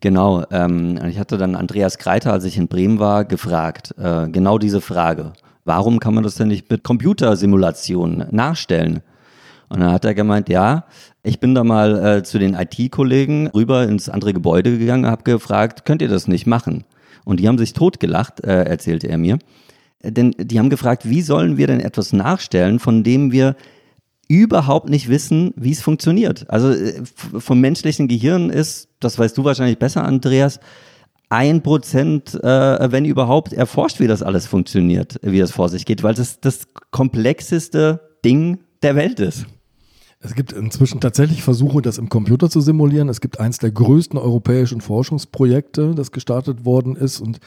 Genau, 0.00 0.44
ähm, 0.50 0.98
ich 1.08 1.18
hatte 1.18 1.38
dann 1.38 1.54
Andreas 1.54 1.98
Kreiter, 1.98 2.32
als 2.32 2.44
ich 2.44 2.58
in 2.58 2.68
Bremen 2.68 2.98
war, 2.98 3.24
gefragt, 3.24 3.94
äh, 3.98 4.28
genau 4.28 4.58
diese 4.58 4.80
Frage. 4.80 5.32
Warum 5.64 6.00
kann 6.00 6.14
man 6.14 6.22
das 6.22 6.34
denn 6.34 6.48
nicht 6.48 6.70
mit 6.70 6.84
Computersimulationen 6.84 8.26
nachstellen? 8.30 9.00
Und 9.68 9.80
dann 9.80 9.92
hat 9.92 10.04
er 10.04 10.14
gemeint, 10.14 10.48
ja, 10.48 10.84
ich 11.22 11.40
bin 11.40 11.54
da 11.54 11.64
mal 11.64 12.18
äh, 12.18 12.22
zu 12.22 12.38
den 12.38 12.54
IT-Kollegen 12.54 13.48
rüber 13.48 13.84
ins 13.84 14.08
andere 14.08 14.32
Gebäude 14.32 14.78
gegangen, 14.78 15.06
habe 15.06 15.24
gefragt, 15.24 15.84
könnt 15.84 16.02
ihr 16.02 16.08
das 16.08 16.28
nicht 16.28 16.46
machen? 16.46 16.84
Und 17.24 17.40
die 17.40 17.48
haben 17.48 17.58
sich 17.58 17.72
totgelacht, 17.72 18.44
äh, 18.44 18.64
erzählte 18.64 19.08
er 19.08 19.18
mir. 19.18 19.38
Denn 20.02 20.32
die 20.38 20.58
haben 20.58 20.70
gefragt, 20.70 21.08
wie 21.08 21.22
sollen 21.22 21.56
wir 21.56 21.66
denn 21.66 21.80
etwas 21.80 22.12
nachstellen, 22.12 22.78
von 22.78 23.02
dem 23.02 23.32
wir 23.32 23.56
überhaupt 24.28 24.88
nicht 24.88 25.08
wissen, 25.08 25.52
wie 25.56 25.72
es 25.72 25.80
funktioniert. 25.80 26.50
Also 26.50 26.70
äh, 26.70 27.02
vom 27.04 27.60
menschlichen 27.60 28.08
Gehirn 28.08 28.50
ist, 28.50 28.88
das 29.00 29.18
weißt 29.18 29.36
du 29.38 29.44
wahrscheinlich 29.44 29.78
besser, 29.78 30.04
Andreas, 30.04 30.58
ein 31.28 31.62
Prozent, 31.62 32.34
äh, 32.34 32.92
wenn 32.92 33.04
überhaupt, 33.04 33.52
erforscht, 33.52 34.00
wie 34.00 34.06
das 34.06 34.22
alles 34.22 34.46
funktioniert, 34.46 35.18
wie 35.22 35.38
das 35.38 35.50
vor 35.50 35.68
sich 35.68 35.84
geht, 35.84 36.02
weil 36.02 36.14
das 36.14 36.40
das 36.40 36.68
komplexeste 36.90 38.00
Ding 38.24 38.60
der 38.82 38.96
Welt 38.96 39.20
ist. 39.20 39.46
Es 40.20 40.34
gibt 40.34 40.52
inzwischen 40.52 41.00
tatsächlich 41.00 41.42
Versuche, 41.42 41.82
das 41.82 41.98
im 41.98 42.08
Computer 42.08 42.48
zu 42.48 42.60
simulieren. 42.60 43.08
Es 43.08 43.20
gibt 43.20 43.38
eins 43.38 43.58
der 43.58 43.70
größten 43.70 44.18
europäischen 44.18 44.80
Forschungsprojekte, 44.80 45.94
das 45.94 46.10
gestartet 46.10 46.64
worden 46.64 46.96
ist 46.96 47.20
und 47.20 47.38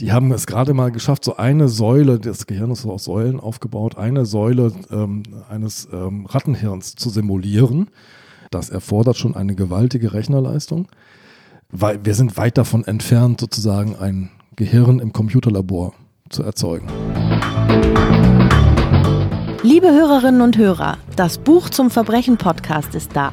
die 0.00 0.12
haben 0.12 0.32
es 0.32 0.46
gerade 0.46 0.74
mal 0.74 0.90
geschafft, 0.90 1.24
so 1.24 1.36
eine 1.36 1.68
Säule, 1.68 2.18
das 2.18 2.46
Gehirn 2.46 2.70
ist 2.70 2.84
aus 2.84 3.04
Säulen 3.04 3.40
aufgebaut, 3.40 3.96
eine 3.96 4.26
Säule 4.26 4.72
ähm, 4.90 5.22
eines 5.48 5.88
ähm, 5.92 6.26
Rattenhirns 6.26 6.96
zu 6.96 7.10
simulieren. 7.10 7.90
Das 8.50 8.70
erfordert 8.70 9.16
schon 9.16 9.34
eine 9.36 9.54
gewaltige 9.54 10.12
Rechnerleistung 10.12 10.88
weil 11.76 12.04
wir 12.04 12.14
sind 12.14 12.36
weit 12.36 12.56
davon 12.56 12.84
entfernt, 12.84 13.40
sozusagen 13.40 13.96
ein 13.96 14.30
Gehirn 14.56 15.00
im 15.00 15.12
Computerlabor 15.12 15.92
zu 16.30 16.44
erzeugen. 16.44 16.86
Liebe 19.62 19.90
Hörerinnen 19.90 20.40
und 20.40 20.56
Hörer, 20.56 20.98
das 21.16 21.38
Buch 21.38 21.68
zum 21.70 21.90
Verbrechen-Podcast 21.90 22.94
ist 22.94 23.16
da. 23.16 23.32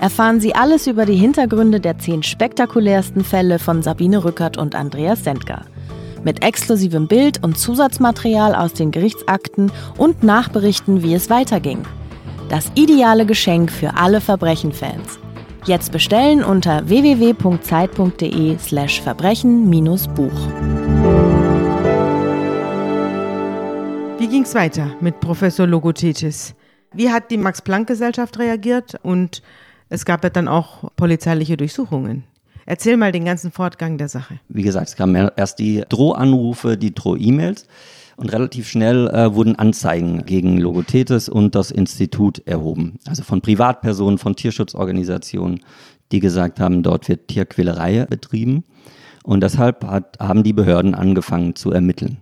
Erfahren 0.00 0.40
Sie 0.40 0.54
alles 0.54 0.86
über 0.86 1.06
die 1.06 1.16
Hintergründe 1.16 1.78
der 1.78 1.98
zehn 1.98 2.22
spektakulärsten 2.22 3.22
Fälle 3.22 3.58
von 3.58 3.82
Sabine 3.82 4.24
Rückert 4.24 4.56
und 4.56 4.74
Andreas 4.74 5.22
Sendker. 5.22 5.64
Mit 6.24 6.42
exklusivem 6.42 7.06
Bild 7.06 7.42
und 7.44 7.58
Zusatzmaterial 7.58 8.54
aus 8.54 8.72
den 8.72 8.90
Gerichtsakten 8.90 9.70
und 9.96 10.22
Nachberichten, 10.22 11.02
wie 11.02 11.14
es 11.14 11.30
weiterging. 11.30 11.84
Das 12.48 12.72
ideale 12.74 13.26
Geschenk 13.26 13.70
für 13.70 13.94
alle 13.94 14.20
Verbrechen-Fans. 14.20 15.18
Jetzt 15.66 15.92
bestellen 15.92 16.42
unter 16.42 16.88
www.zeit.de 16.88 18.58
slash 18.58 19.02
Verbrechen-Buch. 19.02 20.32
Wie 24.18 24.28
ging 24.28 24.42
es 24.42 24.54
weiter 24.54 24.90
mit 25.00 25.20
Professor 25.20 25.66
Logothetis? 25.66 26.54
Wie 26.92 27.10
hat 27.10 27.30
die 27.30 27.36
Max-Planck-Gesellschaft 27.36 28.38
reagiert? 28.38 28.98
Und 29.02 29.42
es 29.90 30.04
gab 30.04 30.24
ja 30.24 30.30
dann 30.30 30.48
auch 30.48 30.90
polizeiliche 30.96 31.56
Durchsuchungen. 31.56 32.24
Erzähl 32.70 32.98
mal 32.98 33.12
den 33.12 33.24
ganzen 33.24 33.50
Fortgang 33.50 33.96
der 33.96 34.10
Sache. 34.10 34.40
Wie 34.50 34.60
gesagt, 34.60 34.88
es 34.88 34.96
kamen 34.96 35.30
erst 35.34 35.58
die 35.58 35.84
Drohanrufe, 35.88 36.76
die 36.76 36.94
Droh-E-Mails. 36.94 37.66
Und 38.18 38.30
relativ 38.30 38.68
schnell 38.68 39.08
äh, 39.08 39.34
wurden 39.34 39.56
Anzeigen 39.56 40.26
gegen 40.26 40.58
Logothetis 40.58 41.30
und 41.30 41.54
das 41.54 41.70
Institut 41.70 42.46
erhoben. 42.46 42.98
Also 43.06 43.22
von 43.22 43.40
Privatpersonen, 43.40 44.18
von 44.18 44.36
Tierschutzorganisationen, 44.36 45.60
die 46.12 46.20
gesagt 46.20 46.60
haben, 46.60 46.82
dort 46.82 47.08
wird 47.08 47.28
Tierquälerei 47.28 48.04
betrieben. 48.04 48.64
Und 49.22 49.42
deshalb 49.42 49.82
hat, 49.86 50.18
haben 50.20 50.42
die 50.42 50.52
Behörden 50.52 50.94
angefangen 50.94 51.56
zu 51.56 51.72
ermitteln. 51.72 52.18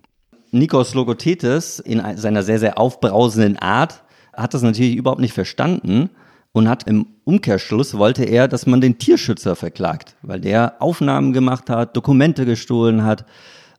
Nikos 0.53 0.95
Logothetis 0.95 1.81
in 1.81 2.01
seiner 2.17 2.45
sehr, 2.45 2.61
sehr 2.61 2.79
aufbrausenden 2.79 3.59
Art 3.59 4.05
hat 4.33 4.55
das 4.55 4.63
natürlich 4.63 4.95
überhaupt 4.95 5.21
nicht 5.21 5.35
verstanden 5.35 6.11
und 6.57 6.71
hat 6.71 6.85
im 6.89 7.05
Umkehrschluss 7.25 7.99
wollte 7.99 8.25
er, 8.25 8.49
dass 8.49 8.65
man 8.65 8.81
den 8.81 8.97
Tierschützer 8.97 9.57
verklagt, 9.57 10.17
weil 10.23 10.41
der 10.41 10.77
Aufnahmen 10.81 11.35
gemacht 11.35 11.69
hat, 11.69 11.95
Dokumente 11.95 12.47
gestohlen 12.47 13.05
hat. 13.05 13.27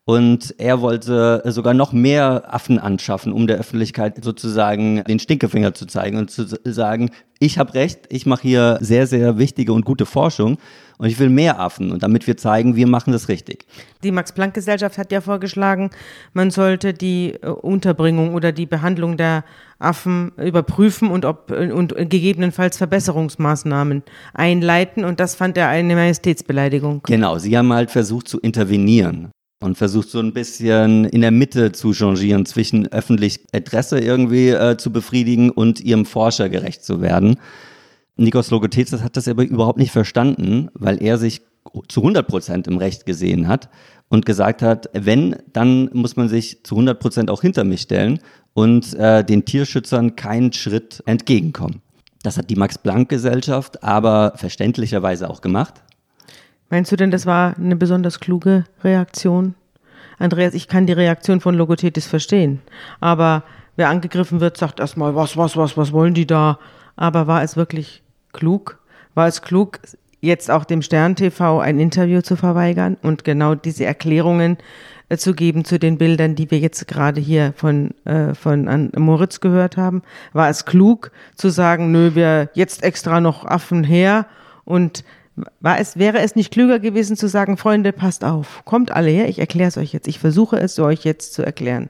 Und 0.06 0.54
er 0.60 0.80
wollte 0.80 1.42
sogar 1.48 1.74
noch 1.74 1.92
mehr 1.92 2.54
Affen 2.54 2.78
anschaffen, 2.78 3.34
um 3.34 3.48
der 3.48 3.58
Öffentlichkeit 3.58 4.24
sozusagen 4.24 5.04
den 5.06 5.18
Stinkefinger 5.18 5.74
zu 5.74 5.88
zeigen 5.88 6.18
und 6.18 6.30
zu 6.30 6.46
sagen, 6.66 7.10
ich 7.40 7.58
habe 7.58 7.74
recht, 7.74 8.02
ich 8.10 8.28
mache 8.28 8.44
hier 8.44 8.78
sehr, 8.80 9.08
sehr 9.08 9.40
wichtige 9.40 9.74
und 9.74 9.84
gute 9.84 10.06
Forschung 10.06 10.60
und 10.98 11.08
ich 11.08 11.20
will 11.20 11.30
mehr 11.30 11.60
Affen 11.60 11.92
und 11.92 12.04
damit 12.04 12.28
wir 12.28 12.38
zeigen, 12.38 12.76
wir 12.76 12.88
machen 12.88 13.12
das 13.12 13.30
richtig. 13.30 13.66
Die 14.04 14.12
Max-Planck-Gesellschaft 14.12 14.98
hat 14.98 15.12
ja 15.12 15.22
vorgeschlagen, 15.22 15.92
man 16.34 16.52
sollte 16.52 16.94
die 16.94 17.36
äh, 17.42 17.48
Unterbringung 17.48 18.34
oder 18.34 18.52
die 18.52 18.66
Behandlung 18.66 19.18
der 19.18 19.44
Affen 19.80 20.32
überprüfen 20.38 21.12
und 21.12 21.24
ob 21.24 21.52
und 21.52 21.94
gegebenenfalls 21.96 22.78
Verbesserungsmaßnahmen 22.78 24.02
einleiten 24.34 25.06
und 25.06 25.20
das 25.20 25.36
fand 25.36 25.56
er 25.58 25.68
eine 25.68 25.96
Majestätsbeleidigung. 25.96 27.02
Genau, 27.04 27.38
sie 27.38 27.56
haben 27.56 27.72
halt 27.72 27.92
versucht 27.92 28.28
zu 28.28 28.40
intervenieren 28.40 29.30
und 29.60 29.78
versucht 29.78 30.10
so 30.10 30.20
ein 30.20 30.34
bisschen 30.34 31.06
in 31.06 31.22
der 31.22 31.32
Mitte 31.32 31.72
zu 31.72 31.94
changieren 31.94 32.46
zwischen 32.46 32.92
öffentlich 32.92 33.42
Adresse 33.54 34.00
irgendwie 34.00 34.50
äh, 34.50 34.78
zu 34.78 34.92
befriedigen 34.92 35.50
und 35.50 35.80
ihrem 35.80 36.06
Forscher 36.06 36.50
gerecht 36.50 36.84
zu 36.84 37.02
werden. 37.02 37.38
Nikos 38.18 38.50
Logothetis 38.50 39.04
hat 39.04 39.16
das 39.16 39.28
aber 39.28 39.44
überhaupt 39.44 39.78
nicht 39.78 39.92
verstanden, 39.92 40.70
weil 40.74 41.02
er 41.02 41.18
sich 41.18 41.42
zu 41.88 42.02
100 42.02 42.28
Prozent 42.28 42.68
im 42.68 42.78
Recht 42.78 43.06
gesehen 43.06 43.48
hat 43.48 43.70
und 44.10 44.26
gesagt 44.26 44.62
hat, 44.62 44.90
wenn, 44.94 45.36
dann 45.54 45.90
muss 45.94 46.16
man 46.16 46.30
sich 46.30 46.64
zu 46.64 46.76
100 46.76 47.00
Prozent 47.00 47.30
auch 47.30 47.42
hinter 47.42 47.64
mich 47.64 47.82
stellen 47.82 48.20
und 48.54 48.94
äh, 48.96 49.24
den 49.24 49.46
Tierschützern 49.46 50.16
keinen 50.16 50.54
Schritt 50.54 51.04
entgegenkommen. 51.06 51.82
Das 52.24 52.38
hat 52.38 52.50
die 52.50 52.56
Max-Planck-Gesellschaft 52.56 53.84
aber 53.84 54.34
verständlicherweise 54.36 55.30
auch 55.30 55.42
gemacht. 55.42 55.76
Meinst 56.70 56.92
du 56.92 56.96
denn, 56.96 57.12
das 57.12 57.26
war 57.26 57.56
eine 57.58 57.76
besonders 57.76 58.20
kluge 58.20 58.66
Reaktion? 58.84 59.56
Andreas, 60.18 60.54
ich 60.54 60.68
kann 60.68 60.88
die 60.88 60.94
Reaktion 60.94 61.40
von 61.40 61.56
Logothetis 61.56 62.08
verstehen. 62.08 62.62
Aber 63.00 63.44
wer 63.76 63.90
angegriffen 63.90 64.40
wird, 64.40 64.58
sagt 64.58 64.80
erstmal, 64.80 65.16
was, 65.16 65.38
was, 65.38 65.56
was, 65.56 65.78
was 65.78 65.92
wollen 65.92 66.16
die 66.16 66.26
da? 66.26 66.60
Aber 66.96 67.28
war 67.28 67.44
es 67.44 67.56
wirklich 67.56 68.02
klug? 68.34 68.80
War 69.16 69.28
es 69.28 69.42
klug, 69.42 69.80
jetzt 70.22 70.52
auch 70.52 70.66
dem 70.66 70.82
Stern 70.82 71.16
TV 71.16 71.60
ein 71.60 71.80
Interview 71.80 72.22
zu 72.22 72.36
verweigern 72.36 72.98
und 73.02 73.24
genau 73.24 73.56
diese 73.56 73.86
Erklärungen 73.86 74.58
äh, 75.10 75.18
zu 75.18 75.34
geben 75.34 75.64
zu 75.64 75.80
den 75.80 75.98
Bildern, 75.98 76.36
die 76.36 76.52
wir 76.52 76.60
jetzt 76.60 76.88
gerade 76.88 77.22
hier 77.22 77.54
von, 77.56 77.92
äh, 78.06 78.34
von 78.34 78.68
an 78.68 78.92
Moritz 78.96 79.40
gehört 79.40 79.78
haben? 79.78 80.02
War 80.34 80.50
es 80.50 80.66
klug 80.66 81.12
zu 81.36 81.50
sagen, 81.50 81.92
nö, 81.92 82.16
wir 82.16 82.50
jetzt 82.54 82.84
extra 82.84 83.22
noch 83.22 83.46
Affen 83.46 83.84
her 83.84 84.26
und 84.66 85.04
war 85.60 85.80
es, 85.80 85.98
wäre 85.98 86.20
es 86.20 86.36
nicht 86.36 86.52
klüger 86.52 86.80
gewesen 86.80 87.16
zu 87.16 87.28
sagen, 87.28 87.58
Freunde, 87.58 87.94
passt 87.94 88.24
auf, 88.24 88.64
kommt 88.66 88.92
alle 88.92 89.12
her, 89.12 89.30
ich 89.30 89.40
erkläre 89.40 89.68
es 89.68 89.78
euch 89.78 89.94
jetzt, 89.94 90.08
ich 90.08 90.20
versuche 90.20 90.58
es 90.58 90.78
euch 90.80 91.04
jetzt 91.04 91.34
zu 91.34 91.44
erklären. 91.44 91.90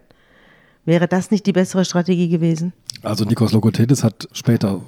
Wäre 0.86 1.08
das 1.08 1.32
nicht 1.32 1.46
die 1.46 1.54
bessere 1.54 1.86
Strategie 1.86 2.30
gewesen? 2.30 2.74
Also 3.04 3.26
Nikos 3.26 3.52
Logothetis 3.52 4.04
hat 4.04 4.28
später 4.32 4.82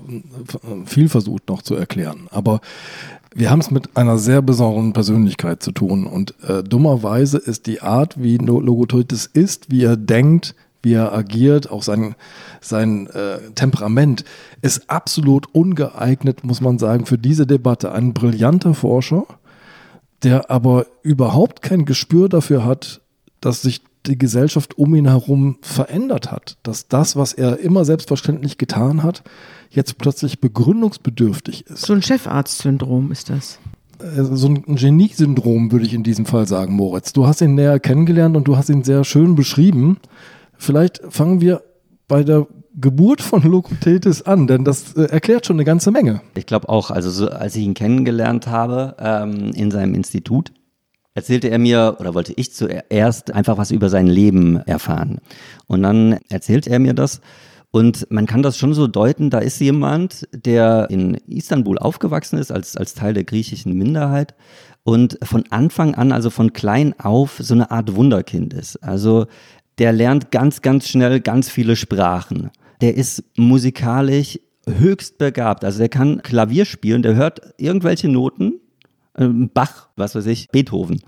viel 0.85 1.09
versucht 1.09 1.47
noch 1.47 1.61
zu 1.61 1.75
erklären, 1.75 2.27
aber 2.31 2.61
wir 3.33 3.51
haben 3.51 3.59
es 3.59 3.69
mit 3.69 3.95
einer 3.95 4.17
sehr 4.17 4.41
besonderen 4.41 4.93
Persönlichkeit 4.93 5.61
zu 5.61 5.71
tun 5.71 6.05
und 6.05 6.33
äh, 6.43 6.63
dummerweise 6.63 7.37
ist 7.37 7.67
die 7.67 7.81
Art, 7.81 8.21
wie 8.21 8.37
Logothetis 8.37 9.27
ist, 9.27 9.69
wie 9.69 9.83
er 9.83 9.97
denkt, 9.97 10.55
wie 10.81 10.93
er 10.93 11.13
agiert, 11.13 11.69
auch 11.69 11.83
sein, 11.83 12.15
sein 12.61 13.07
äh, 13.07 13.51
Temperament, 13.53 14.23
ist 14.61 14.89
absolut 14.89 15.53
ungeeignet, 15.53 16.43
muss 16.43 16.61
man 16.61 16.79
sagen, 16.79 17.05
für 17.05 17.17
diese 17.17 17.45
Debatte. 17.45 17.91
Ein 17.91 18.13
brillanter 18.13 18.73
Forscher, 18.73 19.25
der 20.23 20.49
aber 20.49 20.85
überhaupt 21.03 21.61
kein 21.61 21.85
Gespür 21.85 22.29
dafür 22.29 22.65
hat, 22.65 23.01
dass 23.41 23.61
sich 23.61 23.81
die 24.05 24.17
Gesellschaft 24.17 24.77
um 24.77 24.95
ihn 24.95 25.07
herum 25.07 25.57
verändert 25.61 26.31
hat. 26.31 26.57
Dass 26.63 26.87
das, 26.87 27.15
was 27.15 27.33
er 27.33 27.59
immer 27.59 27.85
selbstverständlich 27.85 28.57
getan 28.57 29.03
hat, 29.03 29.23
jetzt 29.69 29.97
plötzlich 29.97 30.39
begründungsbedürftig 30.39 31.67
ist. 31.67 31.85
So 31.85 31.93
ein 31.93 32.01
Chefarzt-Syndrom 32.01 33.11
ist 33.11 33.29
das. 33.29 33.59
Äh, 33.99 34.23
so 34.23 34.47
ein 34.47 34.63
Genie-Syndrom, 34.75 35.71
würde 35.71 35.85
ich 35.85 35.93
in 35.93 36.03
diesem 36.03 36.25
Fall 36.25 36.47
sagen, 36.47 36.75
Moritz. 36.75 37.13
Du 37.13 37.27
hast 37.27 37.41
ihn 37.41 37.55
näher 37.55 37.79
kennengelernt 37.79 38.35
und 38.35 38.47
du 38.47 38.57
hast 38.57 38.69
ihn 38.69 38.83
sehr 38.83 39.03
schön 39.03 39.35
beschrieben. 39.35 39.97
Vielleicht 40.57 41.01
fangen 41.09 41.41
wir 41.41 41.63
bei 42.07 42.23
der 42.23 42.47
Geburt 42.75 43.21
von 43.21 43.43
Lokothetis 43.43 44.21
an, 44.21 44.47
denn 44.47 44.63
das 44.63 44.93
äh, 44.93 45.03
erklärt 45.03 45.45
schon 45.45 45.57
eine 45.57 45.65
ganze 45.65 45.91
Menge. 45.91 46.21
Ich 46.35 46.45
glaube 46.45 46.69
auch, 46.69 46.91
also 46.91 47.09
so, 47.09 47.29
als 47.29 47.55
ich 47.55 47.63
ihn 47.63 47.73
kennengelernt 47.73 48.47
habe 48.47 48.95
ähm, 48.99 49.51
in 49.53 49.69
seinem 49.69 49.93
Institut, 49.95 50.51
erzählte 51.19 51.49
er 51.49 51.59
mir 51.59 51.97
oder 51.99 52.13
wollte 52.13 52.33
ich 52.37 52.53
zuerst 52.53 53.33
einfach 53.33 53.57
was 53.57 53.71
über 53.71 53.89
sein 53.89 54.07
Leben 54.07 54.55
erfahren. 54.57 55.19
Und 55.67 55.83
dann 55.83 56.17
erzählte 56.29 56.69
er 56.69 56.79
mir 56.79 56.93
das 56.93 57.19
und 57.71 58.09
man 58.09 58.25
kann 58.25 58.41
das 58.41 58.57
schon 58.57 58.73
so 58.73 58.87
deuten, 58.87 59.29
da 59.29 59.39
ist 59.39 59.59
jemand, 59.59 60.27
der 60.33 60.87
in 60.89 61.15
Istanbul 61.27 61.77
aufgewachsen 61.77 62.39
ist 62.39 62.51
als, 62.51 62.77
als 62.77 62.93
Teil 62.93 63.13
der 63.13 63.25
griechischen 63.25 63.73
Minderheit 63.73 64.33
und 64.83 65.19
von 65.23 65.43
Anfang 65.49 65.93
an, 65.93 66.13
also 66.13 66.29
von 66.29 66.53
klein 66.53 66.95
auf, 66.97 67.37
so 67.39 67.53
eine 67.53 67.69
Art 67.69 67.95
Wunderkind 67.95 68.53
ist. 68.53 68.77
Also 68.77 69.27
der 69.77 69.91
lernt 69.91 70.31
ganz, 70.31 70.61
ganz 70.61 70.87
schnell 70.87 71.19
ganz 71.19 71.49
viele 71.49 71.75
Sprachen. 71.75 72.49
Der 72.81 72.95
ist 72.95 73.23
musikalisch 73.35 74.39
höchst 74.65 75.17
begabt. 75.17 75.65
Also 75.65 75.79
der 75.79 75.89
kann 75.89 76.21
Klavier 76.23 76.63
spielen, 76.65 77.01
der 77.01 77.15
hört 77.15 77.41
irgendwelche 77.57 78.07
Noten, 78.07 78.61
äh, 79.19 79.27
Bach, 79.27 79.89
was 79.95 80.15
weiß 80.15 80.25
ich, 80.27 80.49
Beethoven, 80.49 81.01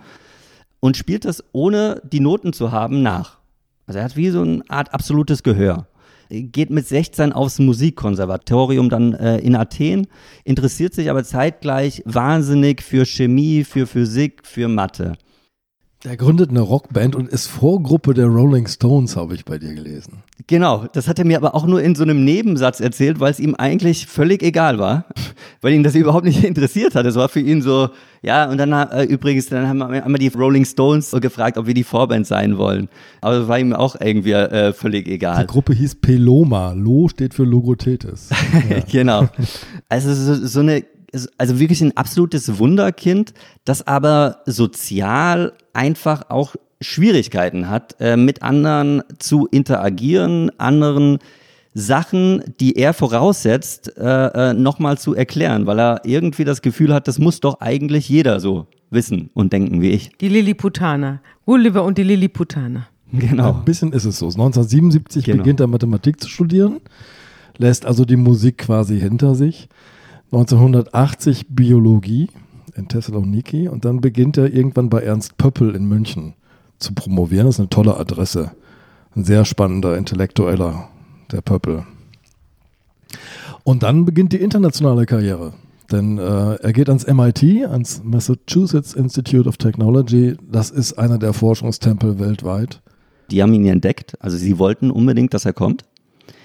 und 0.79 0.97
spielt 0.97 1.25
das 1.25 1.43
ohne 1.51 2.01
die 2.03 2.19
Noten 2.19 2.53
zu 2.53 2.71
haben 2.71 3.01
nach. 3.01 3.37
Also 3.87 3.99
er 3.99 4.05
hat 4.05 4.15
wie 4.15 4.29
so 4.29 4.41
eine 4.41 4.63
Art 4.67 4.93
absolutes 4.93 5.43
Gehör. 5.43 5.87
Geht 6.29 6.69
mit 6.69 6.87
16 6.87 7.33
aufs 7.33 7.59
Musikkonservatorium 7.59 8.89
dann 8.89 9.13
äh, 9.13 9.39
in 9.39 9.55
Athen, 9.55 10.07
interessiert 10.45 10.93
sich 10.93 11.09
aber 11.09 11.23
zeitgleich 11.23 12.03
wahnsinnig 12.05 12.81
für 12.81 13.05
Chemie, 13.05 13.65
für 13.65 13.85
Physik, 13.85 14.41
für 14.45 14.69
Mathe. 14.69 15.13
Der 16.03 16.17
gründet 16.17 16.49
eine 16.49 16.61
Rockband 16.61 17.15
und 17.15 17.29
ist 17.29 17.45
Vorgruppe 17.45 18.15
der 18.15 18.25
Rolling 18.25 18.65
Stones, 18.65 19.15
habe 19.15 19.35
ich 19.35 19.45
bei 19.45 19.59
dir 19.59 19.75
gelesen. 19.75 20.23
Genau, 20.47 20.87
das 20.93 21.07
hat 21.07 21.19
er 21.19 21.25
mir 21.25 21.37
aber 21.37 21.53
auch 21.53 21.67
nur 21.67 21.79
in 21.79 21.93
so 21.93 22.01
einem 22.01 22.25
Nebensatz 22.25 22.79
erzählt, 22.79 23.19
weil 23.19 23.29
es 23.29 23.39
ihm 23.39 23.53
eigentlich 23.53 24.07
völlig 24.07 24.41
egal 24.41 24.79
war, 24.79 25.05
weil 25.61 25.73
ihn 25.73 25.83
das 25.83 25.93
überhaupt 25.93 26.25
nicht 26.25 26.43
interessiert 26.43 26.95
hat. 26.95 27.05
Es 27.05 27.13
war 27.13 27.29
für 27.29 27.39
ihn 27.39 27.61
so, 27.61 27.89
ja, 28.23 28.49
und 28.49 28.57
dann 28.57 28.71
äh, 28.71 29.03
übrigens, 29.03 29.49
dann 29.49 29.67
haben 29.67 29.77
wir 29.77 30.03
einmal 30.03 30.17
die 30.17 30.29
Rolling 30.29 30.65
Stones 30.65 31.11
gefragt, 31.21 31.59
ob 31.59 31.67
wir 31.67 31.75
die 31.75 31.83
Vorband 31.83 32.25
sein 32.25 32.57
wollen. 32.57 32.89
Aber 33.21 33.37
das 33.37 33.47
war 33.47 33.59
ihm 33.59 33.73
auch 33.73 33.95
irgendwie 33.99 34.31
äh, 34.31 34.73
völlig 34.73 35.07
egal. 35.07 35.43
Die 35.45 35.47
Gruppe 35.51 35.73
hieß 35.73 35.95
Peloma. 36.01 36.73
Lo 36.73 37.09
steht 37.09 37.35
für 37.35 37.43
Logothetis. 37.43 38.29
Ja. 38.69 38.79
genau. 38.91 39.29
Also 39.87 40.13
so, 40.13 40.45
so 40.45 40.59
eine 40.59 40.83
also 41.37 41.59
wirklich 41.59 41.81
ein 41.81 41.95
absolutes 41.97 42.57
Wunderkind, 42.57 43.33
das 43.65 43.85
aber 43.85 44.37
sozial 44.45 45.53
einfach 45.73 46.29
auch 46.29 46.55
Schwierigkeiten 46.81 47.69
hat, 47.69 47.95
äh, 47.99 48.17
mit 48.17 48.41
anderen 48.41 49.03
zu 49.19 49.47
interagieren, 49.47 50.51
anderen 50.57 51.19
Sachen, 51.73 52.43
die 52.59 52.75
er 52.75 52.93
voraussetzt, 52.93 53.95
äh, 53.97 54.49
äh, 54.49 54.53
nochmal 54.53 54.97
zu 54.97 55.13
erklären, 55.13 55.67
weil 55.67 55.79
er 55.79 56.01
irgendwie 56.03 56.43
das 56.43 56.61
Gefühl 56.61 56.93
hat, 56.93 57.07
das 57.07 57.17
muss 57.17 57.39
doch 57.39 57.61
eigentlich 57.61 58.09
jeder 58.09 58.39
so 58.39 58.67
wissen 58.89 59.29
und 59.33 59.53
denken 59.53 59.81
wie 59.81 59.91
ich. 59.91 60.11
Die 60.19 60.27
Lilliputaner. 60.27 61.21
Gulliver 61.45 61.83
und 61.83 61.97
die 61.97 62.03
Lilliputaner. 62.03 62.87
Genau. 63.13 63.53
Ein 63.53 63.65
bisschen 63.65 63.93
ist 63.93 64.05
es 64.05 64.19
so. 64.19 64.27
1977 64.27 65.25
genau. 65.25 65.37
beginnt 65.37 65.59
er 65.59 65.67
Mathematik 65.67 66.19
zu 66.19 66.29
studieren, 66.29 66.79
lässt 67.57 67.85
also 67.85 68.05
die 68.05 68.15
Musik 68.15 68.59
quasi 68.59 68.99
hinter 68.99 69.35
sich 69.35 69.69
1980 70.31 71.47
Biologie 71.49 72.29
in 72.75 72.87
Thessaloniki 72.87 73.67
und 73.67 73.85
dann 73.85 74.01
beginnt 74.01 74.37
er 74.37 74.53
irgendwann 74.53 74.89
bei 74.89 75.01
Ernst 75.01 75.37
Pöppel 75.37 75.75
in 75.75 75.85
München 75.85 76.33
zu 76.79 76.93
promovieren. 76.93 77.45
Das 77.45 77.55
ist 77.55 77.59
eine 77.59 77.69
tolle 77.69 77.97
Adresse. 77.97 78.51
Ein 79.15 79.23
sehr 79.23 79.45
spannender 79.45 79.97
Intellektueller, 79.97 80.89
der 81.31 81.41
Pöppel. 81.41 81.83
Und 83.63 83.83
dann 83.83 84.05
beginnt 84.05 84.33
die 84.33 84.41
internationale 84.41 85.05
Karriere. 85.05 85.53
Denn 85.91 86.17
äh, 86.17 86.55
er 86.55 86.73
geht 86.73 86.87
ans 86.87 87.05
MIT, 87.05 87.65
ans 87.65 88.01
Massachusetts 88.03 88.93
Institute 88.93 89.47
of 89.47 89.57
Technology. 89.57 90.35
Das 90.49 90.69
ist 90.71 90.93
einer 90.93 91.17
der 91.17 91.33
Forschungstempel 91.33 92.17
weltweit. 92.19 92.81
Die 93.29 93.41
haben 93.41 93.53
ihn 93.53 93.65
entdeckt. 93.65 94.15
Also 94.19 94.37
sie 94.37 94.57
wollten 94.57 94.89
unbedingt, 94.89 95.33
dass 95.33 95.45
er 95.45 95.53
kommt. 95.53 95.83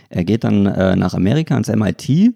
Er 0.09 0.25
geht 0.25 0.45
dann 0.45 0.67
äh, 0.67 0.97
nach 0.97 1.15
Amerika 1.15 1.55
ans 1.55 1.69
MIT 1.69 2.35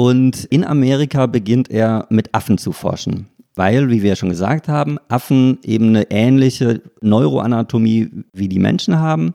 und 0.00 0.46
in 0.46 0.64
Amerika 0.64 1.26
beginnt 1.26 1.70
er 1.70 2.06
mit 2.08 2.34
Affen 2.34 2.56
zu 2.56 2.72
forschen. 2.72 3.26
Weil, 3.54 3.90
wie 3.90 4.02
wir 4.02 4.16
schon 4.16 4.30
gesagt 4.30 4.66
haben, 4.66 4.96
Affen 5.08 5.58
eben 5.62 5.88
eine 5.88 6.10
ähnliche 6.10 6.80
Neuroanatomie 7.02 8.08
wie 8.32 8.48
die 8.48 8.58
Menschen 8.58 8.98
haben. 8.98 9.34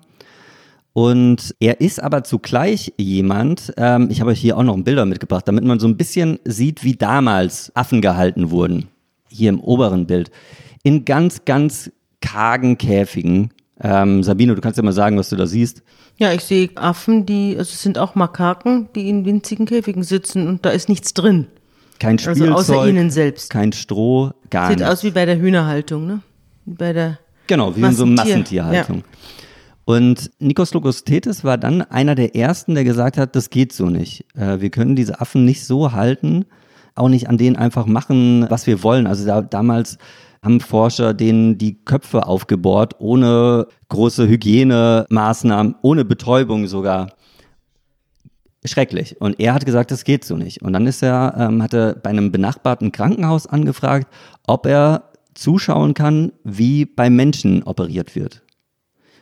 Und 0.91 1.53
er 1.59 1.82
ist 1.82 2.01
aber 2.01 2.24
zugleich 2.24 2.93
jemand, 2.97 3.74
ähm, 3.78 4.07
ich 4.09 4.22
habe 4.22 4.32
euch 4.32 4.39
hier 4.39 4.57
auch 4.57 4.63
noch 4.63 4.76
ein 4.76 4.84
Bilder 4.84 5.05
mitgebracht, 5.05 5.47
damit 5.47 5.66
man 5.66 5.78
so 5.78 5.88
ein 5.88 5.97
bisschen 5.97 6.39
sieht, 6.45 6.84
wie 6.84 6.95
damals 6.95 7.72
Affen 7.76 8.01
gehalten 8.01 8.49
wurden. 8.49 8.88
Hier 9.30 9.49
im 9.49 9.59
oberen 9.59 10.07
Bild. 10.07 10.32
In 10.82 11.05
ganz, 11.05 11.45
ganz 11.45 11.91
kargen 12.22 12.80
Käfigen. 12.80 13.51
Ähm, 13.82 14.23
Sabine, 14.23 14.55
du 14.55 14.61
kannst 14.61 14.78
ja 14.78 14.84
mal 14.84 14.93
sagen, 14.93 15.17
was 15.17 15.30
du 15.30 15.36
da 15.36 15.45
siehst. 15.47 15.84
Ja, 16.17 16.32
ich 16.32 16.41
sehe 16.41 16.69
Affen, 16.76 17.26
die, 17.26 17.55
also 17.57 17.69
es 17.73 17.82
sind 17.82 17.97
auch 17.97 18.15
Makaken, 18.15 18.88
die 18.95 19.09
in 19.09 19.26
winzigen 19.26 19.65
Käfigen 19.65 20.03
sitzen 20.03 20.47
und 20.47 20.65
da 20.65 20.69
ist 20.69 20.88
nichts 20.88 21.13
drin. 21.13 21.47
Kein 21.99 22.17
Spielzeug, 22.19 22.51
Also 22.51 22.73
außer 22.76 22.88
ihnen 22.89 23.09
selbst. 23.11 23.49
kein 23.49 23.73
Stroh, 23.73 24.32
gar 24.49 24.69
Sieht 24.69 24.80
nichts. 24.80 24.91
aus 24.93 25.03
wie 25.03 25.11
bei 25.11 25.26
der 25.26 25.38
Hühnerhaltung, 25.39 26.07
ne? 26.07 26.21
Wie 26.65 26.76
Bei 26.76 26.93
der 26.93 27.19
Genau, 27.47 27.76
wie 27.76 27.82
in 27.82 27.91
so 27.93 28.03
einer 28.03 28.13
Massentier. 28.13 28.63
Massentierhaltung. 28.63 29.03
Und 29.86 30.32
Nikos 30.39 30.73
Logostetis 30.73 31.43
war 31.43 31.57
dann 31.59 31.82
einer 31.84 32.15
der 32.15 32.36
ersten, 32.36 32.73
der 32.73 32.84
gesagt 32.84 33.17
hat, 33.17 33.36
das 33.36 33.49
geht 33.51 33.71
so 33.71 33.86
nicht. 33.88 34.26
Äh, 34.36 34.59
wir 34.61 34.71
können 34.71 34.95
diese 34.95 35.21
Affen 35.21 35.45
nicht 35.45 35.63
so 35.63 35.91
halten, 35.91 36.45
auch 36.95 37.07
nicht 37.09 37.30
an 37.30 37.38
denen 37.38 37.55
einfach 37.55 37.86
machen, 37.86 38.45
was 38.49 38.65
wir 38.67 38.82
wollen. 38.84 39.05
Also 39.05 39.26
da, 39.26 39.41
damals 39.41 39.97
haben 40.45 40.61
Forscher 40.61 41.13
denen 41.13 41.57
die 41.57 41.83
Köpfe 41.83 42.27
aufgebohrt, 42.27 42.93
ohne 42.99 43.67
große 43.89 44.27
Hygienemaßnahmen, 44.27 45.75
ohne 45.81 46.05
Betäubung 46.05 46.67
sogar. 46.67 47.11
Schrecklich. 48.63 49.19
Und 49.21 49.39
er 49.39 49.53
hat 49.53 49.65
gesagt, 49.65 49.91
das 49.91 50.03
geht 50.03 50.23
so 50.23 50.37
nicht. 50.37 50.61
Und 50.61 50.73
dann 50.73 50.87
ist 50.87 51.03
er, 51.03 51.35
ähm, 51.37 51.61
hat 51.61 51.73
er 51.73 51.93
bei 51.93 52.09
einem 52.09 52.31
benachbarten 52.31 52.91
Krankenhaus 52.91 53.45
angefragt, 53.45 54.07
ob 54.47 54.65
er 54.65 55.11
zuschauen 55.35 55.93
kann, 55.93 56.31
wie 56.43 56.85
bei 56.85 57.09
Menschen 57.09 57.63
operiert 57.63 58.15
wird. 58.15 58.41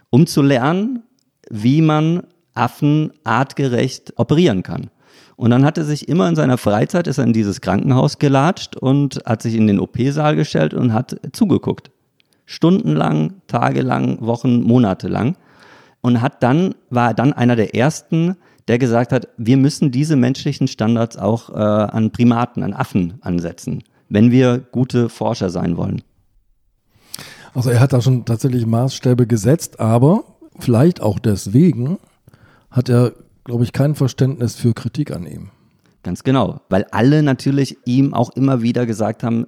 Um 0.09 0.27
zu 0.27 0.41
lernen, 0.41 1.03
wie 1.49 1.81
man 1.81 2.23
Affen 2.53 3.11
artgerecht 3.23 4.13
operieren 4.17 4.63
kann. 4.63 4.91
Und 5.35 5.49
dann 5.49 5.65
hat 5.65 5.77
er 5.77 5.83
sich 5.83 6.07
immer 6.07 6.29
in 6.29 6.35
seiner 6.35 6.57
Freizeit, 6.57 7.07
ist 7.07 7.17
er 7.17 7.23
in 7.23 7.33
dieses 7.33 7.61
Krankenhaus 7.61 8.19
gelatscht 8.19 8.75
und 8.75 9.21
hat 9.25 9.41
sich 9.41 9.55
in 9.55 9.67
den 9.67 9.79
OP-Saal 9.79 10.35
gestellt 10.35 10.73
und 10.73 10.93
hat 10.93 11.19
zugeguckt. 11.33 11.91
Stundenlang, 12.45 13.33
tagelang, 13.47 14.17
Wochen, 14.21 14.61
Monate 14.61 15.07
lang. 15.07 15.35
Und 16.01 16.21
hat 16.21 16.43
dann, 16.43 16.75
war 16.89 17.13
dann 17.13 17.31
einer 17.31 17.55
der 17.55 17.75
ersten, 17.75 18.35
der 18.67 18.77
gesagt 18.77 19.11
hat, 19.11 19.29
wir 19.37 19.57
müssen 19.57 19.91
diese 19.91 20.15
menschlichen 20.15 20.67
Standards 20.67 21.17
auch 21.17 21.49
äh, 21.49 21.53
an 21.53 22.11
Primaten, 22.11 22.61
an 22.63 22.73
Affen 22.73 23.15
ansetzen, 23.21 23.83
wenn 24.09 24.31
wir 24.31 24.59
gute 24.59 25.09
Forscher 25.09 25.49
sein 25.49 25.77
wollen. 25.77 26.01
Also 27.53 27.69
er 27.69 27.79
hat 27.79 27.93
da 27.93 28.01
schon 28.01 28.25
tatsächlich 28.25 28.65
Maßstäbe 28.65 29.27
gesetzt, 29.27 29.79
aber 29.79 30.23
vielleicht 30.59 31.01
auch 31.01 31.19
deswegen 31.19 31.99
hat 32.71 32.89
er, 32.89 33.13
glaube 33.43 33.63
ich, 33.63 33.73
kein 33.73 33.95
Verständnis 33.95 34.55
für 34.55 34.73
Kritik 34.73 35.11
an 35.11 35.25
ihm. 35.25 35.49
Ganz 36.03 36.23
genau, 36.23 36.61
weil 36.69 36.85
alle 36.91 37.23
natürlich 37.23 37.77
ihm 37.85 38.13
auch 38.13 38.31
immer 38.31 38.61
wieder 38.61 38.85
gesagt 38.85 39.23
haben, 39.23 39.47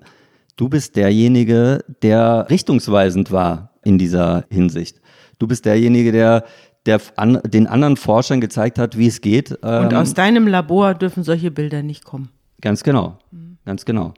du 0.56 0.70
bist 0.70 0.96
derjenige, 0.96 1.84
der 2.02 2.48
richtungsweisend 2.50 3.32
war 3.32 3.72
in 3.84 3.98
dieser 3.98 4.46
Hinsicht. 4.50 5.02
Du 5.38 5.48
bist 5.48 5.66
derjenige, 5.66 6.14
der, 6.14 6.46
der 6.86 7.02
an, 7.18 7.42
den 7.46 7.68
anderen 7.68 7.98
Forschern 7.98 8.40
gezeigt 8.40 8.80
hat, 8.80 8.98
wie 8.98 9.08
es 9.08 9.20
geht. 9.20 9.52
Und 9.52 9.60
Ähm, 9.64 9.98
aus 9.98 10.14
deinem 10.14 10.48
Labor 10.48 10.94
dürfen 10.94 11.24
solche 11.24 11.52
Bilder 11.52 11.84
nicht 11.84 12.06
kommen. 12.06 12.30
Ganz 12.62 12.84
genau, 12.84 13.18
ganz 13.66 13.84
genau. 13.84 14.14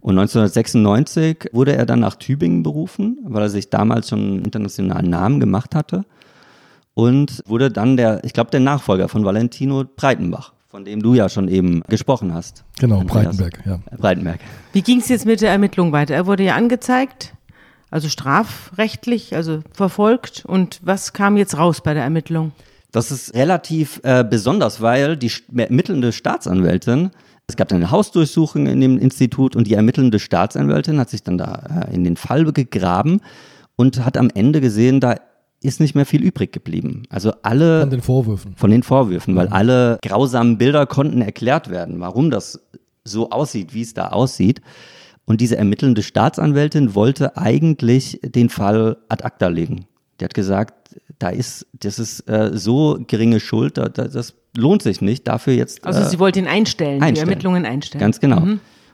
Und 0.00 0.18
1996 0.18 1.50
wurde 1.52 1.76
er 1.76 1.86
dann 1.86 2.00
nach 2.00 2.16
Tübingen 2.16 2.64
berufen, 2.64 3.18
weil 3.22 3.42
er 3.42 3.48
sich 3.48 3.70
damals 3.70 4.08
schon 4.08 4.18
einen 4.18 4.44
internationalen 4.44 5.08
Namen 5.08 5.38
gemacht 5.38 5.76
hatte. 5.76 6.04
Und 6.94 7.42
wurde 7.46 7.70
dann 7.70 7.96
der, 7.96 8.22
ich 8.24 8.32
glaube, 8.32 8.50
der 8.50 8.60
Nachfolger 8.60 9.08
von 9.08 9.24
Valentino 9.24 9.84
Breitenbach, 9.96 10.52
von 10.68 10.84
dem 10.84 11.02
du 11.02 11.14
ja 11.14 11.28
schon 11.28 11.48
eben 11.48 11.82
gesprochen 11.88 12.34
hast. 12.34 12.64
Genau, 12.78 13.00
Andreas. 13.00 13.36
Breitenberg, 13.36 13.66
ja. 13.66 13.74
Äh, 13.90 13.96
Breitenberg. 13.96 14.40
Wie 14.72 14.82
ging 14.82 14.98
es 14.98 15.08
jetzt 15.08 15.24
mit 15.24 15.40
der 15.40 15.50
Ermittlung 15.50 15.92
weiter? 15.92 16.14
Er 16.14 16.26
wurde 16.26 16.44
ja 16.44 16.54
angezeigt, 16.54 17.34
also 17.90 18.08
strafrechtlich, 18.08 19.34
also 19.34 19.60
verfolgt. 19.72 20.44
Und 20.46 20.80
was 20.82 21.12
kam 21.12 21.36
jetzt 21.36 21.56
raus 21.56 21.80
bei 21.82 21.94
der 21.94 22.02
Ermittlung? 22.02 22.52
Das 22.90 23.10
ist 23.10 23.34
relativ 23.34 24.00
äh, 24.02 24.22
besonders, 24.22 24.82
weil 24.82 25.16
die 25.16 25.32
ermittelnde 25.56 26.12
Staatsanwältin, 26.12 27.10
es 27.46 27.56
gab 27.56 27.68
dann 27.68 27.76
eine 27.76 27.90
Hausdurchsuchung 27.90 28.66
in 28.66 28.82
dem 28.82 28.98
Institut 28.98 29.56
und 29.56 29.66
die 29.66 29.74
ermittelnde 29.74 30.18
Staatsanwältin 30.18 31.00
hat 31.00 31.08
sich 31.08 31.22
dann 31.22 31.38
da 31.38 31.86
äh, 31.88 31.94
in 31.94 32.04
den 32.04 32.16
Fall 32.16 32.44
gegraben 32.52 33.22
und 33.76 34.04
hat 34.04 34.18
am 34.18 34.28
Ende 34.34 34.60
gesehen, 34.60 35.00
da 35.00 35.16
ist 35.64 35.80
nicht 35.80 35.94
mehr 35.94 36.06
viel 36.06 36.22
übrig 36.22 36.52
geblieben. 36.52 37.04
Also 37.08 37.32
alle 37.42 37.82
An 37.82 37.90
den 37.90 38.02
Vorwürfen. 38.02 38.54
von 38.56 38.70
den 38.70 38.82
Vorwürfen, 38.82 39.36
weil 39.36 39.48
alle 39.48 39.98
grausamen 40.02 40.58
Bilder 40.58 40.86
konnten 40.86 41.22
erklärt 41.22 41.70
werden, 41.70 42.00
warum 42.00 42.30
das 42.30 42.60
so 43.04 43.30
aussieht, 43.30 43.74
wie 43.74 43.82
es 43.82 43.94
da 43.94 44.08
aussieht. 44.08 44.60
Und 45.24 45.40
diese 45.40 45.56
ermittelnde 45.56 46.02
Staatsanwältin 46.02 46.94
wollte 46.94 47.36
eigentlich 47.36 48.20
den 48.24 48.48
Fall 48.48 48.98
ad 49.08 49.24
acta 49.24 49.48
legen. 49.48 49.86
Die 50.20 50.24
hat 50.24 50.34
gesagt, 50.34 50.96
da 51.18 51.28
ist, 51.30 51.66
das 51.72 51.98
ist 51.98 52.28
äh, 52.28 52.50
so 52.54 52.98
geringe 53.06 53.40
Schuld, 53.40 53.78
da, 53.78 53.88
da, 53.88 54.08
das 54.08 54.34
lohnt 54.56 54.82
sich 54.82 55.00
nicht, 55.00 55.26
dafür 55.28 55.54
jetzt. 55.54 55.84
Also 55.84 56.00
äh, 56.00 56.04
sie 56.04 56.18
wollte 56.18 56.40
ihn 56.40 56.46
einstellen, 56.46 56.98
die 56.98 57.06
einstellen. 57.06 57.28
Ermittlungen 57.28 57.64
einstellen. 57.64 58.00
Ganz 58.00 58.20
genau. 58.20 58.46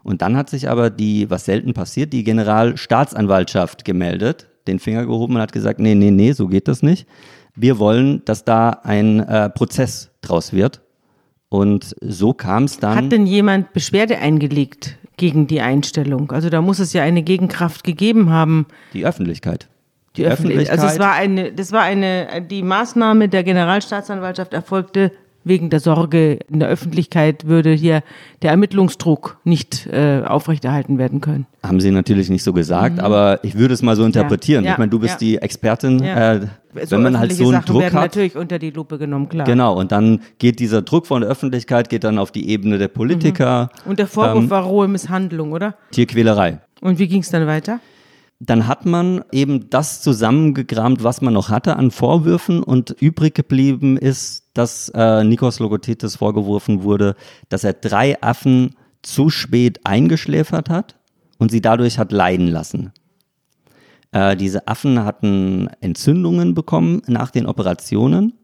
Und 0.02 0.22
dann 0.22 0.36
hat 0.36 0.48
sich 0.48 0.68
aber 0.68 0.90
die, 0.90 1.28
was 1.30 1.44
selten 1.44 1.74
passiert, 1.74 2.12
die 2.12 2.24
Generalstaatsanwaltschaft 2.24 3.84
gemeldet, 3.84 4.46
den 4.68 4.78
Finger 4.78 5.06
gehoben 5.06 5.34
und 5.36 5.42
hat 5.42 5.52
gesagt, 5.52 5.80
nee, 5.80 5.94
nee, 5.94 6.10
nee, 6.10 6.32
so 6.32 6.46
geht 6.46 6.68
das 6.68 6.82
nicht. 6.82 7.06
Wir 7.56 7.78
wollen, 7.78 8.24
dass 8.24 8.44
da 8.44 8.70
ein 8.84 9.20
äh, 9.20 9.50
Prozess 9.50 10.10
draus 10.20 10.52
wird. 10.52 10.80
Und 11.48 11.96
so 12.00 12.34
kam 12.34 12.64
es 12.64 12.78
dann. 12.78 12.96
Hat 12.96 13.10
denn 13.10 13.26
jemand 13.26 13.72
Beschwerde 13.72 14.18
eingelegt 14.18 14.98
gegen 15.16 15.46
die 15.46 15.60
Einstellung? 15.60 16.30
Also 16.30 16.50
da 16.50 16.60
muss 16.60 16.78
es 16.78 16.92
ja 16.92 17.02
eine 17.02 17.22
Gegenkraft 17.22 17.84
gegeben 17.84 18.30
haben. 18.30 18.66
die 18.92 19.06
Öffentlichkeit. 19.06 19.68
Die 20.16 20.26
Öffentlichkeit. 20.26 20.70
Also 20.70 20.86
es 20.86 20.98
war 20.98 21.12
eine, 21.14 21.52
das 21.52 21.72
war 21.72 21.82
eine, 21.82 22.42
die 22.42 22.62
Maßnahme 22.62 23.28
der 23.28 23.44
Generalstaatsanwaltschaft 23.44 24.52
erfolgte 24.52 25.12
wegen 25.48 25.70
der 25.70 25.80
Sorge 25.80 26.38
in 26.50 26.60
der 26.60 26.68
Öffentlichkeit 26.68 27.46
würde 27.46 27.72
hier 27.72 28.02
der 28.42 28.50
Ermittlungsdruck 28.50 29.38
nicht 29.44 29.86
äh, 29.86 30.22
aufrechterhalten 30.24 30.98
werden 30.98 31.20
können. 31.20 31.46
Haben 31.62 31.80
sie 31.80 31.90
natürlich 31.90 32.28
nicht 32.28 32.44
so 32.44 32.52
gesagt, 32.52 33.00
aber 33.00 33.40
ich 33.42 33.56
würde 33.56 33.74
es 33.74 33.82
mal 33.82 33.96
so 33.96 34.04
interpretieren. 34.04 34.62
Mhm. 34.62 34.66
Ja, 34.66 34.72
ich 34.72 34.78
meine, 34.78 34.90
du 34.90 34.98
bist 34.98 35.14
ja. 35.14 35.18
die 35.18 35.38
Expertin. 35.38 36.02
Äh, 36.02 36.46
wenn 36.72 37.02
man 37.02 37.18
halt 37.18 37.32
so 37.32 37.44
einen 37.44 37.52
Sachen 37.52 37.66
Druck 37.66 37.80
werden 37.80 37.94
hat. 37.94 38.02
natürlich 38.02 38.36
unter 38.36 38.58
die 38.58 38.70
Lupe 38.70 38.98
genommen, 38.98 39.28
klar. 39.28 39.46
Genau, 39.46 39.76
und 39.76 39.90
dann 39.90 40.20
geht 40.38 40.60
dieser 40.60 40.82
Druck 40.82 41.06
von 41.06 41.22
der 41.22 41.30
Öffentlichkeit, 41.30 41.88
geht 41.88 42.04
dann 42.04 42.18
auf 42.18 42.30
die 42.30 42.48
Ebene 42.48 42.78
der 42.78 42.88
Politiker. 42.88 43.70
Und 43.84 43.98
der 43.98 44.06
Vorwurf 44.06 44.44
Ähm. 44.44 44.50
war 44.50 44.62
rohe 44.64 44.86
Misshandlung, 44.86 45.52
oder? 45.52 45.74
Tierquälerei. 45.90 46.60
Und 46.80 46.98
wie 46.98 47.08
ging 47.08 47.22
es 47.22 47.30
dann 47.30 47.46
weiter? 47.46 47.80
Dann 48.40 48.68
hat 48.68 48.86
man 48.86 49.24
eben 49.32 49.68
das 49.68 50.00
zusammengekramt, 50.00 51.02
was 51.02 51.20
man 51.20 51.34
noch 51.34 51.48
hatte 51.48 51.76
an 51.76 51.90
Vorwürfen 51.90 52.62
und 52.62 52.90
übrig 53.00 53.34
geblieben 53.34 53.96
ist, 53.96 54.44
dass 54.54 54.90
äh, 54.94 55.24
Nikos 55.24 55.58
Logothetis 55.58 56.16
vorgeworfen 56.16 56.84
wurde, 56.84 57.16
dass 57.48 57.64
er 57.64 57.72
drei 57.72 58.20
Affen 58.22 58.76
zu 59.02 59.30
spät 59.30 59.80
eingeschläfert 59.84 60.70
hat 60.70 60.96
und 61.38 61.50
sie 61.50 61.60
dadurch 61.60 61.98
hat 61.98 62.12
leiden 62.12 62.46
lassen. 62.46 62.92
Äh, 64.12 64.36
diese 64.36 64.68
Affen 64.68 65.04
hatten 65.04 65.68
Entzündungen 65.80 66.54
bekommen 66.54 67.02
nach 67.08 67.30
den 67.30 67.46
Operationen 67.46 68.34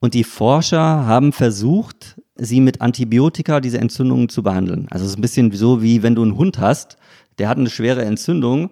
und 0.00 0.14
die 0.14 0.24
Forscher 0.24 1.06
haben 1.06 1.32
versucht, 1.32 2.20
sie 2.34 2.60
mit 2.60 2.80
Antibiotika 2.80 3.60
diese 3.60 3.78
Entzündungen 3.78 4.28
zu 4.28 4.42
behandeln. 4.42 4.86
Also 4.90 5.04
es 5.04 5.12
ist 5.12 5.18
ein 5.18 5.22
bisschen 5.22 5.52
so 5.52 5.82
wie 5.82 6.02
wenn 6.02 6.16
du 6.16 6.22
einen 6.22 6.36
Hund 6.36 6.58
hast, 6.58 6.96
der 7.38 7.48
hat 7.48 7.58
eine 7.58 7.70
schwere 7.70 8.04
Entzündung 8.04 8.70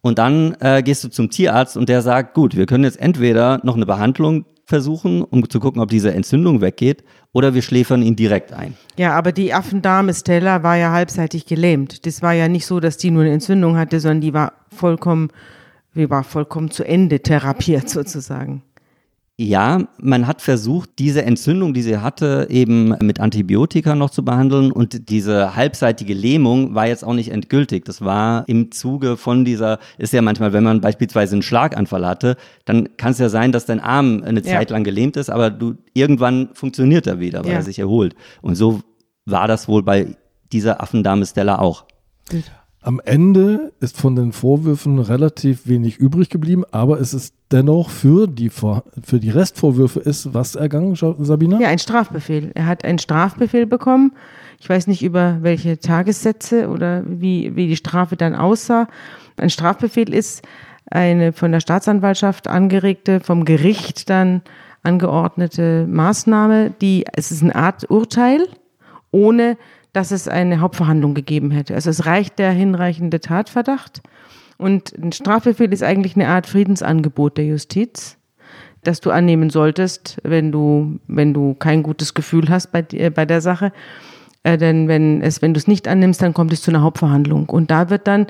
und 0.00 0.18
dann 0.18 0.56
äh, 0.60 0.82
gehst 0.82 1.04
du 1.04 1.08
zum 1.08 1.30
Tierarzt 1.30 1.76
und 1.76 1.88
der 1.88 2.02
sagt, 2.02 2.34
gut, 2.34 2.56
wir 2.56 2.66
können 2.66 2.84
jetzt 2.84 3.00
entweder 3.00 3.60
noch 3.64 3.76
eine 3.76 3.86
Behandlung 3.86 4.44
versuchen, 4.64 5.22
um 5.22 5.48
zu 5.48 5.60
gucken, 5.60 5.80
ob 5.80 5.88
diese 5.88 6.12
Entzündung 6.12 6.60
weggeht, 6.60 7.02
oder 7.32 7.54
wir 7.54 7.62
schläfern 7.62 8.02
ihn 8.02 8.16
direkt 8.16 8.52
ein. 8.52 8.74
Ja, 8.96 9.12
aber 9.12 9.32
die 9.32 9.54
Affendame 9.54 10.12
Stella 10.12 10.62
war 10.62 10.76
ja 10.76 10.92
halbseitig 10.92 11.46
gelähmt. 11.46 12.04
Das 12.04 12.20
war 12.20 12.34
ja 12.34 12.48
nicht 12.48 12.66
so, 12.66 12.78
dass 12.78 12.98
die 12.98 13.10
nur 13.10 13.22
eine 13.22 13.32
Entzündung 13.32 13.76
hatte, 13.76 13.98
sondern 13.98 14.20
die 14.20 14.34
war 14.34 14.52
vollkommen, 14.74 15.30
die 15.94 16.10
war 16.10 16.22
vollkommen 16.22 16.70
zu 16.70 16.84
Ende 16.84 17.20
therapiert 17.20 17.88
sozusagen. 17.88 18.62
Ja, 19.40 19.86
man 20.02 20.26
hat 20.26 20.42
versucht, 20.42 20.90
diese 20.98 21.22
Entzündung, 21.24 21.72
die 21.72 21.82
sie 21.82 21.98
hatte, 21.98 22.48
eben 22.50 22.88
mit 23.00 23.20
Antibiotika 23.20 23.94
noch 23.94 24.10
zu 24.10 24.24
behandeln 24.24 24.72
und 24.72 25.08
diese 25.10 25.54
halbseitige 25.54 26.12
Lähmung 26.12 26.74
war 26.74 26.88
jetzt 26.88 27.04
auch 27.04 27.14
nicht 27.14 27.30
endgültig. 27.30 27.84
Das 27.84 28.00
war 28.02 28.42
im 28.48 28.72
Zuge 28.72 29.16
von 29.16 29.44
dieser, 29.44 29.78
ist 29.96 30.12
ja 30.12 30.22
manchmal, 30.22 30.52
wenn 30.52 30.64
man 30.64 30.80
beispielsweise 30.80 31.36
einen 31.36 31.42
Schlaganfall 31.42 32.04
hatte, 32.04 32.36
dann 32.64 32.96
kann 32.96 33.12
es 33.12 33.18
ja 33.18 33.28
sein, 33.28 33.52
dass 33.52 33.64
dein 33.64 33.78
Arm 33.78 34.24
eine 34.24 34.40
Ja. 34.40 34.54
Zeit 34.56 34.70
lang 34.70 34.82
gelähmt 34.82 35.16
ist, 35.16 35.30
aber 35.30 35.50
du 35.50 35.76
irgendwann 35.94 36.48
funktioniert 36.54 37.06
er 37.06 37.20
wieder, 37.20 37.44
weil 37.44 37.52
Ja. 37.52 37.56
er 37.58 37.62
sich 37.62 37.78
erholt. 37.78 38.16
Und 38.42 38.56
so 38.56 38.80
war 39.24 39.46
das 39.46 39.68
wohl 39.68 39.84
bei 39.84 40.16
dieser 40.50 40.82
Affendame 40.82 41.24
Stella 41.26 41.60
auch. 41.60 41.84
Am 42.88 43.02
Ende 43.04 43.74
ist 43.80 44.00
von 44.00 44.16
den 44.16 44.32
Vorwürfen 44.32 44.98
relativ 44.98 45.66
wenig 45.66 45.98
übrig 45.98 46.30
geblieben, 46.30 46.64
aber 46.70 46.98
es 46.98 47.12
ist 47.12 47.34
dennoch 47.52 47.90
für 47.90 48.26
die, 48.26 48.48
Vor 48.48 48.82
für 49.04 49.20
die 49.20 49.28
Restvorwürfe 49.28 50.00
ist 50.00 50.32
was 50.32 50.54
ergangen, 50.54 50.96
Sabina? 50.96 51.60
Ja, 51.60 51.68
ein 51.68 51.78
Strafbefehl. 51.78 52.50
Er 52.54 52.64
hat 52.64 52.86
einen 52.86 52.98
Strafbefehl 52.98 53.66
bekommen. 53.66 54.12
Ich 54.58 54.70
weiß 54.70 54.86
nicht 54.86 55.02
über 55.02 55.36
welche 55.42 55.78
Tagessätze 55.78 56.70
oder 56.70 57.02
wie, 57.06 57.54
wie 57.56 57.66
die 57.66 57.76
Strafe 57.76 58.16
dann 58.16 58.34
aussah. 58.34 58.88
Ein 59.36 59.50
Strafbefehl 59.50 60.14
ist 60.14 60.40
eine 60.90 61.34
von 61.34 61.52
der 61.52 61.60
Staatsanwaltschaft 61.60 62.48
angeregte, 62.48 63.20
vom 63.20 63.44
Gericht 63.44 64.08
dann 64.08 64.40
angeordnete 64.82 65.86
Maßnahme, 65.86 66.72
die, 66.80 67.04
es 67.12 67.32
ist 67.32 67.42
eine 67.42 67.54
Art 67.54 67.90
Urteil, 67.90 68.48
ohne 69.10 69.58
dass 69.98 70.12
es 70.12 70.28
eine 70.28 70.60
Hauptverhandlung 70.60 71.14
gegeben 71.14 71.50
hätte. 71.50 71.74
Also 71.74 71.90
es 71.90 72.06
reicht 72.06 72.38
der 72.38 72.52
hinreichende 72.52 73.18
Tatverdacht. 73.18 74.00
Und 74.56 74.96
ein 74.96 75.10
Strafbefehl 75.10 75.72
ist 75.72 75.82
eigentlich 75.82 76.14
eine 76.14 76.28
Art 76.28 76.46
Friedensangebot 76.46 77.36
der 77.36 77.46
Justiz, 77.46 78.16
das 78.84 79.00
du 79.00 79.10
annehmen 79.10 79.50
solltest, 79.50 80.18
wenn 80.22 80.52
du, 80.52 81.00
wenn 81.08 81.34
du 81.34 81.54
kein 81.54 81.82
gutes 81.82 82.14
Gefühl 82.14 82.48
hast 82.48 82.70
bei, 82.70 82.82
bei 82.82 83.26
der 83.26 83.40
Sache. 83.40 83.72
Äh, 84.44 84.56
denn 84.56 84.86
wenn 84.86 85.20
es, 85.20 85.42
wenn 85.42 85.52
du 85.52 85.58
es 85.58 85.66
nicht 85.66 85.88
annimmst, 85.88 86.22
dann 86.22 86.32
kommt 86.32 86.52
es 86.52 86.62
zu 86.62 86.70
einer 86.70 86.82
Hauptverhandlung. 86.82 87.48
Und 87.48 87.72
da 87.72 87.90
wird 87.90 88.06
dann 88.06 88.28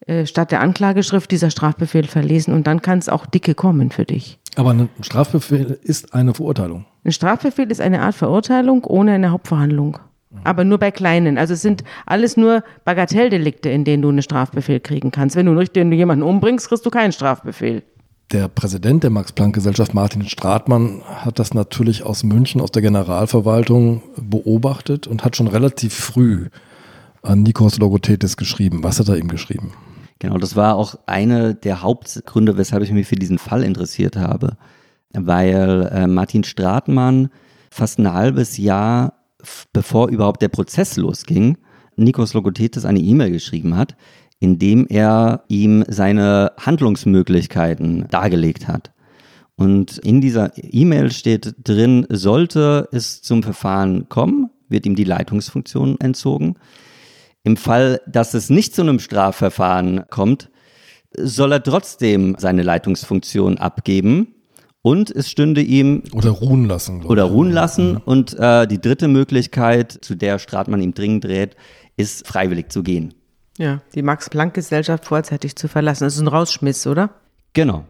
äh, 0.00 0.26
statt 0.26 0.50
der 0.50 0.60
Anklageschrift 0.60 1.30
dieser 1.30 1.48
Strafbefehl 1.48 2.04
verlesen 2.06 2.52
und 2.52 2.66
dann 2.66 2.82
kann 2.82 2.98
es 2.98 3.08
auch 3.08 3.24
dicke 3.24 3.54
kommen 3.54 3.90
für 3.90 4.04
dich. 4.04 4.38
Aber 4.54 4.68
ein 4.74 4.90
Strafbefehl 5.00 5.78
ist 5.82 6.12
eine 6.12 6.34
Verurteilung. 6.34 6.84
Ein 7.04 7.12
Strafbefehl 7.12 7.70
ist 7.70 7.80
eine 7.80 8.02
Art 8.02 8.16
Verurteilung 8.16 8.84
ohne 8.84 9.12
eine 9.12 9.30
Hauptverhandlung. 9.30 9.98
Aber 10.44 10.64
nur 10.64 10.78
bei 10.78 10.90
kleinen. 10.90 11.38
Also 11.38 11.54
es 11.54 11.62
sind 11.62 11.84
alles 12.04 12.36
nur 12.36 12.62
Bagatelldelikte, 12.84 13.70
in 13.70 13.84
denen 13.84 14.02
du 14.02 14.08
einen 14.08 14.22
Strafbefehl 14.22 14.80
kriegen 14.80 15.10
kannst. 15.10 15.36
Wenn 15.36 15.46
du, 15.46 15.56
wenn 15.56 15.90
du 15.90 15.96
jemanden 15.96 16.24
umbringst, 16.24 16.68
kriegst 16.68 16.84
du 16.84 16.90
keinen 16.90 17.12
Strafbefehl. 17.12 17.82
Der 18.32 18.48
Präsident 18.48 19.04
der 19.04 19.10
Max-Planck-Gesellschaft, 19.10 19.94
Martin 19.94 20.28
Stratmann, 20.28 21.02
hat 21.06 21.38
das 21.38 21.54
natürlich 21.54 22.02
aus 22.02 22.24
München, 22.24 22.60
aus 22.60 22.72
der 22.72 22.82
Generalverwaltung 22.82 24.02
beobachtet 24.16 25.06
und 25.06 25.24
hat 25.24 25.36
schon 25.36 25.46
relativ 25.46 25.94
früh 25.94 26.48
an 27.22 27.44
Nikos 27.44 27.78
Logothetis 27.78 28.36
geschrieben. 28.36 28.82
Was 28.82 28.98
hat 28.98 29.08
er 29.08 29.16
ihm 29.16 29.28
geschrieben? 29.28 29.72
Genau, 30.18 30.38
das 30.38 30.56
war 30.56 30.74
auch 30.74 30.96
eine 31.06 31.54
der 31.54 31.82
Hauptgründe, 31.82 32.56
weshalb 32.56 32.82
ich 32.82 32.90
mich 32.90 33.06
für 33.06 33.16
diesen 33.16 33.38
Fall 33.38 33.62
interessiert 33.62 34.16
habe. 34.16 34.56
Weil 35.12 35.88
äh, 35.92 36.06
Martin 36.08 36.42
Stratmann 36.42 37.28
fast 37.70 37.98
ein 37.98 38.12
halbes 38.12 38.56
Jahr, 38.56 39.15
bevor 39.72 40.08
überhaupt 40.08 40.42
der 40.42 40.48
Prozess 40.48 40.96
losging, 40.96 41.58
Nikos 41.96 42.34
Logothetis 42.34 42.84
eine 42.84 43.00
E-Mail 43.00 43.30
geschrieben 43.30 43.76
hat, 43.76 43.96
in 44.38 44.58
dem 44.58 44.86
er 44.88 45.44
ihm 45.48 45.84
seine 45.88 46.52
Handlungsmöglichkeiten 46.58 48.06
dargelegt 48.10 48.68
hat. 48.68 48.92
Und 49.56 49.98
in 49.98 50.20
dieser 50.20 50.52
E-Mail 50.56 51.10
steht 51.10 51.54
drin, 51.64 52.06
sollte 52.10 52.88
es 52.92 53.22
zum 53.22 53.42
Verfahren 53.42 54.08
kommen, 54.10 54.50
wird 54.68 54.84
ihm 54.84 54.94
die 54.94 55.04
Leitungsfunktion 55.04 55.98
entzogen. 56.00 56.56
Im 57.42 57.56
Fall, 57.56 58.02
dass 58.06 58.34
es 58.34 58.50
nicht 58.50 58.74
zu 58.74 58.82
einem 58.82 58.98
Strafverfahren 58.98 60.04
kommt, 60.10 60.50
soll 61.16 61.52
er 61.52 61.62
trotzdem 61.62 62.36
seine 62.38 62.62
Leitungsfunktion 62.62 63.56
abgeben 63.56 64.35
und 64.86 65.10
es 65.10 65.28
stünde 65.28 65.62
ihm 65.62 66.04
oder 66.12 66.30
ruhen 66.30 66.66
lassen 66.66 67.02
oder 67.02 67.24
ruhen 67.24 67.50
lassen 67.50 67.94
mhm. 67.94 68.02
und 68.04 68.38
äh, 68.38 68.68
die 68.68 68.80
dritte 68.80 69.08
Möglichkeit, 69.08 69.90
zu 69.90 70.14
der 70.14 70.38
Stratmann 70.38 70.80
ihm 70.80 70.94
dringend 70.94 71.24
dreht, 71.24 71.56
ist 71.96 72.24
freiwillig 72.24 72.70
zu 72.70 72.84
gehen. 72.84 73.12
Ja, 73.58 73.80
die 73.96 74.02
Max-Planck-Gesellschaft 74.02 75.04
vorzeitig 75.04 75.56
zu 75.56 75.66
verlassen. 75.66 76.04
Das 76.04 76.14
ist 76.14 76.20
ein 76.20 76.28
Rausschmiss, 76.28 76.86
oder? 76.86 77.10
Genau. 77.52 77.84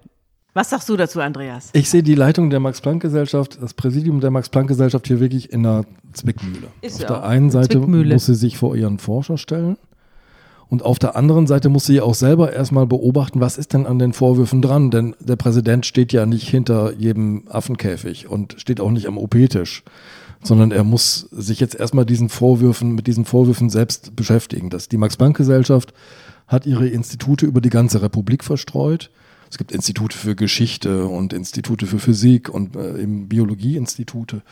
Was 0.55 0.71
sagst 0.71 0.89
du 0.89 0.97
dazu, 0.97 1.21
Andreas? 1.21 1.69
Ich 1.75 1.91
sehe 1.91 2.03
die 2.03 2.15
Leitung 2.15 2.49
der 2.49 2.61
Max-Planck-Gesellschaft, 2.61 3.59
das 3.61 3.75
Präsidium 3.75 4.23
der 4.23 4.31
Max-Planck-Gesellschaft 4.31 5.07
hier 5.07 5.21
wirklich 5.21 5.53
in 5.53 5.67
einer 5.67 5.85
Zwickmühle. 6.15 6.69
Ist 6.81 7.03
auf 7.03 7.09
der 7.09 7.25
einen 7.25 7.51
Seite 7.51 7.77
Zwickmühle. 7.77 8.15
muss 8.15 8.25
sie 8.25 8.35
sich 8.35 8.57
vor 8.57 8.75
ihren 8.75 8.99
Forscher 8.99 9.37
stellen 9.37 9.77
und 10.69 10.83
auf 10.83 10.99
der 10.99 11.17
anderen 11.17 11.47
Seite 11.47 11.69
muss 11.69 11.87
sie 11.87 12.01
auch 12.01 12.15
selber 12.15 12.53
erstmal 12.53 12.87
beobachten, 12.87 13.41
was 13.41 13.59
ist 13.59 13.73
denn 13.73 13.87
an 13.87 13.99
den 13.99 14.13
Vorwürfen 14.13 14.63
dran, 14.63 14.91
denn 14.91 15.15
der 15.21 15.37
Präsident 15.37 15.87
steht 15.87 16.13
ja 16.13 16.27
nicht 16.27 16.49
hinter 16.49 16.93
jedem 16.95 17.45
Affenkäfig 17.49 18.29
und 18.29 18.57
steht 18.59 18.81
auch 18.81 18.91
nicht 18.91 19.07
am 19.07 19.19
OP-Tisch, 19.19 19.85
sondern 20.43 20.73
er 20.73 20.85
muss 20.85 21.29
sich 21.31 21.61
jetzt 21.61 21.75
erstmal 21.75 22.07
diesen 22.07 22.29
Vorwürfen, 22.29 22.95
mit 22.95 23.07
diesen 23.07 23.25
Vorwürfen 23.25 23.71
selbst 23.71 24.17
beschäftigen. 24.17 24.71
Das, 24.71 24.89
die 24.89 24.97
Max-Planck-Gesellschaft 24.97 25.93
hat 26.47 26.67
ihre 26.67 26.89
Institute 26.89 27.47
über 27.47 27.61
die 27.61 27.71
ganze 27.71 28.03
Republik 28.03 28.43
verstreut 28.43 29.11
es 29.51 29.59
gibt 29.59 29.73
Institute 29.73 30.17
für 30.17 30.35
Geschichte 30.35 31.07
und 31.07 31.33
Institute 31.33 31.87
für 31.87 31.99
Physik 31.99 32.49
und 32.49 32.77
äh, 32.77 33.03
eben 33.03 33.29
Biologieinstitute. 33.29 34.43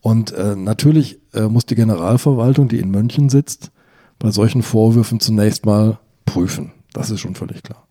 Und 0.00 0.32
äh, 0.32 0.54
natürlich 0.54 1.18
äh, 1.34 1.42
muss 1.42 1.66
die 1.66 1.74
Generalverwaltung, 1.74 2.68
die 2.68 2.78
in 2.78 2.90
München 2.90 3.28
sitzt, 3.28 3.70
bei 4.18 4.30
solchen 4.30 4.62
Vorwürfen 4.62 5.20
zunächst 5.20 5.66
mal 5.66 5.98
prüfen. 6.24 6.72
Das 6.92 7.10
ist 7.10 7.20
schon 7.20 7.34
völlig 7.34 7.62
klar. 7.62 7.86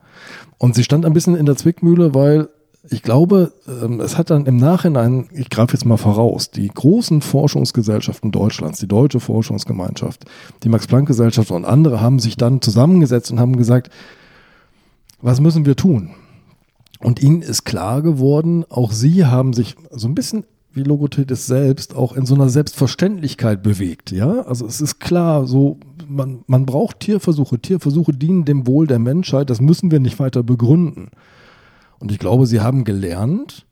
Und 0.57 0.75
sie 0.75 0.83
stand 0.83 1.05
ein 1.05 1.13
bisschen 1.13 1.35
in 1.35 1.45
der 1.45 1.55
Zwickmühle, 1.55 2.13
weil 2.13 2.49
ich 2.89 3.03
glaube, 3.03 3.53
ähm, 3.67 3.99
es 3.99 4.17
hat 4.17 4.29
dann 4.29 4.45
im 4.45 4.57
Nachhinein, 4.57 5.27
ich 5.33 5.49
greife 5.49 5.73
jetzt 5.73 5.85
mal 5.85 5.97
voraus, 5.97 6.51
die 6.51 6.67
großen 6.67 7.21
Forschungsgesellschaften 7.21 8.31
Deutschlands, 8.31 8.79
die 8.79 8.87
Deutsche 8.87 9.19
Forschungsgemeinschaft, 9.19 10.25
die 10.63 10.69
Max-Planck-Gesellschaft 10.69 11.51
und 11.51 11.65
andere 11.65 12.01
haben 12.01 12.19
sich 12.19 12.37
dann 12.37 12.61
zusammengesetzt 12.61 13.31
und 13.31 13.39
haben 13.39 13.57
gesagt, 13.57 13.89
was 15.21 15.41
müssen 15.41 15.65
wir 15.65 15.75
tun? 15.75 16.11
Und 16.99 17.21
ihnen 17.21 17.41
ist 17.41 17.65
klar 17.65 18.01
geworden, 18.01 18.65
auch 18.69 18.91
sie 18.91 19.25
haben 19.25 19.53
sich 19.53 19.75
so 19.91 20.07
ein 20.07 20.15
bisschen 20.15 20.45
wie 20.71 20.83
Logothetis 20.83 21.45
selbst 21.47 21.95
auch 21.95 22.15
in 22.15 22.25
so 22.25 22.35
einer 22.35 22.49
Selbstverständlichkeit 22.49 23.63
bewegt. 23.63 24.11
Ja, 24.11 24.41
also 24.41 24.65
es 24.65 24.79
ist 24.79 24.99
klar, 24.99 25.45
so 25.45 25.79
man, 26.07 26.43
man 26.47 26.65
braucht 26.65 26.99
Tierversuche. 27.01 27.59
Tierversuche 27.59 28.13
dienen 28.13 28.45
dem 28.45 28.67
Wohl 28.67 28.87
der 28.87 28.99
Menschheit. 28.99 29.49
Das 29.49 29.61
müssen 29.61 29.91
wir 29.91 29.99
nicht 29.99 30.19
weiter 30.19 30.43
begründen. 30.43 31.09
Und 31.99 32.11
ich 32.11 32.19
glaube, 32.19 32.45
sie 32.45 32.61
haben 32.61 32.83
gelernt, 32.83 33.65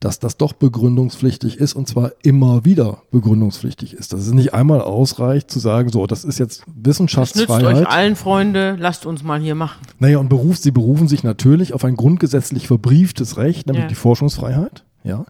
dass 0.00 0.18
das 0.18 0.36
doch 0.36 0.52
begründungspflichtig 0.52 1.56
ist 1.56 1.72
und 1.72 1.88
zwar 1.88 2.12
immer 2.22 2.64
wieder 2.64 3.02
begründungspflichtig 3.10 3.94
ist. 3.94 4.12
Dass 4.12 4.20
es 4.20 4.32
nicht 4.32 4.52
einmal 4.52 4.82
ausreicht 4.82 5.50
zu 5.50 5.58
sagen, 5.58 5.88
so, 5.90 6.06
das 6.06 6.24
ist 6.24 6.38
jetzt 6.38 6.64
Wissenschaftsfreiheit. 6.66 7.62
Das 7.62 7.72
nützt 7.72 7.86
euch 7.86 7.94
allen, 7.94 8.16
Freunde, 8.16 8.76
lasst 8.78 9.06
uns 9.06 9.22
mal 9.22 9.40
hier 9.40 9.54
machen. 9.54 9.80
Naja, 9.98 10.18
und 10.18 10.28
beruf, 10.28 10.58
sie 10.58 10.72
berufen 10.72 11.08
sich 11.08 11.22
natürlich 11.22 11.72
auf 11.72 11.84
ein 11.84 11.96
grundgesetzlich 11.96 12.66
verbrieftes 12.66 13.38
Recht, 13.38 13.66
nämlich 13.66 13.84
ja. 13.84 13.88
die 13.88 13.94
Forschungsfreiheit. 13.94 14.84
Ja. 15.04 15.24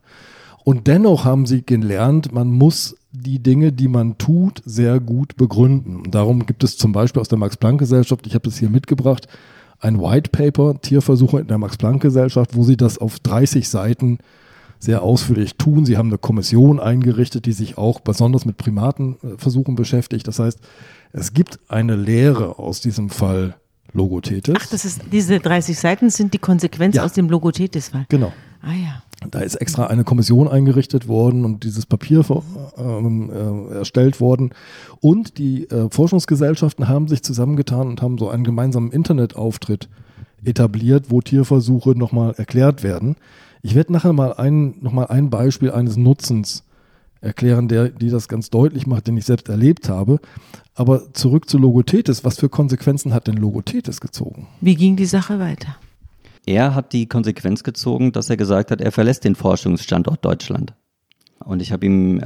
Und 0.65 0.87
dennoch 0.89 1.25
haben 1.25 1.47
sie 1.47 1.65
gelernt, 1.65 2.33
man 2.33 2.49
muss 2.49 2.97
die 3.15 3.43
Dinge, 3.43 3.73
die 3.73 3.89
man 3.89 4.19
tut, 4.19 4.61
sehr 4.65 4.99
gut 5.01 5.37
begründen. 5.37 5.97
Und 5.97 6.15
darum 6.15 6.47
gibt 6.47 6.65
es 6.65 6.77
zum 6.77 6.93
Beispiel 6.93 7.21
aus 7.21 7.29
der 7.29 7.39
Max-Planck-Gesellschaft, 7.39 8.27
ich 8.27 8.35
habe 8.35 8.49
das 8.49 8.59
hier 8.59 8.71
mitgebracht, 8.71 9.29
ein 9.81 10.01
White 10.01 10.31
Paper, 10.31 10.81
Tierversuche 10.81 11.41
in 11.41 11.47
der 11.47 11.59
Max-Planck-Gesellschaft, 11.59 12.57
wo 12.57 12.65
sie 12.65 12.77
das 12.77 12.99
auf 12.99 13.19
30 13.21 13.69
Seiten 13.69 14.19
sehr 14.79 15.03
ausführlich 15.03 15.57
tun. 15.57 15.87
Sie 15.87 15.97
haben 15.97 16.09
eine 16.09 16.19
Kommission 16.19 16.81
eingerichtet, 16.81 17.47
die 17.47 17.53
sich 17.53 17.79
auch 17.79 18.01
besonders 18.01 18.45
mit 18.45 18.57
Primatenversuchen 18.57 19.77
beschäftigt. 19.77 20.27
Das 20.27 20.39
heißt, 20.39 20.59
es 21.13 21.33
gibt 21.33 21.61
eine 21.69 21.97
Lehre 21.97 22.59
aus 22.59 22.81
diesem 22.81 23.11
Fall 23.11 23.57
Logothetis. 23.93 24.55
Ach, 24.59 24.67
das 24.67 24.85
ist, 24.85 25.03
diese 25.13 25.39
30 25.39 25.79
Seiten 25.79 26.11
sind 26.11 26.35
die 26.35 26.39
Konsequenz 26.39 26.97
ja. 26.97 27.05
aus 27.05 27.13
dem 27.13 27.31
Logothetis-Fall. 27.31 28.07
Genau. 28.09 28.33
Ah 28.61 28.73
ja. 28.73 29.03
Da 29.31 29.41
ist 29.41 29.57
extra 29.57 29.87
eine 29.87 30.05
Kommission 30.05 30.49
eingerichtet 30.49 31.09
worden 31.09 31.45
und 31.45 31.65
dieses 31.65 31.87
Papier 31.87 32.25
ähm, 32.77 33.31
äh, 33.31 33.75
erstellt 33.77 34.21
worden. 34.21 34.51
Und 35.01 35.39
die 35.39 35.69
äh, 35.71 35.89
Forschungsgesellschaften 35.91 36.89
haben 36.89 37.09
sich 37.09 37.23
zusammengetan 37.23 37.89
und 37.89 38.03
haben 38.03 38.19
so 38.19 38.29
einen 38.29 38.45
gemeinsamen 38.45 38.91
Internetauftritt 38.91 39.89
etabliert, 40.45 41.07
wo 41.09 41.21
Tierversuche 41.21 41.91
nochmal 41.91 42.35
erklärt 42.37 42.83
werden. 42.83 43.17
Ich 43.63 43.75
werde 43.75 43.93
nachher 43.93 44.13
mal 44.13 44.35
ein, 44.35 44.75
noch 44.81 44.93
mal 44.93 45.07
ein 45.07 45.31
Beispiel 45.31 45.71
eines 45.71 45.97
Nutzens 45.97 46.65
erklären, 47.23 47.69
der, 47.69 47.89
die 47.89 48.11
das 48.11 48.29
ganz 48.29 48.51
deutlich 48.51 48.87
macht, 48.87 49.07
den 49.07 49.17
ich 49.17 49.25
selbst 49.25 49.49
erlebt 49.49 49.89
habe. 49.89 50.21
Aber 50.75 51.13
zurück 51.15 51.49
zu 51.49 51.57
Logothetis. 51.59 52.25
Was 52.25 52.39
für 52.39 52.49
Konsequenzen 52.49 53.15
hat 53.15 53.27
denn 53.27 53.37
Logothetis 53.37 54.01
gezogen? 54.01 54.49
Wie 54.61 54.75
ging 54.75 54.97
die 54.97 55.07
Sache 55.07 55.39
weiter? 55.39 55.77
Er 56.47 56.75
hat 56.75 56.93
die 56.93 57.07
Konsequenz 57.07 57.63
gezogen, 57.65 58.13
dass 58.13 58.31
er 58.31 58.37
gesagt 58.37 58.71
hat, 58.71 58.81
er 58.81 58.93
verlässt 58.93 59.25
den 59.25 59.35
Forschungsstandort 59.35 60.25
Deutschland. 60.25 60.75
Und 61.45 61.61
ich 61.61 61.73
habe 61.73 61.87
ihm 61.87 62.21
äh, 62.21 62.25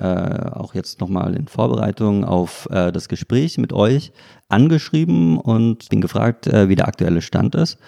auch 0.53 0.75
jetzt 0.75 1.01
nochmal 1.01 1.35
in 1.35 1.49
Vorbereitung 1.49 2.25
auf 2.25 2.69
äh, 2.71 2.93
das 2.93 3.09
Gespräch 3.09 3.59
mit 3.59 3.73
euch 3.73 4.13
angeschrieben 4.49 5.39
und 5.39 5.89
bin 5.89 6.01
gefragt, 6.01 6.47
äh, 6.47 6.69
wie 6.69 6.77
der 6.77 6.89
aktuelle 6.89 7.23
Stand 7.23 7.55
ist. 7.55 7.79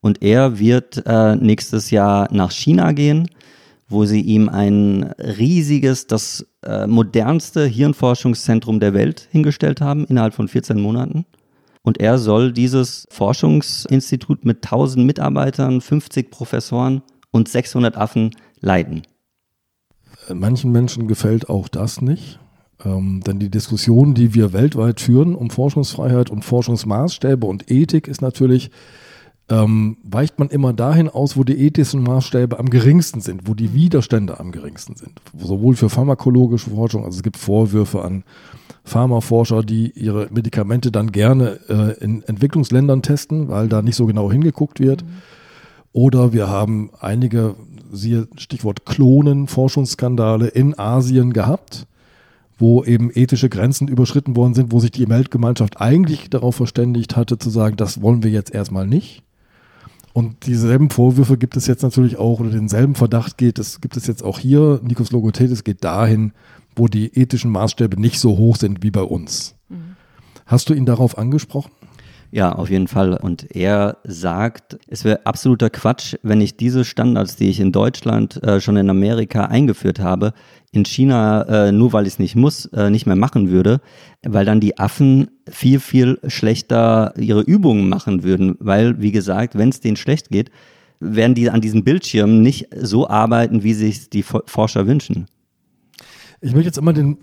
Und 0.00 0.22
er 0.22 0.58
wird 0.58 1.02
äh, 1.06 1.34
nächstes 1.36 1.90
Jahr 1.90 2.28
nach 2.32 2.52
China 2.52 2.92
gehen, 2.92 3.28
wo 3.88 4.04
sie 4.04 4.20
ihm 4.20 4.48
ein 4.48 5.12
riesiges, 5.18 6.06
das 6.06 6.46
äh, 6.62 6.86
modernste 6.86 7.66
Hirnforschungszentrum 7.66 8.78
der 8.78 8.94
Welt 8.94 9.28
hingestellt 9.30 9.80
haben 9.80 10.04
innerhalb 10.04 10.34
von 10.34 10.48
14 10.48 10.80
Monaten. 10.80 11.26
Und 11.86 12.00
er 12.00 12.18
soll 12.18 12.52
dieses 12.52 13.06
Forschungsinstitut 13.12 14.44
mit 14.44 14.56
1000 14.56 15.06
Mitarbeitern, 15.06 15.80
50 15.80 16.32
Professoren 16.32 17.00
und 17.30 17.48
600 17.48 17.96
Affen 17.96 18.32
leiten. 18.60 19.02
Manchen 20.34 20.72
Menschen 20.72 21.06
gefällt 21.06 21.48
auch 21.48 21.68
das 21.68 22.00
nicht. 22.00 22.40
Ähm, 22.84 23.20
denn 23.24 23.38
die 23.38 23.50
Diskussion, 23.50 24.14
die 24.14 24.34
wir 24.34 24.52
weltweit 24.52 25.00
führen 25.00 25.36
um 25.36 25.48
Forschungsfreiheit 25.50 26.28
und 26.28 26.44
Forschungsmaßstäbe 26.44 27.46
und 27.46 27.70
Ethik, 27.70 28.08
ist 28.08 28.20
natürlich, 28.20 28.72
ähm, 29.48 29.98
weicht 30.02 30.40
man 30.40 30.48
immer 30.48 30.72
dahin 30.72 31.08
aus, 31.08 31.36
wo 31.36 31.44
die 31.44 31.56
ethischen 31.56 32.02
Maßstäbe 32.02 32.58
am 32.58 32.68
geringsten 32.68 33.20
sind, 33.20 33.46
wo 33.46 33.54
die 33.54 33.74
Widerstände 33.74 34.40
am 34.40 34.50
geringsten 34.50 34.96
sind. 34.96 35.20
Sowohl 35.38 35.76
für 35.76 35.88
pharmakologische 35.88 36.70
Forschung, 36.70 37.04
also 37.04 37.18
es 37.18 37.22
gibt 37.22 37.36
Vorwürfe 37.36 38.02
an 38.02 38.24
Pharmaforscher, 38.86 39.62
die 39.62 39.90
ihre 39.90 40.28
Medikamente 40.30 40.90
dann 40.90 41.12
gerne 41.12 41.58
äh, 41.68 42.02
in 42.02 42.22
Entwicklungsländern 42.22 43.02
testen, 43.02 43.48
weil 43.48 43.68
da 43.68 43.82
nicht 43.82 43.96
so 43.96 44.06
genau 44.06 44.30
hingeguckt 44.30 44.80
wird. 44.80 45.02
Mhm. 45.02 45.08
Oder 45.92 46.32
wir 46.32 46.48
haben 46.48 46.90
einige, 47.00 47.56
siehe 47.90 48.28
Stichwort 48.36 48.86
Klonen, 48.86 49.48
Forschungsskandale 49.48 50.48
in 50.48 50.78
Asien 50.78 51.32
gehabt, 51.32 51.86
wo 52.58 52.84
eben 52.84 53.10
ethische 53.12 53.48
Grenzen 53.48 53.88
überschritten 53.88 54.36
worden 54.36 54.54
sind, 54.54 54.72
wo 54.72 54.78
sich 54.78 54.90
die 54.90 55.08
Weltgemeinschaft 55.08 55.80
eigentlich 55.80 56.30
darauf 56.30 56.54
verständigt 56.54 57.16
hatte, 57.16 57.38
zu 57.38 57.50
sagen, 57.50 57.76
das 57.76 58.02
wollen 58.02 58.22
wir 58.22 58.30
jetzt 58.30 58.54
erstmal 58.54 58.86
nicht. 58.86 59.22
Und 60.12 60.46
dieselben 60.46 60.90
Vorwürfe 60.90 61.36
gibt 61.36 61.56
es 61.56 61.66
jetzt 61.66 61.82
natürlich 61.82 62.18
auch, 62.18 62.40
oder 62.40 62.50
denselben 62.50 62.94
Verdacht 62.94 63.36
geht 63.36 63.58
es, 63.58 63.80
gibt 63.80 63.96
es 63.96 64.06
jetzt 64.06 64.22
auch 64.22 64.38
hier. 64.38 64.80
Nikos 64.82 65.12
Logothetis 65.12 65.64
geht 65.64 65.82
dahin, 65.82 66.32
wo 66.76 66.86
die 66.86 67.18
ethischen 67.18 67.50
Maßstäbe 67.50 68.00
nicht 68.00 68.20
so 68.20 68.36
hoch 68.38 68.56
sind 68.56 68.82
wie 68.82 68.90
bei 68.90 69.02
uns. 69.02 69.56
Hast 70.46 70.68
du 70.68 70.74
ihn 70.74 70.86
darauf 70.86 71.18
angesprochen? 71.18 71.72
Ja, 72.30 72.52
auf 72.52 72.70
jeden 72.70 72.88
Fall. 72.88 73.14
Und 73.14 73.54
er 73.54 73.98
sagt, 74.04 74.78
es 74.88 75.04
wäre 75.04 75.24
absoluter 75.26 75.70
Quatsch, 75.70 76.16
wenn 76.22 76.40
ich 76.40 76.56
diese 76.56 76.84
Standards, 76.84 77.36
die 77.36 77.48
ich 77.48 77.60
in 77.60 77.72
Deutschland 77.72 78.42
äh, 78.42 78.60
schon 78.60 78.76
in 78.76 78.90
Amerika 78.90 79.46
eingeführt 79.46 80.00
habe, 80.00 80.32
in 80.72 80.84
China, 80.84 81.42
äh, 81.42 81.72
nur 81.72 81.92
weil 81.92 82.06
ich 82.06 82.14
es 82.14 82.18
nicht 82.18 82.36
muss, 82.36 82.66
äh, 82.66 82.90
nicht 82.90 83.06
mehr 83.06 83.16
machen 83.16 83.50
würde, 83.50 83.80
weil 84.22 84.44
dann 84.44 84.60
die 84.60 84.78
Affen 84.78 85.28
viel, 85.48 85.80
viel 85.80 86.18
schlechter 86.26 87.14
ihre 87.16 87.42
Übungen 87.42 87.88
machen 87.88 88.22
würden. 88.22 88.56
Weil, 88.58 89.00
wie 89.00 89.12
gesagt, 89.12 89.56
wenn 89.56 89.70
es 89.70 89.80
denen 89.80 89.96
schlecht 89.96 90.28
geht, 90.28 90.50
werden 91.00 91.34
die 91.34 91.50
an 91.50 91.60
diesen 91.60 91.84
Bildschirmen 91.84 92.42
nicht 92.42 92.68
so 92.78 93.08
arbeiten, 93.08 93.62
wie 93.62 93.74
sich 93.74 94.10
die 94.10 94.22
Forscher 94.22 94.86
wünschen. 94.86 95.26
Ich 96.46 96.54
möchte 96.54 96.68
jetzt 96.68 96.78
immer 96.78 96.92
den 96.92 97.18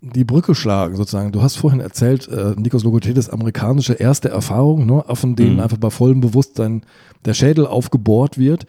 die 0.00 0.24
Brücke 0.24 0.54
schlagen, 0.54 0.96
sozusagen. 0.96 1.30
Du 1.30 1.42
hast 1.42 1.56
vorhin 1.56 1.80
erzählt, 1.80 2.26
äh, 2.28 2.54
Nikos 2.56 2.84
Logothetis 2.84 3.28
amerikanische 3.28 3.94
erste 3.94 4.30
Erfahrung, 4.30 4.86
ne? 4.86 5.04
Affen, 5.08 5.36
denen 5.36 5.54
mhm. 5.54 5.60
einfach 5.60 5.76
bei 5.76 5.90
vollem 5.90 6.20
Bewusstsein 6.20 6.82
der 7.24 7.34
Schädel 7.34 7.66
aufgebohrt 7.66 8.36
wird. 8.36 8.66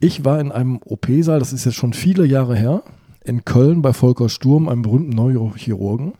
Ich 0.00 0.24
war 0.24 0.40
in 0.40 0.50
einem 0.50 0.80
OP-Saal, 0.84 1.40
das 1.40 1.52
ist 1.52 1.64
jetzt 1.64 1.74
schon 1.74 1.92
viele 1.92 2.24
Jahre 2.24 2.56
her, 2.56 2.82
in 3.24 3.44
Köln 3.44 3.82
bei 3.82 3.92
Volker 3.92 4.28
Sturm, 4.28 4.68
einem 4.68 4.82
berühmten 4.82 5.10
Neurochirurgen. 5.10 6.14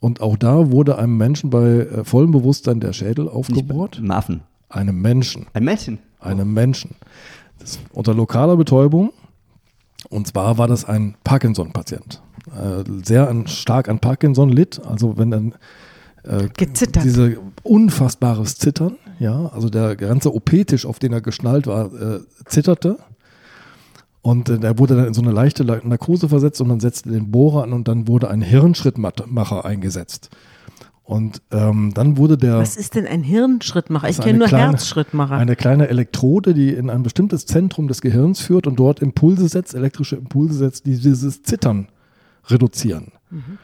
Und 0.00 0.20
auch 0.20 0.36
da 0.36 0.70
wurde 0.70 0.98
einem 0.98 1.16
Menschen 1.16 1.50
bei 1.50 1.64
äh, 1.64 2.04
vollem 2.04 2.32
Bewusstsein 2.32 2.80
der 2.80 2.92
Schädel 2.92 3.28
aufgebohrt. 3.28 3.98
Einem 3.98 4.10
Affen. 4.10 4.40
Einem 4.68 5.00
Menschen. 5.00 5.46
Ein 5.52 5.64
Menschen. 5.64 5.98
Einem 6.18 6.52
Menschen. 6.52 6.96
Das 7.58 7.78
unter 7.92 8.14
lokaler 8.14 8.56
Betäubung. 8.56 9.12
Und 10.12 10.26
zwar 10.26 10.58
war 10.58 10.68
das 10.68 10.84
ein 10.84 11.14
Parkinson-Patient 11.24 12.20
äh, 12.48 12.84
sehr 13.04 13.28
an, 13.28 13.46
stark 13.46 13.88
an 13.88 13.98
Parkinson 13.98 14.48
litt. 14.48 14.80
Also 14.84 15.16
wenn 15.16 15.30
dann 15.30 15.54
äh, 16.24 16.48
Gezittert. 16.56 17.04
diese 17.04 17.38
unfassbares 17.62 18.56
Zittern, 18.56 18.96
ja, 19.18 19.46
also 19.46 19.68
der 19.68 19.96
ganze 19.96 20.34
OP-Tisch, 20.34 20.86
auf 20.86 20.98
den 20.98 21.12
er 21.12 21.20
geschnallt 21.20 21.66
war, 21.66 21.92
äh, 21.92 22.20
zitterte. 22.46 22.98
Und 24.20 24.48
äh, 24.48 24.58
er 24.62 24.78
wurde 24.78 24.96
dann 24.96 25.06
in 25.06 25.14
so 25.14 25.22
eine 25.22 25.32
leichte 25.32 25.64
Narkose 25.64 26.28
versetzt 26.28 26.60
und 26.60 26.68
man 26.68 26.80
setzte 26.80 27.10
den 27.10 27.30
Bohrer 27.30 27.64
an 27.64 27.72
und 27.72 27.88
dann 27.88 28.06
wurde 28.06 28.30
ein 28.30 28.42
Hirnschrittmacher 28.42 29.64
eingesetzt. 29.64 30.30
Und 31.04 31.42
ähm, 31.50 31.92
dann 31.94 32.16
wurde 32.16 32.38
der. 32.38 32.58
Was 32.58 32.76
ist 32.76 32.94
denn 32.94 33.06
ein 33.06 33.22
Hirnschrittmacher? 33.22 34.08
Ich 34.08 34.20
kenne 34.20 34.38
nur 34.38 34.48
kleine, 34.48 34.70
Herzschrittmacher. 34.70 35.36
Eine 35.36 35.56
kleine 35.56 35.88
Elektrode, 35.88 36.54
die 36.54 36.70
in 36.70 36.90
ein 36.90 37.02
bestimmtes 37.02 37.44
Zentrum 37.44 37.88
des 37.88 38.00
Gehirns 38.00 38.40
führt 38.40 38.66
und 38.66 38.76
dort 38.76 39.00
Impulse 39.00 39.48
setzt, 39.48 39.74
elektrische 39.74 40.16
Impulse 40.16 40.54
setzt, 40.54 40.86
die 40.86 40.96
dieses 40.96 41.42
Zittern 41.42 41.88
reduzieren. 42.48 43.12
Mhm. 43.30 43.58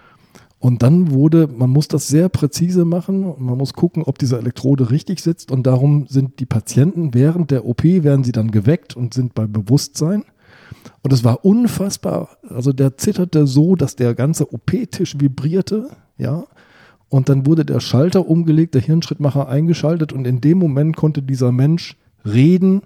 Und 0.60 0.82
dann 0.82 1.12
wurde, 1.12 1.46
man 1.46 1.70
muss 1.70 1.86
das 1.86 2.08
sehr 2.08 2.28
präzise 2.28 2.84
machen 2.84 3.34
man 3.38 3.56
muss 3.56 3.74
gucken, 3.74 4.02
ob 4.02 4.18
diese 4.18 4.38
Elektrode 4.38 4.90
richtig 4.90 5.22
sitzt 5.22 5.52
und 5.52 5.68
darum 5.68 6.06
sind 6.08 6.40
die 6.40 6.46
Patienten 6.46 7.14
während 7.14 7.52
der 7.52 7.64
OP 7.64 7.84
werden 7.84 8.24
sie 8.24 8.32
dann 8.32 8.50
geweckt 8.50 8.96
und 8.96 9.14
sind 9.14 9.34
bei 9.34 9.46
Bewusstsein. 9.46 10.24
Und 11.02 11.12
es 11.12 11.22
war 11.22 11.44
unfassbar. 11.44 12.38
Also 12.48 12.72
der 12.72 12.96
zitterte 12.96 13.46
so, 13.46 13.76
dass 13.76 13.94
der 13.94 14.14
ganze 14.14 14.52
OP-Tisch 14.52 15.20
vibrierte, 15.20 15.90
ja. 16.16 16.44
Und 17.08 17.28
dann 17.28 17.46
wurde 17.46 17.64
der 17.64 17.80
Schalter 17.80 18.28
umgelegt, 18.28 18.74
der 18.74 18.82
Hirnschrittmacher 18.82 19.48
eingeschaltet 19.48 20.12
und 20.12 20.26
in 20.26 20.40
dem 20.40 20.58
Moment 20.58 20.96
konnte 20.96 21.22
dieser 21.22 21.52
Mensch 21.52 21.96
reden, 22.24 22.82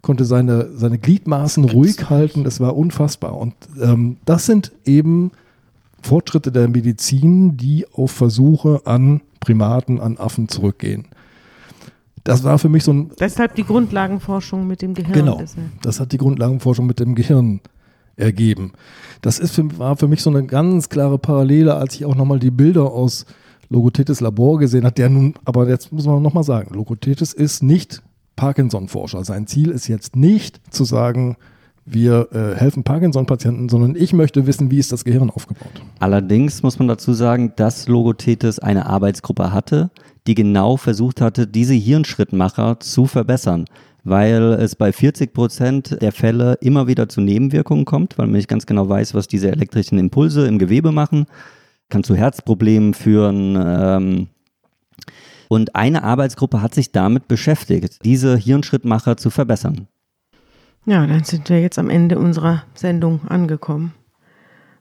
konnte 0.00 0.24
seine, 0.24 0.70
seine 0.74 0.98
Gliedmaßen 0.98 1.64
ruhig 1.64 2.10
halten. 2.10 2.42
Das 2.42 2.58
war 2.58 2.76
unfassbar. 2.76 3.36
Und 3.36 3.54
ähm, 3.80 4.16
das 4.24 4.46
sind 4.46 4.72
eben 4.84 5.30
Fortschritte 6.02 6.50
der 6.50 6.68
Medizin, 6.68 7.56
die 7.56 7.86
auf 7.92 8.10
Versuche 8.10 8.82
an 8.84 9.20
Primaten, 9.38 10.00
an 10.00 10.18
Affen 10.18 10.48
zurückgehen. 10.48 11.06
Das 12.24 12.44
war 12.44 12.58
für 12.58 12.68
mich 12.68 12.84
so 12.84 12.92
ein. 12.92 13.10
Deshalb 13.18 13.54
die 13.54 13.64
Grundlagenforschung 13.64 14.66
mit 14.66 14.82
dem 14.82 14.94
Gehirn. 14.94 15.12
Genau. 15.12 15.42
Das 15.82 16.00
hat 16.00 16.12
die 16.12 16.18
Grundlagenforschung 16.18 16.86
mit 16.86 17.00
dem 17.00 17.14
Gehirn 17.14 17.60
ergeben. 18.16 18.72
Das 19.22 19.38
ist 19.38 19.52
für, 19.52 19.78
war 19.78 19.96
für 19.96 20.08
mich 20.08 20.22
so 20.22 20.30
eine 20.30 20.44
ganz 20.44 20.88
klare 20.88 21.18
Parallele, 21.18 21.74
als 21.74 21.94
ich 21.94 22.04
auch 22.04 22.14
nochmal 22.14 22.38
die 22.38 22.50
Bilder 22.50 22.92
aus 22.92 23.26
Logothetis 23.72 24.20
Labor 24.20 24.58
gesehen 24.58 24.84
habe, 24.84 24.94
der 24.94 25.08
nun, 25.08 25.34
aber 25.44 25.68
jetzt 25.68 25.92
muss 25.92 26.06
man 26.06 26.22
nochmal 26.22 26.44
sagen, 26.44 26.74
Logothetis 26.74 27.32
ist 27.32 27.62
nicht 27.62 28.02
Parkinson-Forscher. 28.36 29.24
Sein 29.24 29.46
Ziel 29.46 29.70
ist 29.70 29.88
jetzt 29.88 30.14
nicht 30.14 30.60
zu 30.70 30.84
sagen, 30.84 31.36
wir 31.84 32.28
äh, 32.32 32.54
helfen 32.54 32.84
Parkinson-Patienten, 32.84 33.68
sondern 33.68 33.96
ich 33.96 34.12
möchte 34.12 34.46
wissen, 34.46 34.70
wie 34.70 34.78
ist 34.78 34.92
das 34.92 35.04
Gehirn 35.04 35.30
aufgebaut. 35.30 35.82
Allerdings 35.98 36.62
muss 36.62 36.78
man 36.78 36.86
dazu 36.86 37.12
sagen, 37.12 37.52
dass 37.56 37.88
Logothetis 37.88 38.58
eine 38.58 38.86
Arbeitsgruppe 38.86 39.52
hatte, 39.52 39.90
die 40.26 40.34
genau 40.34 40.76
versucht 40.76 41.20
hatte, 41.20 41.46
diese 41.46 41.74
Hirnschrittmacher 41.74 42.78
zu 42.78 43.06
verbessern, 43.06 43.64
weil 44.04 44.42
es 44.54 44.76
bei 44.76 44.92
40 44.92 45.32
Prozent 45.32 45.98
der 46.00 46.12
Fälle 46.12 46.54
immer 46.60 46.86
wieder 46.86 47.08
zu 47.08 47.20
Nebenwirkungen 47.20 47.84
kommt, 47.84 48.18
weil 48.18 48.26
man 48.26 48.36
nicht 48.36 48.48
ganz 48.48 48.66
genau 48.66 48.88
weiß, 48.88 49.14
was 49.14 49.26
diese 49.26 49.50
elektrischen 49.50 49.98
Impulse 49.98 50.46
im 50.46 50.58
Gewebe 50.58 50.92
machen. 50.92 51.26
Kann 51.92 52.04
zu 52.04 52.16
Herzproblemen 52.16 52.94
führen, 52.94 53.56
ähm, 53.56 54.28
und 55.52 55.76
eine 55.76 56.02
Arbeitsgruppe 56.02 56.62
hat 56.62 56.74
sich 56.74 56.92
damit 56.92 57.28
beschäftigt, 57.28 58.02
diese 58.06 58.38
Hirnschrittmacher 58.38 59.18
zu 59.18 59.28
verbessern. 59.28 59.86
Ja, 60.86 61.06
dann 61.06 61.24
sind 61.24 61.50
wir 61.50 61.60
jetzt 61.60 61.78
am 61.78 61.90
Ende 61.90 62.18
unserer 62.18 62.62
Sendung 62.72 63.28
angekommen. 63.28 63.92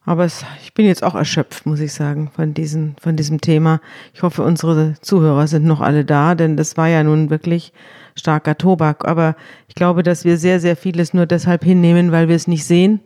Aber 0.05 0.23
es, 0.23 0.45
ich 0.63 0.73
bin 0.73 0.85
jetzt 0.85 1.03
auch 1.03 1.13
erschöpft, 1.13 1.65
muss 1.65 1.81
ich 1.81 1.91
sagen, 1.91 2.31
von, 2.33 2.53
diesen, 2.53 2.95
von 3.01 3.17
diesem 3.17 3.41
Thema. 3.41 3.81
Ich 4.13 4.23
hoffe, 4.23 4.43
unsere 4.43 4.93
Zuhörer 5.01 5.45
sind 5.47 5.65
noch 5.65 5.81
alle 5.81 6.05
da, 6.05 6.35
denn 6.35 6.55
das 6.55 6.77
war 6.77 6.87
ja 6.87 7.03
nun 7.03 7.29
wirklich 7.29 7.73
starker 8.15 8.57
Tobak. 8.57 9.05
Aber 9.05 9.35
ich 9.67 9.75
glaube, 9.75 10.03
dass 10.03 10.23
wir 10.23 10.37
sehr, 10.37 10.61
sehr 10.61 10.77
vieles 10.77 11.13
nur 11.13 11.25
deshalb 11.25 11.65
hinnehmen, 11.65 12.13
weil 12.13 12.29
wir 12.29 12.35
es 12.37 12.47
nicht 12.47 12.63
sehen 12.63 13.01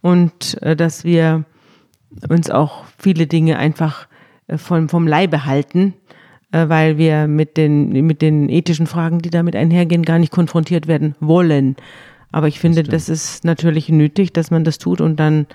und 0.00 0.60
äh, 0.62 0.74
dass 0.74 1.04
wir 1.04 1.44
uns 2.28 2.50
auch 2.50 2.84
viele 2.98 3.26
Dinge 3.26 3.58
einfach 3.58 4.06
äh, 4.46 4.58
vom, 4.58 4.88
vom 4.88 5.06
Leibe 5.06 5.44
halten, 5.44 5.94
äh, 6.52 6.68
weil 6.68 6.98
wir 6.98 7.26
mit 7.26 7.56
den, 7.56 7.90
mit 8.06 8.22
den 8.22 8.48
ethischen 8.48 8.86
Fragen, 8.86 9.20
die 9.20 9.30
damit 9.30 9.56
einhergehen, 9.56 10.02
gar 10.02 10.18
nicht 10.18 10.32
konfrontiert 10.32 10.86
werden 10.86 11.14
wollen. 11.20 11.76
Aber 12.30 12.48
ich 12.48 12.60
finde, 12.60 12.82
das, 12.82 13.06
das 13.06 13.08
ist 13.08 13.44
natürlich 13.44 13.88
nötig, 13.88 14.32
dass 14.32 14.50
man 14.50 14.64
das 14.64 14.78
tut 14.78 15.00
und 15.00 15.16
dann 15.16 15.46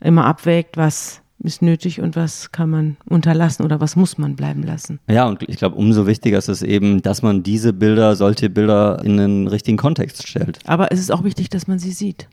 immer 0.00 0.24
abwägt, 0.24 0.76
was 0.76 1.22
ist 1.44 1.60
nötig 1.60 2.00
und 2.00 2.14
was 2.16 2.52
kann 2.52 2.70
man 2.70 2.96
unterlassen 3.04 3.64
oder 3.64 3.80
was 3.80 3.96
muss 3.96 4.16
man 4.16 4.36
bleiben 4.36 4.62
lassen. 4.62 5.00
Ja, 5.08 5.26
und 5.26 5.42
ich 5.48 5.56
glaube, 5.56 5.76
umso 5.76 6.06
wichtiger 6.06 6.38
ist 6.38 6.48
es 6.48 6.62
eben, 6.62 7.02
dass 7.02 7.22
man 7.22 7.42
diese 7.42 7.72
Bilder, 7.72 8.14
solche 8.16 8.48
Bilder 8.48 9.02
in 9.04 9.16
den 9.16 9.48
richtigen 9.48 9.76
Kontext 9.76 10.26
stellt. 10.26 10.60
Aber 10.64 10.92
es 10.92 11.00
ist 11.00 11.10
auch 11.10 11.24
wichtig, 11.24 11.50
dass 11.50 11.66
man 11.66 11.78
sie 11.78 11.90
sieht. 11.90 12.28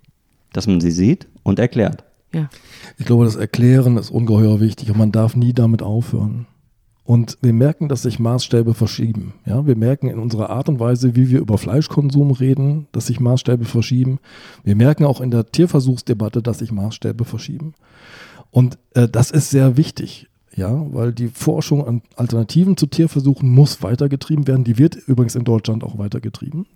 Dass 0.53 0.67
man 0.67 0.79
sie 0.79 0.91
sieht 0.91 1.27
und 1.43 1.59
erklärt. 1.59 2.03
Ja. 2.33 2.49
Ich 2.97 3.05
glaube, 3.05 3.25
das 3.25 3.35
Erklären 3.35 3.97
ist 3.97 4.11
ungeheuer 4.11 4.59
wichtig 4.59 4.91
und 4.91 4.97
man 4.97 5.11
darf 5.11 5.35
nie 5.35 5.53
damit 5.53 5.81
aufhören. 5.81 6.47
Und 7.03 7.39
wir 7.41 7.53
merken, 7.53 7.89
dass 7.89 8.03
sich 8.03 8.19
Maßstäbe 8.19 8.75
verschieben. 8.75 9.33
Ja, 9.43 9.65
wir 9.65 9.75
merken 9.75 10.09
in 10.09 10.19
unserer 10.19 10.51
Art 10.51 10.69
und 10.69 10.79
Weise, 10.79 11.15
wie 11.15 11.31
wir 11.31 11.39
über 11.39 11.57
Fleischkonsum 11.57 12.29
reden, 12.29 12.87
dass 12.91 13.07
sich 13.07 13.19
Maßstäbe 13.19 13.65
verschieben. 13.65 14.19
Wir 14.63 14.75
merken 14.75 15.05
auch 15.05 15.19
in 15.19 15.31
der 15.31 15.47
Tierversuchsdebatte, 15.47 16.43
dass 16.43 16.59
sich 16.59 16.71
Maßstäbe 16.71 17.25
verschieben. 17.25 17.73
Und 18.51 18.77
äh, 18.93 19.07
das 19.07 19.31
ist 19.31 19.49
sehr 19.49 19.75
wichtig 19.75 20.28
ja, 20.59 20.85
weil 20.93 21.13
die 21.13 21.29
Forschung 21.29 21.87
an 21.87 22.01
Alternativen 22.17 22.75
zu 22.75 22.85
Tierversuchen 22.85 23.49
muss 23.49 23.81
weitergetrieben 23.81 24.45
werden. 24.45 24.65
Die 24.65 24.77
wird 24.77 24.95
übrigens 24.95 25.35
in 25.35 25.45
Deutschland 25.45 25.83
auch 25.83 25.97
weitergetrieben. 25.97 26.67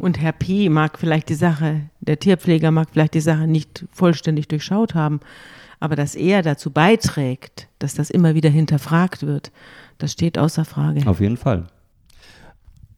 Und 0.00 0.20
Herr 0.20 0.32
P. 0.32 0.68
mag 0.68 0.96
vielleicht 0.96 1.28
die 1.28 1.34
Sache, 1.34 1.82
der 2.00 2.20
Tierpfleger 2.20 2.70
mag 2.70 2.88
vielleicht 2.92 3.14
die 3.14 3.20
Sache 3.20 3.48
nicht 3.48 3.84
vollständig 3.90 4.46
durchschaut 4.46 4.94
haben, 4.94 5.20
aber 5.80 5.96
dass 5.96 6.14
er 6.14 6.42
dazu 6.42 6.70
beiträgt, 6.70 7.68
dass 7.80 7.94
das 7.94 8.10
immer 8.10 8.36
wieder 8.36 8.48
hinterfragt 8.48 9.26
wird, 9.26 9.50
das 9.98 10.12
steht 10.12 10.38
außer 10.38 10.64
Frage. 10.64 11.04
Auf 11.06 11.20
jeden 11.20 11.36
Fall. 11.36 11.66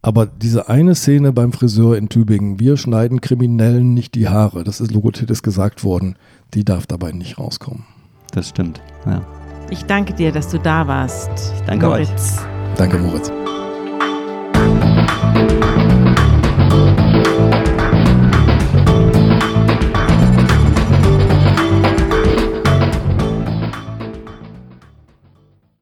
Aber 0.02 0.26
diese 0.26 0.68
eine 0.68 0.94
Szene 0.94 1.32
beim 1.32 1.54
Friseur 1.54 1.96
in 1.96 2.10
Tübingen, 2.10 2.60
wir 2.60 2.76
schneiden 2.76 3.22
Kriminellen 3.22 3.94
nicht 3.94 4.14
die 4.14 4.28
Haare, 4.28 4.62
das 4.62 4.82
ist 4.82 4.92
Logothetis 4.92 5.42
gesagt 5.42 5.82
worden, 5.82 6.16
die 6.52 6.66
darf 6.66 6.86
dabei 6.86 7.12
nicht 7.12 7.38
rauskommen. 7.38 7.86
Das 8.32 8.50
stimmt, 8.50 8.82
ja. 9.06 9.24
Ich 9.70 9.84
danke 9.86 10.12
dir, 10.12 10.32
dass 10.32 10.48
du 10.48 10.58
da 10.58 10.86
warst. 10.86 11.30
Ich 11.56 11.62
danke 11.62 11.86
Moritz. 11.86 12.38
euch. 12.38 12.76
Danke, 12.76 12.98
Moritz. 12.98 13.30